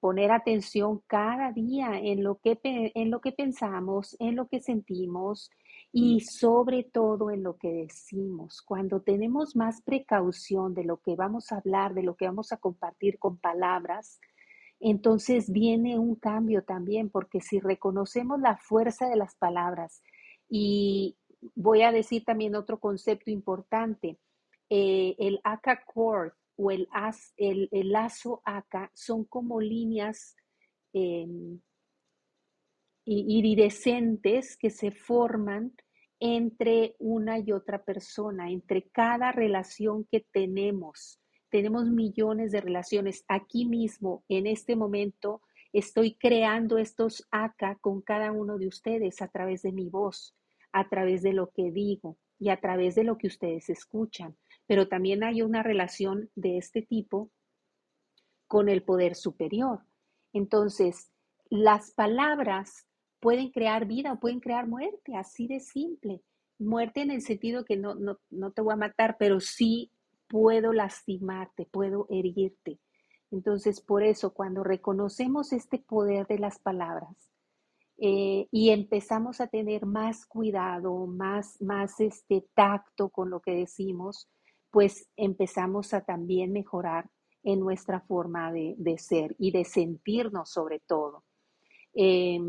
poner 0.00 0.30
atención 0.30 1.02
cada 1.06 1.52
día 1.52 1.98
en 1.98 2.22
lo 2.22 2.38
que, 2.38 2.58
en 2.62 3.10
lo 3.10 3.20
que 3.20 3.32
pensamos, 3.32 4.16
en 4.20 4.36
lo 4.36 4.48
que 4.48 4.60
sentimos 4.60 5.50
y 5.92 6.20
sobre 6.20 6.84
todo 6.84 7.30
en 7.30 7.42
lo 7.42 7.56
que 7.56 7.72
decimos. 7.72 8.62
Cuando 8.62 9.00
tenemos 9.00 9.56
más 9.56 9.80
precaución 9.82 10.74
de 10.74 10.84
lo 10.84 10.98
que 10.98 11.16
vamos 11.16 11.50
a 11.50 11.56
hablar, 11.56 11.94
de 11.94 12.02
lo 12.02 12.16
que 12.16 12.26
vamos 12.26 12.52
a 12.52 12.58
compartir 12.58 13.18
con 13.18 13.38
palabras, 13.38 14.20
entonces 14.80 15.50
viene 15.50 15.98
un 15.98 16.14
cambio 16.14 16.62
también, 16.62 17.10
porque 17.10 17.40
si 17.40 17.58
reconocemos 17.58 18.40
la 18.40 18.56
fuerza 18.58 19.08
de 19.08 19.16
las 19.16 19.34
palabras, 19.34 20.02
y 20.48 21.16
voy 21.54 21.82
a 21.82 21.92
decir 21.92 22.24
también 22.24 22.54
otro 22.54 22.78
concepto 22.78 23.30
importante, 23.30 24.18
eh, 24.70 25.16
el 25.18 25.40
ACA 25.44 25.82
Core 25.84 26.32
o 26.56 26.70
el, 26.70 26.88
el, 27.36 27.68
lazo 27.90 28.42
ACA 28.44 28.90
son 28.94 29.24
como 29.24 29.60
líneas 29.60 30.36
em, 30.92 31.60
iridescentes 33.08 34.56
que 34.56 34.70
se 34.70 34.90
forman 34.90 35.72
entre 36.20 36.94
una 36.98 37.38
y 37.38 37.52
otra 37.52 37.82
persona, 37.82 38.50
entre 38.50 38.88
cada 38.90 39.32
relación 39.32 40.04
que 40.04 40.26
tenemos. 40.32 41.20
Tenemos 41.50 41.86
millones 41.86 42.52
de 42.52 42.60
relaciones. 42.60 43.24
Aquí 43.28 43.64
mismo, 43.64 44.24
en 44.28 44.46
este 44.46 44.76
momento, 44.76 45.40
estoy 45.72 46.16
creando 46.16 46.76
estos 46.78 47.26
acá 47.30 47.78
con 47.80 48.02
cada 48.02 48.32
uno 48.32 48.58
de 48.58 48.66
ustedes 48.66 49.22
a 49.22 49.28
través 49.28 49.62
de 49.62 49.72
mi 49.72 49.88
voz, 49.88 50.34
a 50.72 50.88
través 50.88 51.22
de 51.22 51.32
lo 51.32 51.50
que 51.50 51.70
digo 51.70 52.18
y 52.38 52.50
a 52.50 52.60
través 52.60 52.94
de 52.94 53.04
lo 53.04 53.16
que 53.16 53.28
ustedes 53.28 53.70
escuchan. 53.70 54.36
Pero 54.66 54.88
también 54.88 55.24
hay 55.24 55.42
una 55.42 55.62
relación 55.62 56.30
de 56.34 56.58
este 56.58 56.82
tipo 56.82 57.30
con 58.46 58.68
el 58.68 58.82
poder 58.82 59.14
superior. 59.14 59.80
Entonces, 60.32 61.10
las 61.48 61.92
palabras 61.92 62.87
pueden 63.20 63.50
crear 63.50 63.86
vida 63.86 64.12
o 64.12 64.20
pueden 64.20 64.40
crear 64.40 64.66
muerte, 64.66 65.16
así 65.16 65.46
de 65.46 65.60
simple. 65.60 66.22
Muerte 66.58 67.02
en 67.02 67.10
el 67.10 67.22
sentido 67.22 67.64
que 67.64 67.76
no, 67.76 67.94
no, 67.94 68.18
no 68.30 68.52
te 68.52 68.62
voy 68.62 68.72
a 68.72 68.76
matar, 68.76 69.16
pero 69.18 69.40
sí 69.40 69.92
puedo 70.28 70.72
lastimarte, 70.72 71.66
puedo 71.66 72.06
herirte. 72.10 72.78
Entonces, 73.30 73.80
por 73.80 74.02
eso, 74.02 74.32
cuando 74.32 74.64
reconocemos 74.64 75.52
este 75.52 75.78
poder 75.78 76.26
de 76.26 76.38
las 76.38 76.58
palabras 76.58 77.30
eh, 77.98 78.48
y 78.50 78.70
empezamos 78.70 79.40
a 79.40 79.48
tener 79.48 79.84
más 79.86 80.24
cuidado, 80.26 81.06
más, 81.06 81.60
más 81.60 82.00
este 82.00 82.46
tacto 82.54 83.10
con 83.10 83.30
lo 83.30 83.40
que 83.40 83.52
decimos, 83.52 84.28
pues 84.70 85.08
empezamos 85.16 85.94
a 85.94 86.02
también 86.02 86.52
mejorar 86.52 87.10
en 87.42 87.60
nuestra 87.60 88.00
forma 88.00 88.52
de, 88.52 88.74
de 88.78 88.98
ser 88.98 89.34
y 89.38 89.50
de 89.50 89.64
sentirnos 89.64 90.50
sobre 90.50 90.80
todo. 90.80 91.24
Eh, 91.94 92.40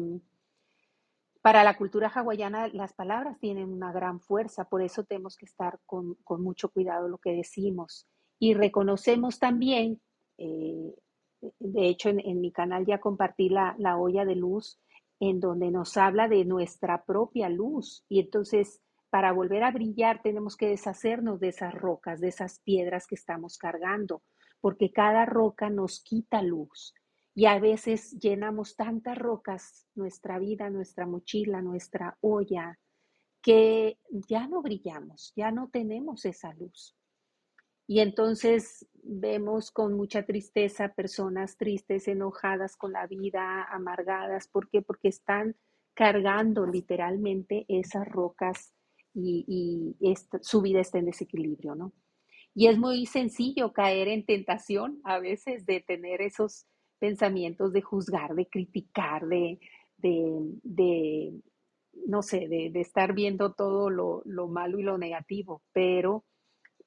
para 1.41 1.63
la 1.63 1.77
cultura 1.77 2.11
hawaiana 2.13 2.67
las 2.69 2.93
palabras 2.93 3.39
tienen 3.39 3.71
una 3.71 3.91
gran 3.91 4.19
fuerza, 4.19 4.65
por 4.65 4.81
eso 4.81 5.03
tenemos 5.03 5.37
que 5.37 5.45
estar 5.45 5.79
con, 5.85 6.17
mucho 6.39 6.69
cuidado 6.69 7.07
lo 7.07 7.17
que 7.17 7.31
decimos. 7.31 8.07
Y 8.39 8.53
reconocemos 8.53 9.39
también, 9.39 10.01
eh, 10.37 10.93
de 11.59 11.87
hecho 11.87 12.09
en, 12.09 12.41
mi 12.41 12.51
canal 12.51 12.85
ya 12.85 12.99
compartí 12.99 13.49
la, 13.49 13.75
la 13.77 13.97
olla 13.97 14.25
de 14.25 14.35
luz, 14.35 14.79
en 15.21 15.39
donde 15.39 15.71
nos 15.71 15.97
habla 15.97 16.27
de 16.27 16.45
nuestra 16.45 17.03
propia 17.03 17.49
luz. 17.49 18.05
Y 18.09 18.19
entonces, 18.19 18.81
para 19.09 19.31
volver 19.31 19.63
a 19.63 19.71
brillar, 19.71 20.21
tenemos 20.21 20.55
que 20.55 20.67
deshacernos 20.67 21.39
de 21.39 21.49
esas 21.49 21.73
rocas, 21.73 22.19
de 22.19 22.29
esas 22.29 22.59
piedras 22.59 23.07
que 23.07 23.15
estamos 23.15 23.57
cargando, 23.57 24.23
porque 24.61 24.91
cada 24.91 25.25
roca 25.25 25.69
nos 25.69 26.01
quita 26.01 26.41
luz. 26.41 26.93
Y 27.39 27.45
a 27.45 27.57
veces 27.57 28.19
llenamos 28.19 28.75
tantas 28.75 29.17
rocas, 29.17 29.87
nuestra 29.95 30.39
vida, 30.39 30.69
nuestra 30.69 31.07
mochila, 31.07 31.61
nuestra 31.61 32.17
olla, 32.19 32.77
que 33.41 33.97
ya 34.09 34.45
no 34.45 34.61
brillamos, 34.61 35.31
ya 35.37 35.49
no 35.49 35.69
tenemos 35.69 36.25
esa 36.25 36.53
luz. 36.55 36.97
Y 37.87 38.01
entonces 38.01 38.85
vemos 39.03 39.71
con 39.71 39.93
mucha 39.93 40.25
tristeza 40.25 40.93
personas 40.93 41.55
tristes, 41.55 42.09
enojadas 42.09 42.75
con 42.75 42.91
la 42.91 43.07
vida, 43.07 43.63
amargadas. 43.71 44.49
¿Por 44.49 44.69
qué? 44.69 44.81
Porque 44.81 45.07
están 45.07 45.55
cargando 45.93 46.65
literalmente 46.65 47.63
esas 47.69 48.05
rocas 48.05 48.73
y, 49.13 49.95
su 50.41 50.61
vida 50.61 50.81
está 50.81 50.97
en 50.97 51.05
desequilibrio, 51.05 51.75
¿no? 51.75 51.93
Y 52.53 52.67
es 52.67 52.77
muy 52.77 53.05
sencillo 53.05 53.71
caer 53.71 54.09
en 54.09 54.25
tentación 54.25 54.99
a 55.05 55.19
veces 55.19 55.65
de 55.65 55.79
tener 55.79 56.21
esos 56.21 56.65
pensamientos 56.99 57.73
de 57.73 57.81
juzgar, 57.81 58.35
de 58.35 58.47
criticar, 58.47 59.25
de, 59.25 59.59
de, 59.97 61.33
no 62.05 62.21
sé, 62.21 62.47
de, 62.47 62.71
estar 62.79 63.13
viendo 63.13 63.53
todo 63.53 63.89
lo, 63.89 64.21
lo, 64.25 64.47
malo 64.47 64.79
y 64.79 64.83
lo 64.83 64.97
negativo, 64.97 65.61
pero 65.71 66.25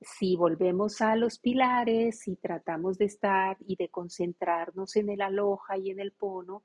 si 0.00 0.36
volvemos 0.36 1.00
a 1.00 1.16
los 1.16 1.38
pilares 1.38 2.26
y 2.28 2.36
tratamos 2.36 2.98
de 2.98 3.06
estar 3.06 3.56
y 3.60 3.76
de 3.76 3.88
concentrarnos 3.88 4.96
en 4.96 5.10
el 5.10 5.20
aloja 5.20 5.78
y 5.78 5.90
en 5.90 6.00
el 6.00 6.12
pono, 6.12 6.64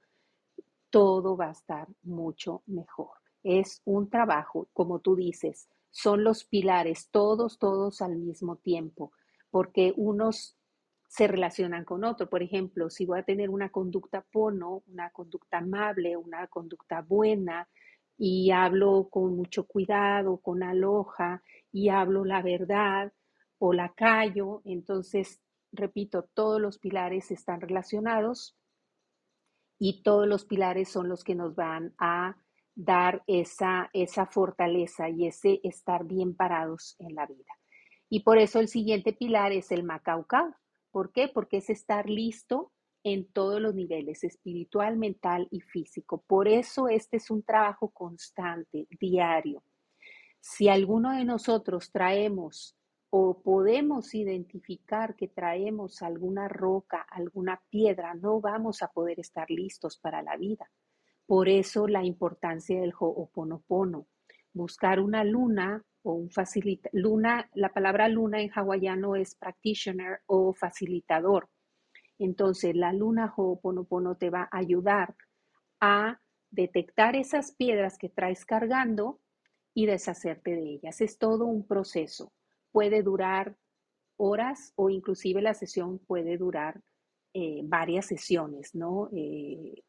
todo 0.89 1.37
va 1.37 1.49
a 1.49 1.51
estar 1.51 1.87
mucho 2.03 2.63
mejor. 2.65 3.11
Es 3.43 3.81
un 3.85 4.09
trabajo, 4.09 4.67
como 4.73 4.99
tú 4.99 5.15
dices, 5.15 5.69
son 5.89 6.23
los 6.23 6.43
pilares, 6.45 7.09
todos, 7.11 7.59
todos 7.59 8.01
al 8.01 8.17
mismo 8.17 8.57
tiempo, 8.57 9.11
porque 9.49 9.93
unos 9.95 10.56
se 11.07 11.27
relacionan 11.27 11.85
con 11.85 12.03
otro. 12.03 12.29
Por 12.29 12.43
ejemplo, 12.43 12.89
si 12.89 13.05
voy 13.05 13.19
a 13.19 13.23
tener 13.23 13.49
una 13.49 13.69
conducta 13.69 14.25
pono, 14.31 14.83
una 14.87 15.09
conducta 15.11 15.59
amable, 15.59 16.17
una 16.17 16.47
conducta 16.47 17.01
buena, 17.01 17.67
y 18.17 18.51
hablo 18.51 19.07
con 19.09 19.35
mucho 19.35 19.65
cuidado, 19.67 20.37
con 20.37 20.63
aloja, 20.63 21.43
y 21.71 21.89
hablo 21.89 22.25
la 22.25 22.41
verdad 22.41 23.13
o 23.59 23.73
la 23.73 23.93
callo, 23.93 24.61
entonces, 24.65 25.41
repito, 25.71 26.23
todos 26.33 26.59
los 26.59 26.79
pilares 26.79 27.31
están 27.31 27.61
relacionados 27.61 28.57
y 29.79 30.01
todos 30.03 30.27
los 30.27 30.45
pilares 30.45 30.89
son 30.89 31.09
los 31.09 31.23
que 31.23 31.35
nos 31.35 31.55
van 31.55 31.93
a 31.99 32.37
dar 32.75 33.23
esa, 33.27 33.89
esa 33.93 34.25
fortaleza 34.25 35.09
y 35.09 35.27
ese 35.27 35.59
estar 35.63 36.05
bien 36.05 36.35
parados 36.35 36.95
en 36.99 37.15
la 37.15 37.25
vida. 37.25 37.53
Y 38.09 38.21
por 38.21 38.37
eso 38.37 38.59
el 38.59 38.67
siguiente 38.67 39.13
pilar 39.13 39.51
es 39.51 39.71
el 39.71 39.83
Macaucau. 39.83 40.53
¿Por 40.97 41.11
qué? 41.11 41.27
Porque 41.27 41.57
es 41.57 41.69
estar 41.69 42.09
listo 42.09 42.71
en 43.03 43.31
todos 43.31 43.61
los 43.61 43.75
niveles, 43.75 44.23
espiritual, 44.23 44.97
mental 44.97 45.47
y 45.51 45.61
físico. 45.61 46.23
Por 46.25 46.47
eso 46.47 46.87
este 46.87 47.17
es 47.17 47.29
un 47.29 47.43
trabajo 47.43 47.89
constante, 47.89 48.87
diario. 48.99 49.61
Si 50.39 50.69
alguno 50.69 51.11
de 51.11 51.23
nosotros 51.23 51.91
traemos 51.91 52.75
o 53.11 53.43
podemos 53.43 54.15
identificar 54.15 55.15
que 55.15 55.27
traemos 55.27 56.01
alguna 56.01 56.47
roca, 56.47 57.05
alguna 57.11 57.61
piedra, 57.69 58.15
no 58.15 58.41
vamos 58.41 58.81
a 58.81 58.87
poder 58.87 59.19
estar 59.19 59.51
listos 59.51 59.99
para 59.99 60.23
la 60.23 60.35
vida. 60.35 60.67
Por 61.27 61.47
eso 61.47 61.87
la 61.87 62.03
importancia 62.03 62.81
del 62.81 62.95
Ho'oponopono. 62.99 64.07
Buscar 64.51 64.99
una 64.99 65.23
luna 65.23 65.85
o 66.03 66.13
un 66.13 66.29
facilitador. 66.29 66.99
Luna, 66.99 67.49
la 67.53 67.69
palabra 67.73 68.07
luna 68.07 68.41
en 68.41 68.49
hawaiano 68.53 69.15
es 69.15 69.35
practitioner 69.35 70.21
o 70.25 70.53
facilitador. 70.53 71.49
Entonces, 72.19 72.75
la 72.75 72.93
luna 72.93 73.33
Ho'oponopono 73.35 74.15
te 74.15 74.29
va 74.29 74.49
a 74.51 74.57
ayudar 74.57 75.15
a 75.79 76.19
detectar 76.49 77.15
esas 77.15 77.53
piedras 77.55 77.97
que 77.97 78.09
traes 78.09 78.45
cargando 78.45 79.19
y 79.73 79.85
deshacerte 79.85 80.51
de 80.51 80.73
ellas. 80.73 81.01
Es 81.01 81.17
todo 81.17 81.45
un 81.45 81.67
proceso 81.67 82.31
puede 82.77 83.01
durar 83.01 83.57
horas 84.17 84.71
o 84.75 84.91
inclusive 84.91 85.41
la 85.41 85.55
sesión 85.55 85.97
puede 85.97 86.37
durar 86.37 86.79
eh, 87.33 87.61
varias 87.63 88.05
sesiones, 88.05 88.75
¿no? 88.75 89.09
Eh, 89.15 89.83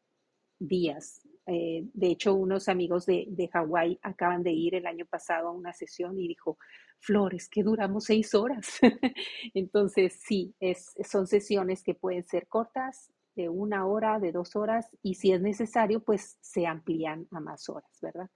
días. 0.57 1.21
Eh, 1.51 1.83
de 1.93 2.07
hecho, 2.11 2.35
unos 2.35 2.69
amigos 2.69 3.07
de, 3.07 3.25
de 3.27 3.47
Hawái 3.47 3.97
acaban 4.03 4.43
de 4.43 4.51
ir 4.51 4.75
el 4.75 4.85
año 4.85 5.07
pasado 5.07 5.47
a 5.47 5.51
una 5.51 5.73
sesión 5.73 6.19
y 6.19 6.27
dijo, 6.27 6.59
Flores, 6.99 7.49
que 7.49 7.63
duramos 7.63 8.03
seis 8.05 8.35
horas. 8.35 8.79
Entonces, 9.55 10.21
sí, 10.21 10.53
es, 10.59 10.93
son 11.03 11.25
sesiones 11.25 11.83
que 11.83 11.95
pueden 11.95 12.23
ser 12.23 12.47
cortas, 12.47 13.11
de 13.35 13.49
una 13.49 13.87
hora, 13.87 14.19
de 14.19 14.31
dos 14.31 14.55
horas, 14.55 14.89
y 15.01 15.15
si 15.15 15.31
es 15.31 15.41
necesario, 15.41 16.01
pues 16.03 16.37
se 16.41 16.67
amplían 16.67 17.27
a 17.31 17.39
más 17.39 17.69
horas, 17.69 17.97
¿verdad? 18.01 18.29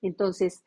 Entonces, 0.00 0.62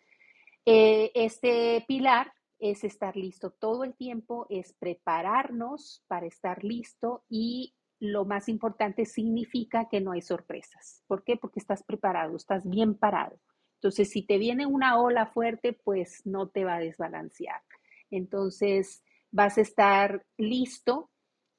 este 0.65 1.85
pilar 1.87 2.33
es 2.59 2.83
estar 2.83 3.15
listo 3.15 3.51
todo 3.51 3.85
el 3.85 3.95
tiempo, 3.95 4.45
es 4.49 4.73
prepararnos 4.73 6.03
para 6.07 6.27
estar 6.27 6.63
listo 6.63 7.23
y 7.29 7.73
lo 7.99 8.25
más 8.25 8.47
importante 8.47 9.05
significa 9.05 9.89
que 9.89 10.01
no 10.01 10.11
hay 10.11 10.21
sorpresas. 10.21 11.03
¿Por 11.07 11.23
qué? 11.23 11.35
Porque 11.35 11.59
estás 11.59 11.83
preparado, 11.83 12.35
estás 12.35 12.67
bien 12.67 12.95
parado. 12.95 13.39
Entonces, 13.75 14.09
si 14.09 14.23
te 14.23 14.37
viene 14.37 14.65
una 14.65 14.99
ola 14.99 15.25
fuerte, 15.25 15.73
pues 15.73 16.25
no 16.25 16.49
te 16.49 16.65
va 16.65 16.75
a 16.75 16.79
desbalancear. 16.79 17.61
Entonces, 18.09 19.03
vas 19.31 19.57
a 19.57 19.61
estar 19.61 20.25
listo 20.37 21.09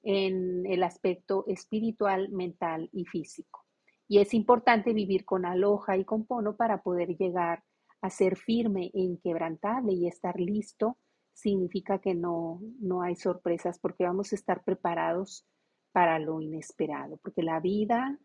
en 0.03 0.67
el 0.67 0.83
aspecto 0.83 1.45
espiritual, 1.47 2.31
mental 2.31 2.89
y 2.93 3.05
físico. 3.05 3.65
Y 4.09 4.19
es 4.19 4.35
importante 4.35 4.93
vivir 4.93 5.25
con 5.25 5.45
aloja 5.45 5.97
y 5.97 6.05
con 6.05 6.27
pono 6.27 6.57
para 6.57 6.83
poder 6.83 7.17
llegar 7.17 7.63
a 8.03 8.11
ser 8.11 8.37
firme 8.37 8.91
e 8.95 9.01
inquebrantable 9.01 9.93
y 9.93 10.07
estar 10.07 10.41
listo, 10.41 10.97
significa 11.33 11.99
que 11.99 12.15
no, 12.15 12.61
no 12.81 13.03
hay 13.03 13.15
sorpresas 13.15 13.79
porque 13.79 14.05
vamos 14.05 14.33
a 14.33 14.37
estar 14.37 14.65
preparados 14.65 15.47
para 15.93 16.19
lo 16.19 16.41
inesperado, 16.41 17.17
porque 17.19 17.43
la 17.43 17.61
vida 17.61 18.19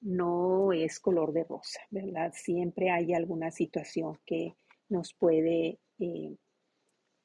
no 0.00 0.72
es 0.72 1.00
color 1.00 1.32
de 1.32 1.44
rosa, 1.44 1.80
¿verdad? 1.90 2.32
Siempre 2.34 2.90
hay 2.90 3.14
alguna 3.14 3.50
situación 3.50 4.18
que 4.24 4.54
nos 4.88 5.14
puede, 5.14 5.78
eh, 5.98 6.36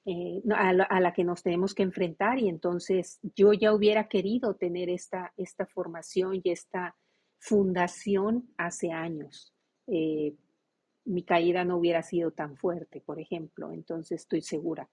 eh, 0.06 0.42
a, 0.56 0.74
la, 0.74 1.14
que 1.14 1.24
nos 1.24 1.44
tenemos 1.44 1.76
que 1.76 1.84
enfrentar 1.84 2.40
y 2.40 2.50
entonces 2.50 3.20
yo 3.36 3.54
ya 3.54 3.74
hubiera 3.74 4.08
querido 4.08 4.56
tener 4.56 4.90
esta, 4.90 5.34
esta 5.38 5.66
formación 5.66 6.42
y 6.44 6.50
esta 6.50 6.96
fundación 7.38 8.50
hace 8.58 8.92
años. 8.92 9.54
Eh, 9.88 10.36
mi 11.06 11.24
caída 11.24 11.66
no 11.66 11.78
hubiera 11.78 12.04
sido 12.04 12.32
tan 12.32 12.56
fuerte, 12.56 13.02
por 13.02 13.20
ejemplo, 13.20 13.72
entonces 13.72 14.22
estoy 14.22 14.42
segura. 14.42 14.90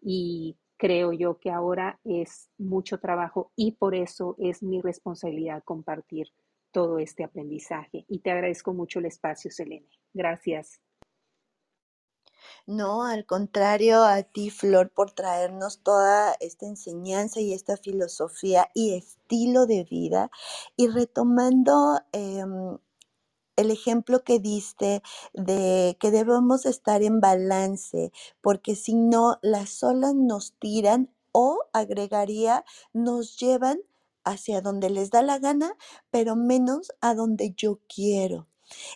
Y 0.00 0.56
creo 0.76 1.12
yo 1.12 1.38
que 1.38 1.50
ahora 1.50 2.00
es 2.04 2.50
mucho 2.58 2.98
trabajo 2.98 3.52
y 3.56 3.72
por 3.72 3.94
eso 3.94 4.36
es 4.38 4.62
mi 4.62 4.80
responsabilidad 4.80 5.62
compartir 5.64 6.28
todo 6.72 6.98
este 6.98 7.24
aprendizaje. 7.24 8.04
Y 8.08 8.20
te 8.20 8.30
agradezco 8.30 8.72
mucho 8.72 8.98
el 8.98 9.06
espacio, 9.06 9.50
Selene. 9.50 9.88
Gracias. 10.12 10.80
No, 12.66 13.04
al 13.04 13.26
contrario, 13.26 14.02
a 14.02 14.22
ti, 14.22 14.50
Flor, 14.50 14.90
por 14.90 15.12
traernos 15.12 15.82
toda 15.82 16.34
esta 16.40 16.66
enseñanza 16.66 17.40
y 17.40 17.52
esta 17.54 17.76
filosofía 17.76 18.68
y 18.74 18.94
estilo 18.94 19.66
de 19.66 19.84
vida. 19.84 20.30
Y 20.76 20.88
retomando 20.88 22.00
em, 22.12 22.78
el 23.56 23.70
ejemplo 23.70 24.24
que 24.24 24.38
diste 24.38 25.02
de 25.32 25.96
que 26.00 26.10
debemos 26.10 26.66
estar 26.66 27.02
en 27.02 27.20
balance, 27.20 28.12
porque 28.40 28.74
si 28.74 28.94
no, 28.94 29.38
las 29.42 29.82
olas 29.82 30.14
nos 30.14 30.52
tiran 30.58 31.10
o 31.32 31.58
agregaría, 31.72 32.64
nos 32.92 33.38
llevan 33.38 33.80
hacia 34.24 34.60
donde 34.60 34.90
les 34.90 35.10
da 35.10 35.22
la 35.22 35.38
gana, 35.38 35.76
pero 36.10 36.36
menos 36.36 36.92
a 37.00 37.14
donde 37.14 37.54
yo 37.56 37.80
quiero. 37.88 38.46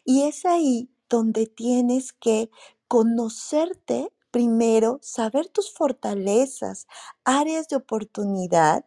Y 0.04 0.22
es 0.22 0.44
ahí 0.44 0.88
donde 1.08 1.46
tienes 1.46 2.12
que 2.12 2.50
conocerte 2.88 4.12
primero, 4.30 4.98
saber 5.02 5.48
tus 5.48 5.72
fortalezas, 5.72 6.86
áreas 7.24 7.68
de 7.68 7.76
oportunidad 7.76 8.84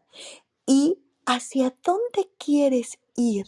y 0.66 1.00
hacia 1.26 1.76
dónde 1.84 2.30
quieres 2.38 3.00
ir 3.16 3.48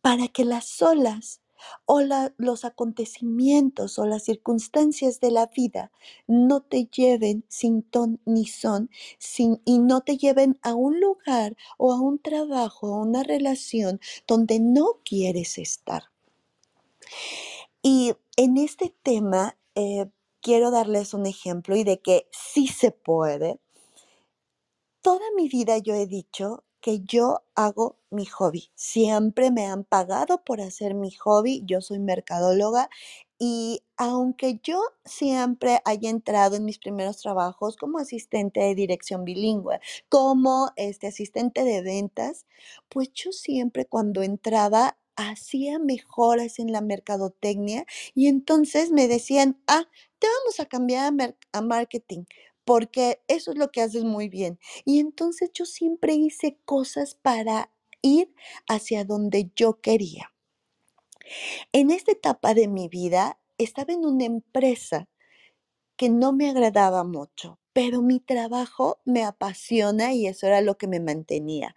para 0.00 0.28
que 0.28 0.44
las 0.44 0.80
olas 0.82 1.40
o 1.86 2.00
los 2.36 2.64
acontecimientos 2.64 3.98
o 3.98 4.06
las 4.06 4.24
circunstancias 4.24 5.20
de 5.20 5.30
la 5.30 5.46
vida 5.46 5.90
no 6.26 6.60
te 6.60 6.86
lleven 6.86 7.44
sin 7.48 7.82
ton 7.82 8.20
ni 8.24 8.46
son 8.46 8.90
y 9.64 9.78
no 9.78 10.02
te 10.02 10.16
lleven 10.16 10.58
a 10.62 10.74
un 10.74 11.00
lugar 11.00 11.56
o 11.76 11.92
a 11.92 12.00
un 12.00 12.18
trabajo 12.18 12.88
o 12.88 13.02
una 13.02 13.22
relación 13.22 14.00
donde 14.26 14.60
no 14.60 15.00
quieres 15.04 15.58
estar. 15.58 16.04
Y 17.82 18.14
en 18.36 18.56
este 18.56 18.94
tema 19.02 19.56
eh, 19.74 20.06
quiero 20.40 20.70
darles 20.70 21.14
un 21.14 21.26
ejemplo 21.26 21.76
y 21.76 21.84
de 21.84 22.00
que 22.00 22.28
sí 22.30 22.66
se 22.68 22.90
puede. 22.90 23.58
Toda 25.00 25.24
mi 25.36 25.48
vida 25.48 25.78
yo 25.78 25.94
he 25.94 26.06
dicho 26.06 26.64
que 26.88 27.00
yo 27.00 27.42
hago 27.54 27.98
mi 28.10 28.24
hobby. 28.24 28.70
Siempre 28.74 29.50
me 29.50 29.66
han 29.66 29.84
pagado 29.84 30.42
por 30.42 30.62
hacer 30.62 30.94
mi 30.94 31.10
hobby. 31.10 31.62
Yo 31.66 31.82
soy 31.82 31.98
mercadóloga 31.98 32.88
y 33.38 33.82
aunque 33.98 34.58
yo 34.62 34.80
siempre 35.04 35.80
haya 35.84 36.08
entrado 36.08 36.56
en 36.56 36.64
mis 36.64 36.78
primeros 36.78 37.18
trabajos 37.18 37.76
como 37.76 37.98
asistente 37.98 38.60
de 38.60 38.74
dirección 38.74 39.24
bilingüe, 39.26 39.80
como 40.08 40.70
este 40.76 41.08
asistente 41.08 41.62
de 41.62 41.82
ventas, 41.82 42.46
pues 42.88 43.12
yo 43.12 43.32
siempre 43.32 43.84
cuando 43.84 44.22
entraba 44.22 44.96
hacía 45.14 45.78
mejoras 45.78 46.58
en 46.58 46.72
la 46.72 46.80
mercadotecnia 46.80 47.84
y 48.14 48.28
entonces 48.28 48.92
me 48.92 49.08
decían, 49.08 49.60
ah, 49.66 49.84
te 50.18 50.26
vamos 50.26 50.58
a 50.60 50.64
cambiar 50.66 51.12
a, 51.52 51.58
a 51.58 51.60
marketing 51.60 52.24
porque 52.68 53.22
eso 53.28 53.52
es 53.52 53.56
lo 53.56 53.70
que 53.70 53.80
haces 53.80 54.04
muy 54.04 54.28
bien. 54.28 54.58
Y 54.84 54.98
entonces 55.00 55.50
yo 55.54 55.64
siempre 55.64 56.12
hice 56.12 56.58
cosas 56.66 57.14
para 57.14 57.72
ir 58.02 58.34
hacia 58.68 59.06
donde 59.06 59.50
yo 59.56 59.80
quería. 59.80 60.34
En 61.72 61.90
esta 61.90 62.12
etapa 62.12 62.52
de 62.52 62.68
mi 62.68 62.90
vida 62.90 63.40
estaba 63.56 63.94
en 63.94 64.04
una 64.04 64.26
empresa 64.26 65.08
que 65.96 66.10
no 66.10 66.34
me 66.34 66.50
agradaba 66.50 67.04
mucho, 67.04 67.58
pero 67.72 68.02
mi 68.02 68.20
trabajo 68.20 69.00
me 69.06 69.24
apasiona 69.24 70.12
y 70.12 70.26
eso 70.26 70.46
era 70.46 70.60
lo 70.60 70.76
que 70.76 70.88
me 70.88 71.00
mantenía. 71.00 71.74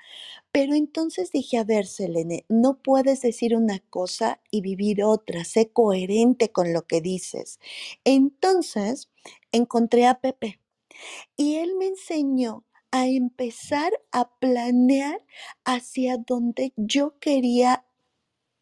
Pero 0.52 0.76
entonces 0.76 1.32
dije, 1.32 1.58
a 1.58 1.64
ver, 1.64 1.88
Selene, 1.88 2.44
no 2.50 2.82
puedes 2.82 3.22
decir 3.22 3.56
una 3.56 3.80
cosa 3.80 4.42
y 4.52 4.60
vivir 4.60 5.06
otra, 5.06 5.46
sé 5.46 5.72
coherente 5.72 6.52
con 6.52 6.74
lo 6.74 6.86
que 6.86 7.00
dices. 7.00 7.62
Entonces 8.04 9.10
encontré 9.54 10.06
a 10.06 10.20
Pepe 10.20 10.61
y 11.38 11.56
él 11.56 11.76
me 11.78 11.88
enseñó 11.88 12.66
a 12.92 13.08
empezar 13.08 13.94
a 14.12 14.30
planear 14.38 15.26
hacia 15.64 16.18
donde 16.18 16.74
yo 16.76 17.18
quería 17.20 17.86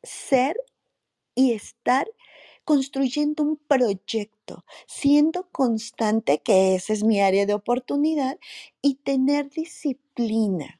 ser 0.04 0.58
y 1.36 1.54
estar 1.54 2.08
construyendo 2.64 3.42
un 3.42 3.58
proyecto, 3.58 4.64
siendo 4.86 5.50
constante, 5.50 6.44
que 6.44 6.76
esa 6.76 6.94
es 6.94 7.04
mi 7.04 7.20
área 7.20 7.48
de 7.48 7.56
oportunidad, 7.56 8.38
y 8.82 8.96
tener 8.96 9.50
disciplina. 9.50 10.80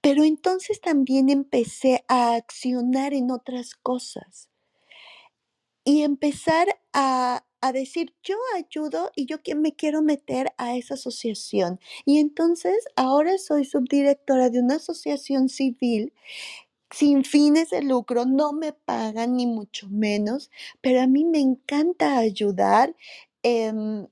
Pero 0.00 0.24
entonces 0.24 0.80
también 0.80 1.28
empecé 1.28 2.04
a 2.08 2.34
accionar 2.34 3.12
en 3.12 3.30
otras 3.30 3.74
cosas 3.74 4.48
y 5.84 6.02
empezar 6.02 6.80
a, 6.92 7.44
a 7.60 7.72
decir, 7.72 8.14
yo 8.22 8.36
ayudo 8.56 9.10
y 9.16 9.26
yo 9.26 9.36
me 9.56 9.74
quiero 9.74 10.02
meter 10.02 10.52
a 10.58 10.76
esa 10.76 10.94
asociación. 10.94 11.80
Y 12.04 12.18
entonces 12.18 12.76
ahora 12.96 13.38
soy 13.38 13.64
subdirectora 13.64 14.50
de 14.50 14.60
una 14.60 14.76
asociación 14.76 15.48
civil 15.48 16.12
sin 16.90 17.24
fines 17.24 17.70
de 17.70 17.82
lucro, 17.82 18.24
no 18.26 18.52
me 18.52 18.72
pagan 18.72 19.36
ni 19.36 19.46
mucho 19.46 19.88
menos, 19.90 20.50
pero 20.80 21.00
a 21.02 21.06
mí 21.06 21.24
me 21.24 21.40
encanta 21.40 22.18
ayudar. 22.18 22.94
em, 23.44 24.08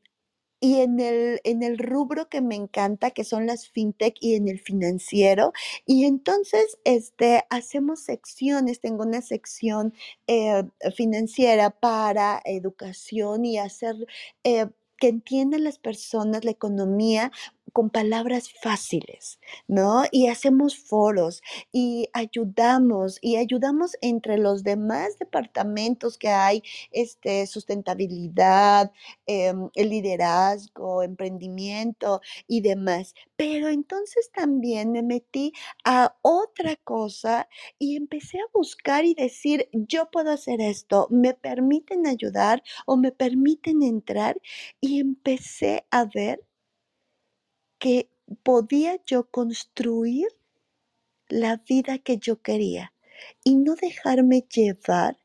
y 0.67 0.81
en 0.81 0.99
el, 0.99 1.41
en 1.45 1.63
el 1.63 1.79
rubro 1.79 2.29
que 2.29 2.41
me 2.41 2.57
encanta, 2.57 3.13
que 3.13 3.23
son 3.23 3.47
las 3.47 3.69
fintech 3.69 4.17
y 4.21 4.35
en 4.35 4.49
el 4.49 4.59
financiero. 4.59 5.53
Y 5.87 6.07
entonces 6.07 6.77
este, 6.83 7.45
hacemos 7.51 8.01
secciones, 8.01 8.81
tengo 8.81 9.05
una 9.05 9.23
sección 9.23 9.95
eh, 10.27 10.65
financiera 10.97 11.71
para 11.71 12.43
educación 12.45 13.45
y 13.45 13.59
hacer 13.59 13.95
eh, 14.43 14.67
que 14.99 15.09
entiendan 15.09 15.63
las 15.63 15.79
personas 15.79 16.45
la 16.45 16.51
economía 16.51 17.31
con 17.77 17.91
palabras 17.91 18.49
fáciles, 18.63 19.39
¿no? 19.69 20.05
Y 20.11 20.29
hacemos 20.29 20.79
foros 20.79 21.43
y 21.73 22.09
ayudamos 22.15 23.19
y 23.21 23.37
ayudamos 23.37 23.99
entre 24.01 24.39
los 24.39 24.65
demás 24.65 25.19
departamentos 25.19 26.17
que 26.17 26.31
hay, 26.31 26.63
este, 26.91 27.47
sustentabilidad, 27.47 28.93
em, 29.27 29.69
el 29.75 29.91
liderazgo, 29.91 31.03
emprendimiento 31.03 32.23
y 32.49 32.63
demás. 32.63 33.15
Pero 33.37 33.69
entonces 33.69 34.31
también 34.33 34.91
me 34.91 35.03
metí 35.03 35.53
a 35.85 36.17
otra 36.23 36.77
cosa 36.77 37.47
y 37.79 37.97
empecé 37.97 38.39
a 38.39 38.49
buscar 38.55 39.05
y 39.05 39.13
decir, 39.13 39.69
yo 39.73 40.11
puedo 40.11 40.31
hacer 40.31 40.63
esto, 40.63 41.09
me 41.11 41.35
permiten 41.35 42.07
ayudar 42.07 42.63
o 42.87 42.97
me 42.97 43.13
permiten 43.13 43.83
entrar 43.83 44.41
y 44.81 44.99
empecé 44.99 45.85
a 45.91 46.07
ver 46.07 46.41
que 47.87 48.11
podía 48.43 49.01
yo 49.07 49.31
construir 49.31 50.27
la 51.29 51.63
vida 51.69 51.99
que 51.99 52.19
yo 52.19 52.43
quería 52.43 52.93
y 53.45 53.55
no 53.55 53.77
dejarme 53.77 54.45
llevar 54.53 55.19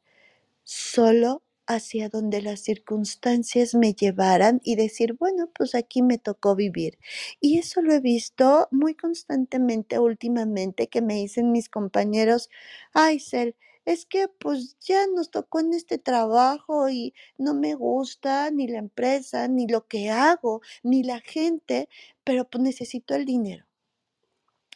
solo 0.62 1.42
hacia 1.66 2.08
donde 2.08 2.44
las 2.44 2.60
circunstancias 2.60 3.74
me 3.74 3.96
llevaran 3.96 4.62
y 4.64 4.76
decir, 4.76 5.14
bueno, 5.14 5.50
pues 5.58 5.74
aquí 5.74 6.04
me 6.04 6.20
tocó 6.20 6.56
vivir. 6.56 7.00
Y 7.40 7.58
eso 7.58 7.82
lo 7.82 7.94
he 7.94 8.00
visto 8.00 8.68
muy 8.70 8.94
constantemente 8.94 9.98
últimamente 9.98 10.86
que 10.86 11.02
me 11.02 11.16
dicen 11.16 11.52
mis 11.52 11.68
compañeros, 11.68 12.52
ay, 12.94 13.20
Cel, 13.20 13.56
es 13.86 14.06
que 14.06 14.28
pues 14.28 14.78
ya 14.80 15.08
nos 15.08 15.32
tocó 15.32 15.60
en 15.60 15.74
este 15.74 15.98
trabajo 15.98 16.90
y 16.90 17.14
no 17.38 17.54
me 17.54 17.74
gusta 17.74 18.52
ni 18.52 18.68
la 18.68 18.78
empresa, 18.78 19.48
ni 19.48 19.68
lo 19.68 19.88
que 19.88 20.10
hago, 20.10 20.62
ni 20.84 21.04
la 21.04 21.20
gente, 21.20 21.90
pero 22.32 22.46
pues 22.46 22.64
necesito 22.64 23.14
el 23.14 23.26
dinero. 23.26 23.66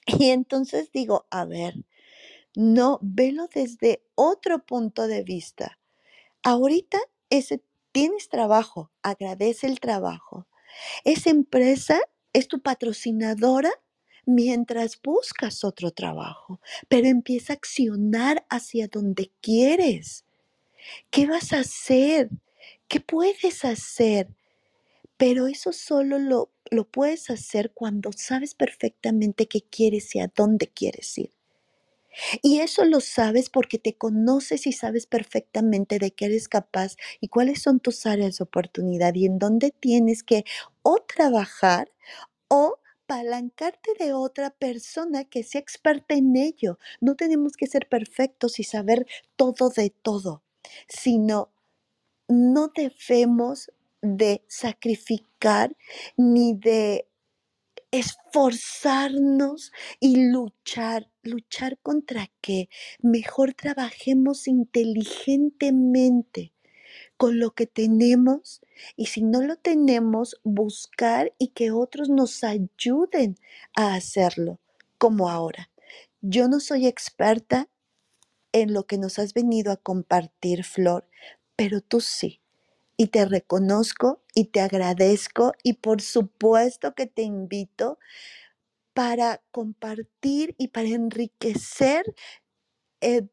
Y 0.05 0.31
entonces 0.31 0.91
digo, 0.91 1.25
a 1.29 1.45
ver, 1.45 1.85
no, 2.53 2.99
velo 3.01 3.47
desde 3.47 4.03
otro 4.13 4.65
punto 4.65 5.07
de 5.07 5.23
vista. 5.23 5.79
Ahorita 6.43 6.99
ese, 7.29 7.63
tienes 7.93 8.27
trabajo, 8.27 8.91
agradece 9.03 9.67
el 9.67 9.79
trabajo. 9.79 10.47
Esa 11.05 11.29
empresa 11.29 11.97
es 12.33 12.49
tu 12.49 12.61
patrocinadora 12.61 13.71
mientras 14.25 15.01
buscas 15.01 15.63
otro 15.63 15.91
trabajo, 15.91 16.59
pero 16.89 17.07
empieza 17.07 17.53
a 17.53 17.55
accionar 17.55 18.45
hacia 18.49 18.89
donde 18.89 19.31
quieres. 19.39 20.25
¿Qué 21.09 21.25
vas 21.25 21.53
a 21.53 21.59
hacer? 21.59 22.31
¿Qué 22.89 22.99
puedes 22.99 23.63
hacer? 23.63 24.27
Pero 25.15 25.47
eso 25.47 25.71
solo 25.71 26.19
lo, 26.19 26.51
lo 26.71 26.85
puedes 26.89 27.29
hacer 27.29 27.71
cuando 27.73 28.11
sabes 28.13 28.55
perfectamente 28.55 29.47
qué 29.47 29.61
quieres 29.61 30.15
y 30.15 30.19
a 30.19 30.31
dónde 30.35 30.67
quieres 30.67 31.17
ir. 31.17 31.31
Y 32.41 32.59
eso 32.59 32.85
lo 32.85 33.01
sabes 33.01 33.49
porque 33.49 33.77
te 33.77 33.95
conoces 33.97 34.67
y 34.67 34.71
sabes 34.71 35.05
perfectamente 35.07 35.99
de 35.99 36.11
qué 36.11 36.25
eres 36.25 36.47
capaz 36.47 36.95
y 37.19 37.27
cuáles 37.27 37.61
son 37.61 37.79
tus 37.79 38.05
áreas 38.05 38.37
de 38.37 38.43
oportunidad 38.43 39.13
y 39.15 39.25
en 39.25 39.39
dónde 39.39 39.71
tienes 39.71 40.23
que 40.23 40.45
o 40.81 40.97
trabajar 41.01 41.91
o 42.49 42.79
palancarte 43.07 43.91
de 43.99 44.13
otra 44.13 44.51
persona 44.51 45.25
que 45.25 45.43
sea 45.43 45.61
experta 45.61 46.15
en 46.15 46.35
ello. 46.37 46.79
No 47.01 47.15
tenemos 47.15 47.53
que 47.57 47.67
ser 47.67 47.87
perfectos 47.89 48.59
y 48.59 48.63
saber 48.63 49.07
todo 49.37 49.69
de 49.69 49.91
todo, 49.91 50.43
sino 50.87 51.51
no 52.27 52.71
debemos 52.75 53.71
de 54.05 54.43
sacrificar 54.47 55.75
ni 56.17 56.53
de 56.53 57.07
esforzarnos 57.91 59.71
y 59.99 60.29
luchar. 60.29 61.09
¿Luchar 61.23 61.77
contra 61.79 62.29
qué? 62.41 62.69
Mejor 62.99 63.53
trabajemos 63.53 64.47
inteligentemente 64.47 66.53
con 67.17 67.39
lo 67.39 67.51
que 67.51 67.67
tenemos 67.67 68.61
y 68.95 69.07
si 69.07 69.23
no 69.23 69.41
lo 69.41 69.55
tenemos, 69.55 70.39
buscar 70.43 71.33
y 71.37 71.49
que 71.49 71.71
otros 71.71 72.09
nos 72.09 72.43
ayuden 72.43 73.37
a 73.75 73.95
hacerlo, 73.95 74.59
como 74.97 75.29
ahora. 75.29 75.69
Yo 76.21 76.47
no 76.47 76.59
soy 76.59 76.87
experta 76.87 77.69
en 78.51 78.73
lo 78.73 78.85
que 78.85 78.97
nos 78.97 79.19
has 79.19 79.33
venido 79.33 79.71
a 79.71 79.77
compartir, 79.77 80.63
Flor, 80.63 81.07
pero 81.55 81.81
tú 81.81 82.01
sí. 82.01 82.41
Y 82.97 83.07
te 83.07 83.25
reconozco 83.25 84.21
y 84.33 84.45
te 84.45 84.61
agradezco 84.61 85.51
y 85.63 85.73
por 85.73 86.01
supuesto 86.01 86.95
que 86.95 87.07
te 87.07 87.23
invito 87.23 87.99
para 88.93 89.41
compartir 89.51 90.55
y 90.57 90.69
para 90.69 90.89
enriquecer 90.89 92.15
eh, 93.01 93.23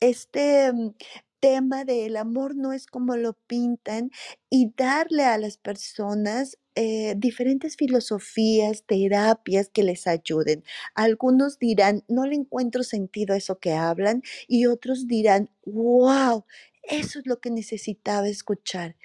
este 0.00 0.72
mm, 0.72 0.94
tema 1.40 1.84
del 1.84 2.16
amor 2.16 2.56
no 2.56 2.72
es 2.72 2.86
como 2.86 3.16
lo 3.16 3.34
pintan 3.46 4.10
y 4.50 4.72
darle 4.76 5.24
a 5.24 5.38
las 5.38 5.56
personas 5.58 6.58
eh, 6.76 7.14
diferentes 7.16 7.76
filosofías, 7.76 8.84
terapias 8.86 9.70
que 9.70 9.82
les 9.84 10.06
ayuden. 10.06 10.64
Algunos 10.94 11.58
dirán, 11.58 12.04
no 12.08 12.26
le 12.26 12.36
encuentro 12.36 12.82
sentido 12.84 13.34
a 13.34 13.38
eso 13.38 13.58
que 13.58 13.72
hablan 13.74 14.22
y 14.48 14.66
otros 14.66 15.06
dirán, 15.06 15.50
wow, 15.66 16.44
eso 16.82 17.18
es 17.20 17.26
lo 17.26 17.40
que 17.40 17.50
necesitaba 17.50 18.28
escuchar. 18.28 18.96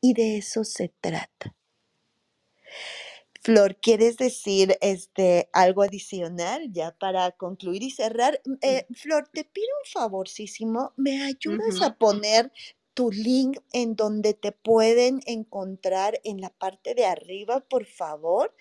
Y 0.00 0.14
de 0.14 0.38
eso 0.38 0.64
se 0.64 0.92
trata. 1.00 1.54
Flor, 3.42 3.76
¿quieres 3.76 4.16
decir 4.18 4.76
este 4.80 5.48
algo 5.52 5.82
adicional 5.82 6.70
ya 6.72 6.92
para 6.98 7.30
concluir 7.32 7.82
y 7.82 7.90
cerrar? 7.90 8.40
Mm, 8.44 8.54
eh, 8.62 8.86
Flor, 8.94 9.28
te 9.32 9.44
pido 9.44 9.68
un 9.84 9.90
favorcísimo, 9.90 10.92
¿me 10.96 11.22
ayudas 11.22 11.82
a 11.82 11.96
poner 11.96 12.52
tu 12.94 13.10
link 13.10 13.58
en 13.72 13.94
donde 13.96 14.34
te 14.34 14.52
pueden 14.52 15.20
encontrar 15.26 16.20
en 16.24 16.40
la 16.40 16.50
parte 16.50 16.94
de 16.94 17.06
arriba, 17.06 17.60
por 17.60 17.86
favor? 17.86 18.52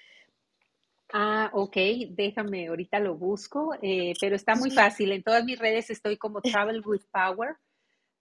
Ah, 1.14 1.50
ok, 1.54 1.76
déjame, 2.12 2.68
ahorita 2.68 3.00
lo 3.00 3.16
busco, 3.16 3.74
eh, 3.82 4.14
pero 4.20 4.36
está 4.36 4.56
muy 4.56 4.72
fácil. 4.72 5.12
En 5.12 5.24
todas 5.24 5.44
mis 5.46 5.58
redes 5.58 5.90
estoy 5.90 6.18
como 6.18 6.42
Travel 6.44 6.82
with 6.86 7.02
Power, 7.12 7.56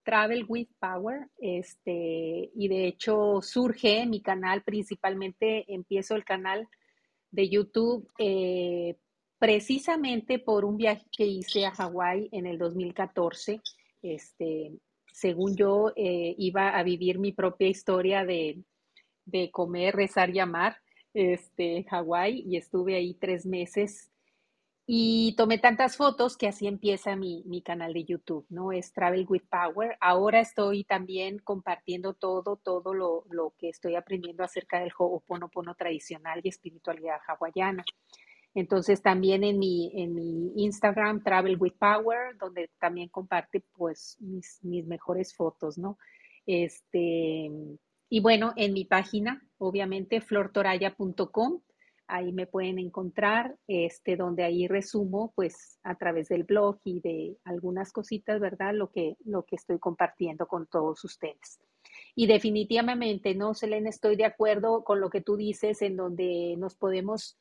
Travel 0.06 0.46
with 0.48 0.68
Power, 0.78 1.28
este, 1.38 2.50
y 2.54 2.68
de 2.68 2.86
hecho 2.86 3.42
surge 3.42 4.06
mi 4.06 4.22
canal, 4.22 4.62
principalmente 4.62 5.64
empiezo 5.66 6.14
el 6.14 6.24
canal 6.24 6.68
de 7.32 7.48
YouTube 7.48 8.08
eh, 8.18 8.96
precisamente 9.38 10.38
por 10.38 10.64
un 10.64 10.76
viaje 10.76 11.04
que 11.10 11.26
hice 11.26 11.66
a 11.66 11.72
Hawái 11.72 12.28
en 12.30 12.46
el 12.46 12.56
2014. 12.56 13.60
Este, 14.00 14.72
según 15.12 15.56
yo, 15.56 15.92
eh, 15.96 16.36
iba 16.38 16.68
a 16.68 16.84
vivir 16.84 17.18
mi 17.18 17.32
propia 17.32 17.66
historia 17.66 18.24
de, 18.24 18.62
de 19.24 19.50
comer, 19.50 19.96
rezar 19.96 20.30
y 20.30 20.38
amar 20.38 20.76
este, 21.16 21.84
Hawái 21.90 22.44
y 22.46 22.56
estuve 22.58 22.94
ahí 22.94 23.14
tres 23.14 23.44
meses 23.44 24.10
y 24.88 25.34
tomé 25.36 25.58
tantas 25.58 25.96
fotos 25.96 26.36
que 26.36 26.46
así 26.46 26.68
empieza 26.68 27.16
mi, 27.16 27.42
mi, 27.46 27.60
canal 27.60 27.92
de 27.92 28.04
YouTube, 28.04 28.46
¿no? 28.50 28.70
Es 28.70 28.92
Travel 28.92 29.26
with 29.28 29.42
Power. 29.50 29.96
Ahora 30.00 30.38
estoy 30.40 30.84
también 30.84 31.40
compartiendo 31.40 32.14
todo, 32.14 32.56
todo 32.56 32.94
lo, 32.94 33.24
lo 33.28 33.52
que 33.58 33.68
estoy 33.68 33.96
aprendiendo 33.96 34.44
acerca 34.44 34.78
del 34.78 34.92
Ho'oponopono 34.96 35.74
tradicional 35.74 36.40
y 36.44 36.50
espiritualidad 36.50 37.18
hawaiana. 37.26 37.84
Entonces 38.54 39.02
también 39.02 39.42
en 39.42 39.58
mi, 39.58 39.90
en 40.00 40.14
mi 40.14 40.52
Instagram, 40.54 41.22
Travel 41.24 41.56
with 41.58 41.74
Power, 41.78 42.38
donde 42.38 42.70
también 42.78 43.08
comparte 43.08 43.64
pues 43.76 44.16
mis, 44.20 44.60
mis 44.62 44.86
mejores 44.86 45.34
fotos, 45.34 45.78
¿no? 45.78 45.98
Este, 46.46 47.50
y 48.08 48.20
bueno, 48.20 48.52
en 48.54 48.72
mi 48.72 48.84
página, 48.84 49.42
obviamente, 49.58 50.20
flortoraya.com 50.20 51.60
Ahí 52.08 52.32
me 52.32 52.46
pueden 52.46 52.78
encontrar, 52.78 53.56
este, 53.66 54.16
donde 54.16 54.44
ahí 54.44 54.68
resumo, 54.68 55.32
pues, 55.34 55.78
a 55.82 55.96
través 55.96 56.28
del 56.28 56.44
blog 56.44 56.78
y 56.84 57.00
de 57.00 57.36
algunas 57.44 57.92
cositas, 57.92 58.40
¿verdad? 58.40 58.74
Lo 58.74 58.90
que, 58.90 59.16
lo 59.24 59.44
que 59.44 59.56
estoy 59.56 59.78
compartiendo 59.78 60.46
con 60.46 60.66
todos 60.66 61.02
ustedes. 61.04 61.60
Y 62.14 62.26
definitivamente, 62.26 63.34
no, 63.34 63.54
Selena, 63.54 63.90
estoy 63.90 64.16
de 64.16 64.24
acuerdo 64.24 64.84
con 64.84 65.00
lo 65.00 65.10
que 65.10 65.20
tú 65.20 65.36
dices, 65.36 65.82
en 65.82 65.96
donde 65.96 66.54
nos 66.58 66.74
podemos, 66.74 67.38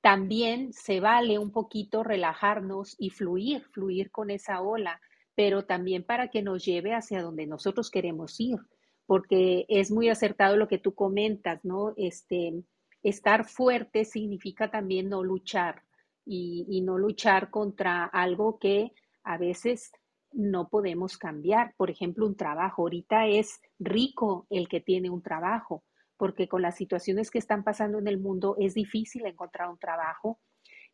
también 0.00 0.72
se 0.72 1.00
vale 1.00 1.38
un 1.38 1.50
poquito 1.50 2.02
relajarnos 2.02 2.96
y 2.98 3.10
fluir, 3.10 3.64
fluir 3.72 4.10
con 4.10 4.30
esa 4.30 4.60
ola, 4.62 5.00
pero 5.34 5.64
también 5.64 6.04
para 6.04 6.28
que 6.28 6.42
nos 6.42 6.64
lleve 6.64 6.94
hacia 6.94 7.22
donde 7.22 7.46
nosotros 7.46 7.90
queremos 7.90 8.40
ir, 8.40 8.56
porque 9.06 9.66
es 9.68 9.90
muy 9.90 10.08
acertado 10.08 10.56
lo 10.56 10.68
que 10.68 10.78
tú 10.78 10.94
comentas, 10.94 11.64
¿no? 11.64 11.94
Este, 11.96 12.62
estar 13.02 13.44
fuerte 13.44 14.04
significa 14.04 14.70
también 14.70 15.08
no 15.08 15.22
luchar 15.22 15.82
y, 16.24 16.82
no 16.82 16.98
luchar 16.98 17.50
contra 17.50 18.04
algo 18.04 18.58
que 18.58 18.92
a 19.24 19.38
veces 19.38 19.92
no 20.32 20.68
podemos 20.68 21.16
cambiar. 21.16 21.74
Por 21.76 21.90
ejemplo, 21.90 22.26
un 22.26 22.36
trabajo. 22.36 22.82
Ahorita 22.82 23.26
es 23.26 23.60
rico 23.78 24.46
el 24.50 24.68
que 24.68 24.80
tiene 24.80 25.08
un 25.10 25.22
trabajo, 25.22 25.84
porque 26.16 26.48
con 26.48 26.62
las 26.62 26.76
situaciones 26.76 27.30
que 27.30 27.38
están 27.38 27.64
pasando 27.64 27.98
en 27.98 28.08
el 28.08 28.18
mundo 28.18 28.56
es 28.58 28.74
difícil 28.74 29.24
encontrar 29.26 29.70
un 29.70 29.78
trabajo. 29.78 30.38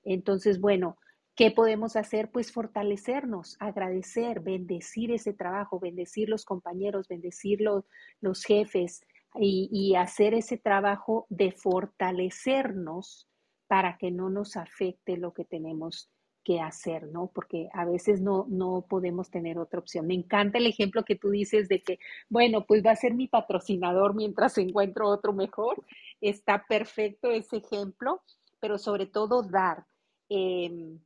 Entonces, 0.05 0.61
bueno, 0.61 0.99
¿qué 1.35 1.51
podemos 1.51 1.97
hacer? 1.97 2.31
Pues 2.31 2.53
fortalecernos, 2.53 3.57
agradecer, 3.59 4.41
bendecir 4.41 5.11
ese 5.11 5.33
trabajo, 5.33 5.81
bendecir 5.81 6.29
los 6.29 6.45
compañeros, 6.45 7.09
bendecir 7.09 7.61
los, 7.61 8.45
jefes, 8.45 9.05
y, 9.37 9.95
hacer 9.97 10.35
ese 10.35 10.57
trabajo 10.57 11.27
de 11.29 11.53
fortalecernos 11.53 13.29
para 13.67 13.97
que 13.99 14.11
no 14.11 14.31
nos 14.31 14.57
afecte 14.57 15.17
lo 15.17 15.33
que 15.33 15.45
tenemos 15.45 16.11
que 16.45 16.61
hacer, 16.61 17.09
¿no? 17.09 17.31
Porque 17.35 17.69
a 17.73 17.85
veces 17.85 18.21
no, 18.21 18.47
no 18.49 18.85
podemos 18.89 19.31
tener 19.31 19.59
otra 19.59 19.81
opción. 19.81 20.07
Me 20.07 20.15
encanta 20.15 20.59
el 20.59 20.67
ejemplo 20.67 21.05
que 21.05 21.17
tú 21.17 21.31
dices 21.31 21.69
de 21.69 21.83
que, 21.83 21.99
bueno, 22.29 22.67
pues 22.67 22.85
va 22.85 22.91
a 22.91 22.97
ser 22.97 23.15
mi 23.15 23.27
patrocinador 23.29 24.15
mientras 24.15 24.59
encuentro 24.59 25.09
otro 25.09 25.33
mejor. 25.33 25.83
Está 26.21 26.65
perfecto 26.69 27.31
ese 27.31 27.57
ejemplo, 27.57 28.23
pero 28.61 28.79
sobre 28.79 29.07
todo 29.07 29.43
dar. 29.43 29.87
Em, 30.29 31.01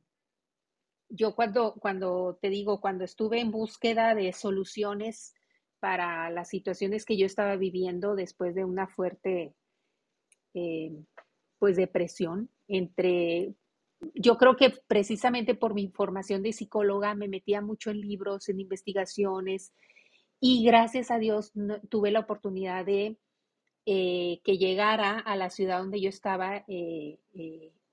yo 1.09 1.35
cuando, 1.35 1.73
cuando 1.73 2.37
te 2.41 2.49
digo, 2.49 2.81
cuando 2.81 3.03
estuve 3.03 3.39
en 3.39 3.51
búsqueda 3.51 4.13
de 4.15 4.33
soluciones 4.33 5.33
para 5.79 6.29
las 6.29 6.49
situaciones 6.49 7.05
que 7.05 7.17
yo 7.17 7.25
estaba 7.25 7.55
viviendo 7.55 8.15
después 8.15 8.55
de 8.55 8.65
una 8.65 8.87
fuerte 8.87 9.53
eh, 10.53 10.91
pues 11.59 11.75
depresión 11.75 12.49
entre 12.67 13.53
yo 14.13 14.37
creo 14.37 14.55
que 14.55 14.73
precisamente 14.87 15.55
por 15.55 15.73
mi 15.73 15.89
formación 15.89 16.41
de 16.41 16.53
psicóloga 16.53 17.15
me 17.15 17.27
metía 17.27 17.61
mucho 17.61 17.91
en 17.91 17.99
libros, 17.99 18.47
en 18.47 18.59
investigaciones 18.61 19.73
y 20.39 20.63
gracias 20.63 21.11
a 21.11 21.19
Dios 21.19 21.51
tuve 21.89 22.11
la 22.11 22.21
oportunidad 22.21 22.85
de 22.85 23.17
eh, 23.85 24.39
que 24.43 24.57
llegara 24.57 25.19
a 25.19 25.35
la 25.35 25.49
ciudad 25.49 25.79
donde 25.79 25.99
yo 25.99 26.09
estaba 26.09 26.63
eh, 26.67 27.19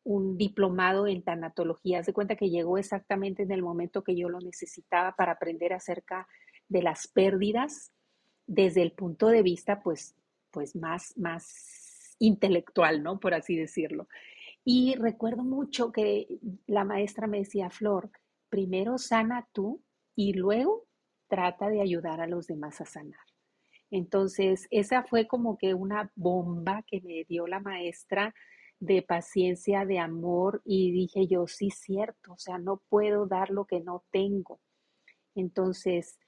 un 0.04 0.38
diplomado 0.38 1.08
en 1.08 1.22
tanatología. 1.22 2.04
Se 2.04 2.12
cuenta 2.12 2.36
que 2.36 2.48
llegó 2.48 2.78
exactamente 2.78 3.42
en 3.42 3.50
el 3.50 3.62
momento 3.62 4.04
que 4.04 4.14
yo 4.14 4.28
lo 4.28 4.40
necesitaba 4.40 5.16
para 5.16 5.32
aprender 5.32 5.72
acerca 5.72 6.18
de 6.18 6.45
las 6.68 7.06
pérdidas 7.08 7.92
desde 8.46 8.82
el 8.82 8.92
punto 8.92 9.28
de 9.28 9.42
vista, 9.42 9.82
pues, 9.82 10.14
pues 10.50 10.76
más, 10.76 11.16
más 11.16 12.16
intelectual, 12.18 13.02
¿no? 13.02 13.18
Por 13.18 13.34
así 13.34 13.56
decirlo. 13.56 14.08
Y 14.64 14.94
recuerdo 14.96 15.44
mucho 15.44 15.92
que 15.92 16.26
la 16.66 16.84
maestra 16.84 17.26
me 17.26 17.38
decía, 17.38 17.70
Flor, 17.70 18.10
primero 18.48 18.98
sana 18.98 19.48
tú 19.52 19.82
y 20.14 20.32
luego 20.32 20.86
trata 21.28 21.68
de 21.68 21.80
ayudar 21.80 22.20
a 22.20 22.26
los 22.26 22.46
demás 22.46 22.80
a 22.80 22.84
sanar. 22.84 23.20
Entonces, 23.90 24.66
esa 24.70 25.04
fue 25.04 25.26
como 25.26 25.58
que 25.58 25.74
una 25.74 26.10
bomba 26.16 26.82
que 26.86 27.00
me 27.00 27.24
dio 27.28 27.46
la 27.46 27.60
maestra 27.60 28.34
de 28.80 29.02
paciencia, 29.02 29.84
de 29.84 29.98
amor, 29.98 30.62
y 30.64 30.90
dije 30.90 31.26
yo, 31.26 31.46
sí, 31.46 31.70
cierto, 31.70 32.32
o 32.32 32.38
sea, 32.38 32.58
no 32.58 32.82
puedo 32.88 33.26
dar 33.26 33.50
lo 33.50 33.64
que 33.64 33.80
no 33.80 34.04
tengo. 34.10 34.60
Entonces, 35.34 36.18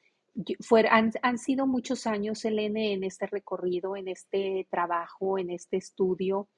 han, 0.91 1.39
sido 1.39 1.67
muchos 1.67 2.07
años, 2.07 2.45
Elene, 2.45 2.93
en 2.93 3.05
este 3.05 3.27
recorrido, 3.27 3.97
en 3.97 4.09
este 4.09 4.67
trabajo, 4.71 5.39
en 5.39 5.51
este 5.51 5.77
estudio. 5.77 6.49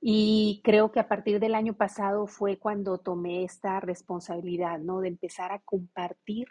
Y 0.00 0.60
creo 0.64 0.90
que 0.90 1.00
a 1.00 1.08
partir 1.08 1.38
del 1.38 1.54
año 1.54 1.74
pasado 1.74 2.26
fue 2.26 2.58
cuando 2.58 2.98
tomé 2.98 3.44
esta 3.44 3.78
responsabilidad, 3.80 4.80
¿no? 4.80 5.00
De 5.00 5.08
empezar 5.08 5.52
a 5.52 5.60
compartir 5.60 6.48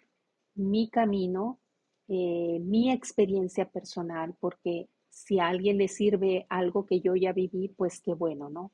mi 0.56 0.90
camino, 0.90 1.60
eh, 2.08 2.60
mi 2.62 2.92
experiencia 2.92 3.70
personal, 3.70 4.36
porque 4.40 4.88
si 5.10 5.40
a 5.40 5.50
alguien 5.50 5.78
le 5.78 5.90
sirve 5.90 6.46
algo 6.50 6.86
que 6.86 7.02
yo 7.02 7.16
ya 7.16 7.34
viví, 7.34 7.70
pues 7.76 8.02
qué 8.02 8.14
bueno, 8.14 8.50
¿no? 8.50 8.72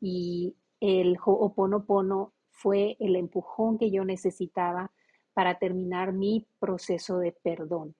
Y 0.00 0.56
el 0.78 1.16
Ho'oponopono 1.24 2.32
fue 2.50 2.96
el 3.00 3.16
empujón 3.16 3.78
que 3.78 3.90
yo 3.90 4.04
necesitaba 4.04 4.92
para 5.34 5.58
terminar 5.58 6.12
mi 6.12 6.46
proceso 6.58 7.18
de 7.18 7.32
perdón. 7.32 7.94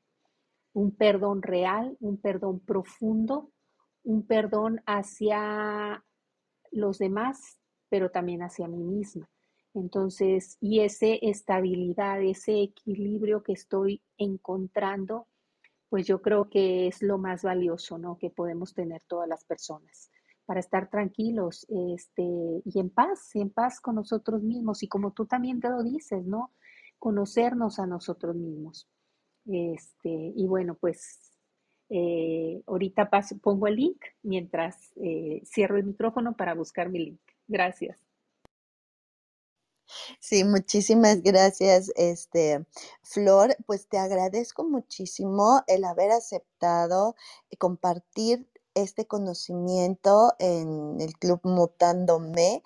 Un 0.72 0.92
perdón 0.92 1.42
real, 1.42 1.96
un 2.00 2.16
perdón 2.16 2.60
profundo, 2.60 3.50
un 4.04 4.26
perdón 4.26 4.80
hacia 4.86 6.04
los 6.70 6.98
demás, 6.98 7.58
pero 7.88 8.10
también 8.10 8.42
hacia 8.42 8.68
mí 8.68 8.82
misma. 8.82 9.28
Entonces, 9.74 10.56
y 10.60 10.80
esa 10.80 11.06
estabilidad, 11.06 12.22
ese 12.22 12.60
equilibrio 12.60 13.42
que 13.42 13.52
estoy 13.52 14.02
encontrando, 14.18 15.26
pues 15.88 16.06
yo 16.06 16.22
creo 16.22 16.48
que 16.48 16.86
es 16.86 17.02
lo 17.02 17.18
más 17.18 17.42
valioso, 17.42 17.98
¿no? 17.98 18.16
Que 18.18 18.30
podemos 18.30 18.74
tener 18.74 19.02
todas 19.04 19.28
las 19.28 19.44
personas 19.44 20.10
para 20.46 20.60
estar 20.60 20.90
tranquilos 20.90 21.64
este, 21.68 22.22
y 22.64 22.80
en 22.80 22.90
paz, 22.90 23.34
en 23.36 23.50
paz 23.50 23.80
con 23.80 23.94
nosotros 23.96 24.42
mismos. 24.42 24.82
Y 24.82 24.88
como 24.88 25.12
tú 25.12 25.26
también 25.26 25.60
te 25.60 25.68
lo 25.68 25.82
dices, 25.84 26.24
¿no? 26.24 26.50
Conocernos 27.00 27.80
a 27.80 27.86
nosotros 27.86 28.36
mismos. 28.36 28.88
Este, 29.46 30.32
y 30.36 30.46
bueno, 30.46 30.76
pues 30.76 31.32
eh, 31.88 32.62
ahorita 32.68 33.10
pongo 33.42 33.66
el 33.66 33.74
link 33.76 34.00
mientras 34.22 34.92
eh, 34.96 35.42
cierro 35.44 35.76
el 35.76 35.84
micrófono 35.84 36.36
para 36.36 36.54
buscar 36.54 36.88
mi 36.88 37.00
link. 37.00 37.20
Gracias. 37.48 37.98
Sí, 40.20 40.44
muchísimas 40.44 41.20
gracias, 41.22 41.90
este, 41.96 42.64
Flor. 43.02 43.56
Pues 43.66 43.88
te 43.88 43.98
agradezco 43.98 44.62
muchísimo 44.62 45.62
el 45.66 45.84
haber 45.84 46.12
aceptado 46.12 47.16
compartir 47.58 48.48
este 48.74 49.06
conocimiento 49.06 50.34
en 50.38 51.00
el 51.00 51.14
Club 51.14 51.40
Mutándome. 51.42 52.62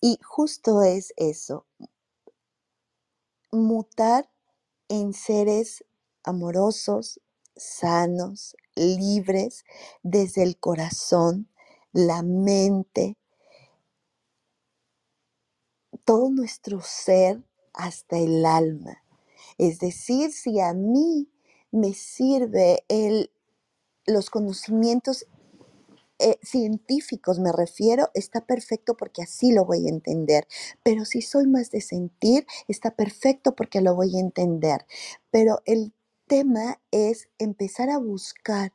Y 0.00 0.18
justo 0.24 0.82
es 0.82 1.14
eso, 1.16 1.66
mutar 3.54 4.30
en 4.88 5.12
seres 5.12 5.84
amorosos, 6.22 7.20
sanos, 7.56 8.56
libres 8.74 9.64
desde 10.02 10.42
el 10.42 10.58
corazón, 10.58 11.48
la 11.92 12.22
mente, 12.22 13.16
todo 16.04 16.30
nuestro 16.30 16.80
ser 16.80 17.42
hasta 17.72 18.18
el 18.18 18.44
alma. 18.44 19.02
Es 19.58 19.78
decir, 19.78 20.32
si 20.32 20.60
a 20.60 20.72
mí 20.74 21.28
me 21.70 21.94
sirve 21.94 22.84
el, 22.88 23.30
los 24.06 24.30
conocimientos 24.30 25.26
eh, 26.24 26.38
científicos 26.42 27.38
me 27.38 27.52
refiero, 27.52 28.10
está 28.14 28.46
perfecto 28.46 28.96
porque 28.96 29.20
así 29.22 29.52
lo 29.52 29.66
voy 29.66 29.86
a 29.86 29.90
entender. 29.90 30.48
Pero 30.82 31.04
si 31.04 31.20
soy 31.20 31.46
más 31.46 31.70
de 31.70 31.82
sentir, 31.82 32.46
está 32.66 32.96
perfecto 32.96 33.54
porque 33.54 33.82
lo 33.82 33.94
voy 33.94 34.16
a 34.16 34.20
entender. 34.20 34.86
Pero 35.30 35.60
el 35.66 35.92
tema 36.26 36.80
es 36.90 37.28
empezar 37.38 37.90
a 37.90 37.98
buscar 37.98 38.72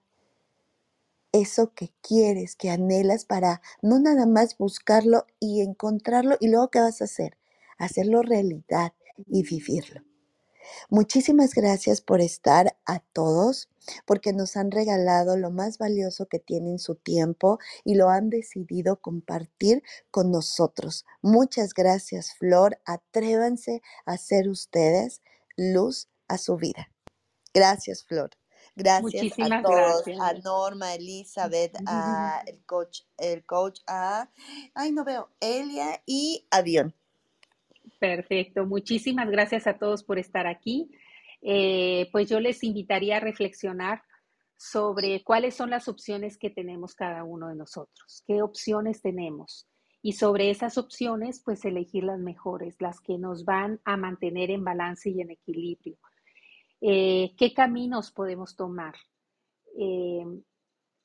eso 1.31 1.73
que 1.73 1.91
quieres, 2.01 2.55
que 2.55 2.69
anhelas 2.69 3.25
para 3.25 3.61
no 3.81 3.97
nada 3.99 4.27
más 4.27 4.55
buscarlo 4.55 5.25
y 5.39 5.61
encontrarlo 5.61 6.37
y 6.39 6.49
luego 6.49 6.69
qué 6.69 6.81
vas 6.81 7.01
a 7.01 7.05
hacer? 7.05 7.35
Hacerlo 7.79 8.21
realidad 8.21 8.93
y 9.25 9.41
vivirlo. 9.41 10.08
Muchísimas 10.89 11.53
gracias 11.53 12.01
por 12.01 12.21
estar 12.21 12.77
a 12.85 12.99
todos, 12.99 13.69
porque 14.05 14.33
nos 14.33 14.57
han 14.57 14.71
regalado 14.71 15.37
lo 15.37 15.51
más 15.51 15.77
valioso 15.77 16.27
que 16.27 16.39
tienen 16.39 16.79
su 16.79 16.95
tiempo 16.95 17.59
y 17.83 17.95
lo 17.95 18.09
han 18.09 18.29
decidido 18.29 19.01
compartir 19.01 19.83
con 20.11 20.31
nosotros. 20.31 21.05
Muchas 21.21 21.73
gracias, 21.73 22.33
Flor. 22.33 22.79
Atrévanse 22.85 23.81
a 24.05 24.17
ser 24.17 24.49
ustedes 24.49 25.21
luz 25.55 26.07
a 26.27 26.37
su 26.37 26.57
vida. 26.57 26.89
Gracias, 27.53 28.03
Flor. 28.03 28.31
Gracias 28.75 29.33
a 29.39 29.61
todos, 29.61 30.03
a. 30.19 30.33
Norma, 30.33 30.89
a 30.89 30.95
Elizabeth, 30.95 31.75
a 31.85 32.43
el 32.45 32.63
coach, 32.65 33.01
el 33.17 33.45
coach, 33.45 33.81
a, 33.87 34.29
ay, 34.73 34.91
no 34.91 35.03
veo, 35.03 35.29
Elia 35.41 36.01
y 36.05 36.47
a 36.51 36.61
Dion. 36.61 36.95
Perfecto. 37.99 38.65
Muchísimas 38.65 39.29
gracias 39.29 39.67
a 39.67 39.77
todos 39.77 40.03
por 40.03 40.17
estar 40.17 40.47
aquí. 40.47 40.89
Eh, 41.41 42.09
pues 42.11 42.29
yo 42.29 42.39
les 42.39 42.63
invitaría 42.63 43.17
a 43.17 43.21
reflexionar 43.21 44.01
sobre 44.57 45.23
cuáles 45.23 45.55
son 45.55 45.69
las 45.69 45.87
opciones 45.87 46.37
que 46.37 46.49
tenemos 46.49 46.93
cada 46.93 47.23
uno 47.23 47.47
de 47.47 47.55
nosotros, 47.55 48.23
qué 48.27 48.41
opciones 48.41 49.01
tenemos. 49.01 49.69
Y 50.01 50.13
sobre 50.13 50.49
esas 50.49 50.77
opciones, 50.77 51.41
pues 51.43 51.63
elegir 51.63 52.03
las 52.03 52.19
mejores, 52.19 52.75
las 52.79 52.99
que 52.99 53.17
nos 53.17 53.45
van 53.45 53.79
a 53.85 53.95
mantener 53.95 54.49
en 54.51 54.63
balance 54.63 55.09
y 55.09 55.21
en 55.21 55.31
equilibrio. 55.31 55.97
Eh, 56.81 57.33
¿Qué 57.37 57.53
caminos 57.53 58.11
podemos 58.11 58.55
tomar? 58.55 58.95
Eh, 59.77 60.25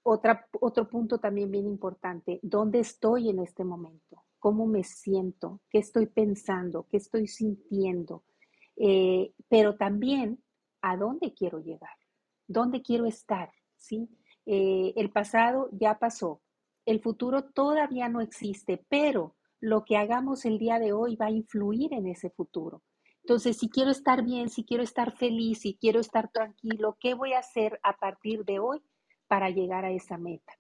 otro 0.03 0.89
punto 0.89 1.19
también 1.19 1.51
bien 1.51 1.67
importante, 1.67 2.41
¿dónde 2.43 2.81
estoy 2.81 3.31
en 3.31 3.39
este 3.39 3.65
momento? 3.65 4.24
¿Cómo 4.45 4.67
me 4.67 4.85
siento? 4.85 5.63
¿Qué 5.71 5.79
estoy 5.79 6.05
pensando? 6.05 6.87
¿Qué 6.91 6.99
estoy 6.99 7.29
sintiendo? 7.29 8.25
Eh, 8.77 9.33
pero 9.49 9.77
también, 9.77 10.45
¿a 10.83 10.99
dónde 10.99 11.33
quiero 11.33 11.61
llegar? 11.61 11.97
¿Dónde 12.47 12.83
quiero 12.83 13.07
estar? 13.07 13.51
¿Sí? 13.79 14.07
Eh, 14.45 14.93
el 14.97 15.11
pasado 15.11 15.71
ya 15.73 15.99
pasó, 15.99 16.43
el 16.85 17.01
futuro 17.01 17.45
todavía 17.45 18.11
no 18.11 18.21
existe, 18.21 18.85
pero 18.91 19.35
lo 19.61 19.83
que 19.87 19.97
hagamos 19.97 20.45
el 20.45 20.59
día 20.59 20.79
de 20.79 20.93
hoy 20.93 21.17
va 21.17 21.29
a 21.29 21.31
influir 21.31 21.95
en 21.95 22.07
ese 22.07 22.29
futuro. 22.29 22.83
Entonces, 23.23 23.57
si 23.57 23.71
quiero 23.71 23.93
estar 23.93 24.23
bien, 24.23 24.51
si 24.51 24.67
quiero 24.67 24.83
estar 24.83 25.17
feliz, 25.17 25.61
si 25.61 25.79
quiero 25.81 26.01
estar 26.01 26.31
tranquilo, 26.31 26.99
¿qué 27.01 27.15
voy 27.15 27.33
a 27.33 27.39
hacer 27.39 27.81
a 27.83 27.97
partir 27.97 28.45
de 28.45 28.59
hoy 28.59 28.83
para 29.27 29.49
llegar 29.49 29.87
a 29.87 29.91
esa 29.91 30.19
meta? 30.19 30.53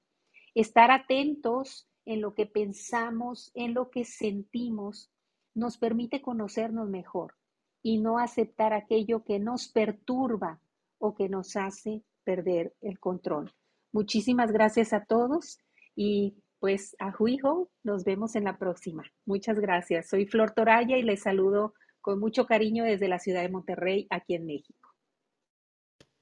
Estar 0.55 0.91
atentos 0.91 1.87
en 2.07 2.21
lo 2.21 2.35
que 2.35 2.47
pensamos, 2.47 3.51
en 3.55 3.75
lo 3.75 3.91
que 3.91 4.05
sentimos, 4.05 5.11
nos 5.55 5.79
permite 5.79 6.21
conocernos 6.21 6.89
mejor 6.89 7.35
y 7.83 7.99
no 7.99 8.19
aceptar 8.19 8.73
aquello 8.73 9.25
que 9.25 9.39
nos 9.39 9.69
perturba 9.69 10.61
o 10.99 11.15
que 11.15 11.29
nos 11.29 11.57
hace 11.57 12.03
perder 12.25 12.75
el 12.81 12.99
control. 12.99 13.53
Muchísimas 13.93 14.51
gracias 14.51 14.93
a 14.93 15.05
todos 15.05 15.59
y 15.95 16.35
pues 16.59 16.97
a 16.99 17.13
Juijo 17.13 17.71
nos 17.83 18.05
vemos 18.05 18.37
en 18.37 18.45
la 18.45 18.59
próxima. 18.59 19.05
Muchas 19.27 19.61
gracias. 19.61 20.09
Soy 20.09 20.27
Flor 20.27 20.53
Toraya 20.53 20.97
y 20.97 21.03
les 21.03 21.23
saludo 21.23 21.75
con 22.01 22.19
mucho 22.19 22.47
cariño 22.47 22.85
desde 22.85 23.09
la 23.09 23.19
ciudad 23.19 23.43
de 23.43 23.51
Monterrey, 23.51 24.07
aquí 24.11 24.35
en 24.35 24.47
México. 24.47 24.84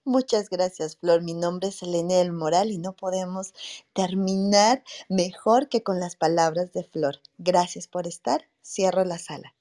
Muchas 0.05 0.49
gracias, 0.49 0.97
Flor. 0.97 1.23
Mi 1.23 1.35
nombre 1.35 1.69
es 1.69 1.83
Elena 1.83 2.15
del 2.15 2.33
Moral 2.33 2.71
y 2.71 2.79
no 2.79 2.93
podemos 2.93 3.53
terminar 3.93 4.85
mejor 5.09 5.69
que 5.69 5.83
con 5.83 5.99
las 6.01 6.15
palabras 6.17 6.73
de 6.73 6.85
Flor. 6.85 7.21
Gracias 7.39 7.89
por 7.89 8.07
estar. 8.07 8.49
Cierro 8.65 9.05
la 9.05 9.19
sala. 9.19 9.55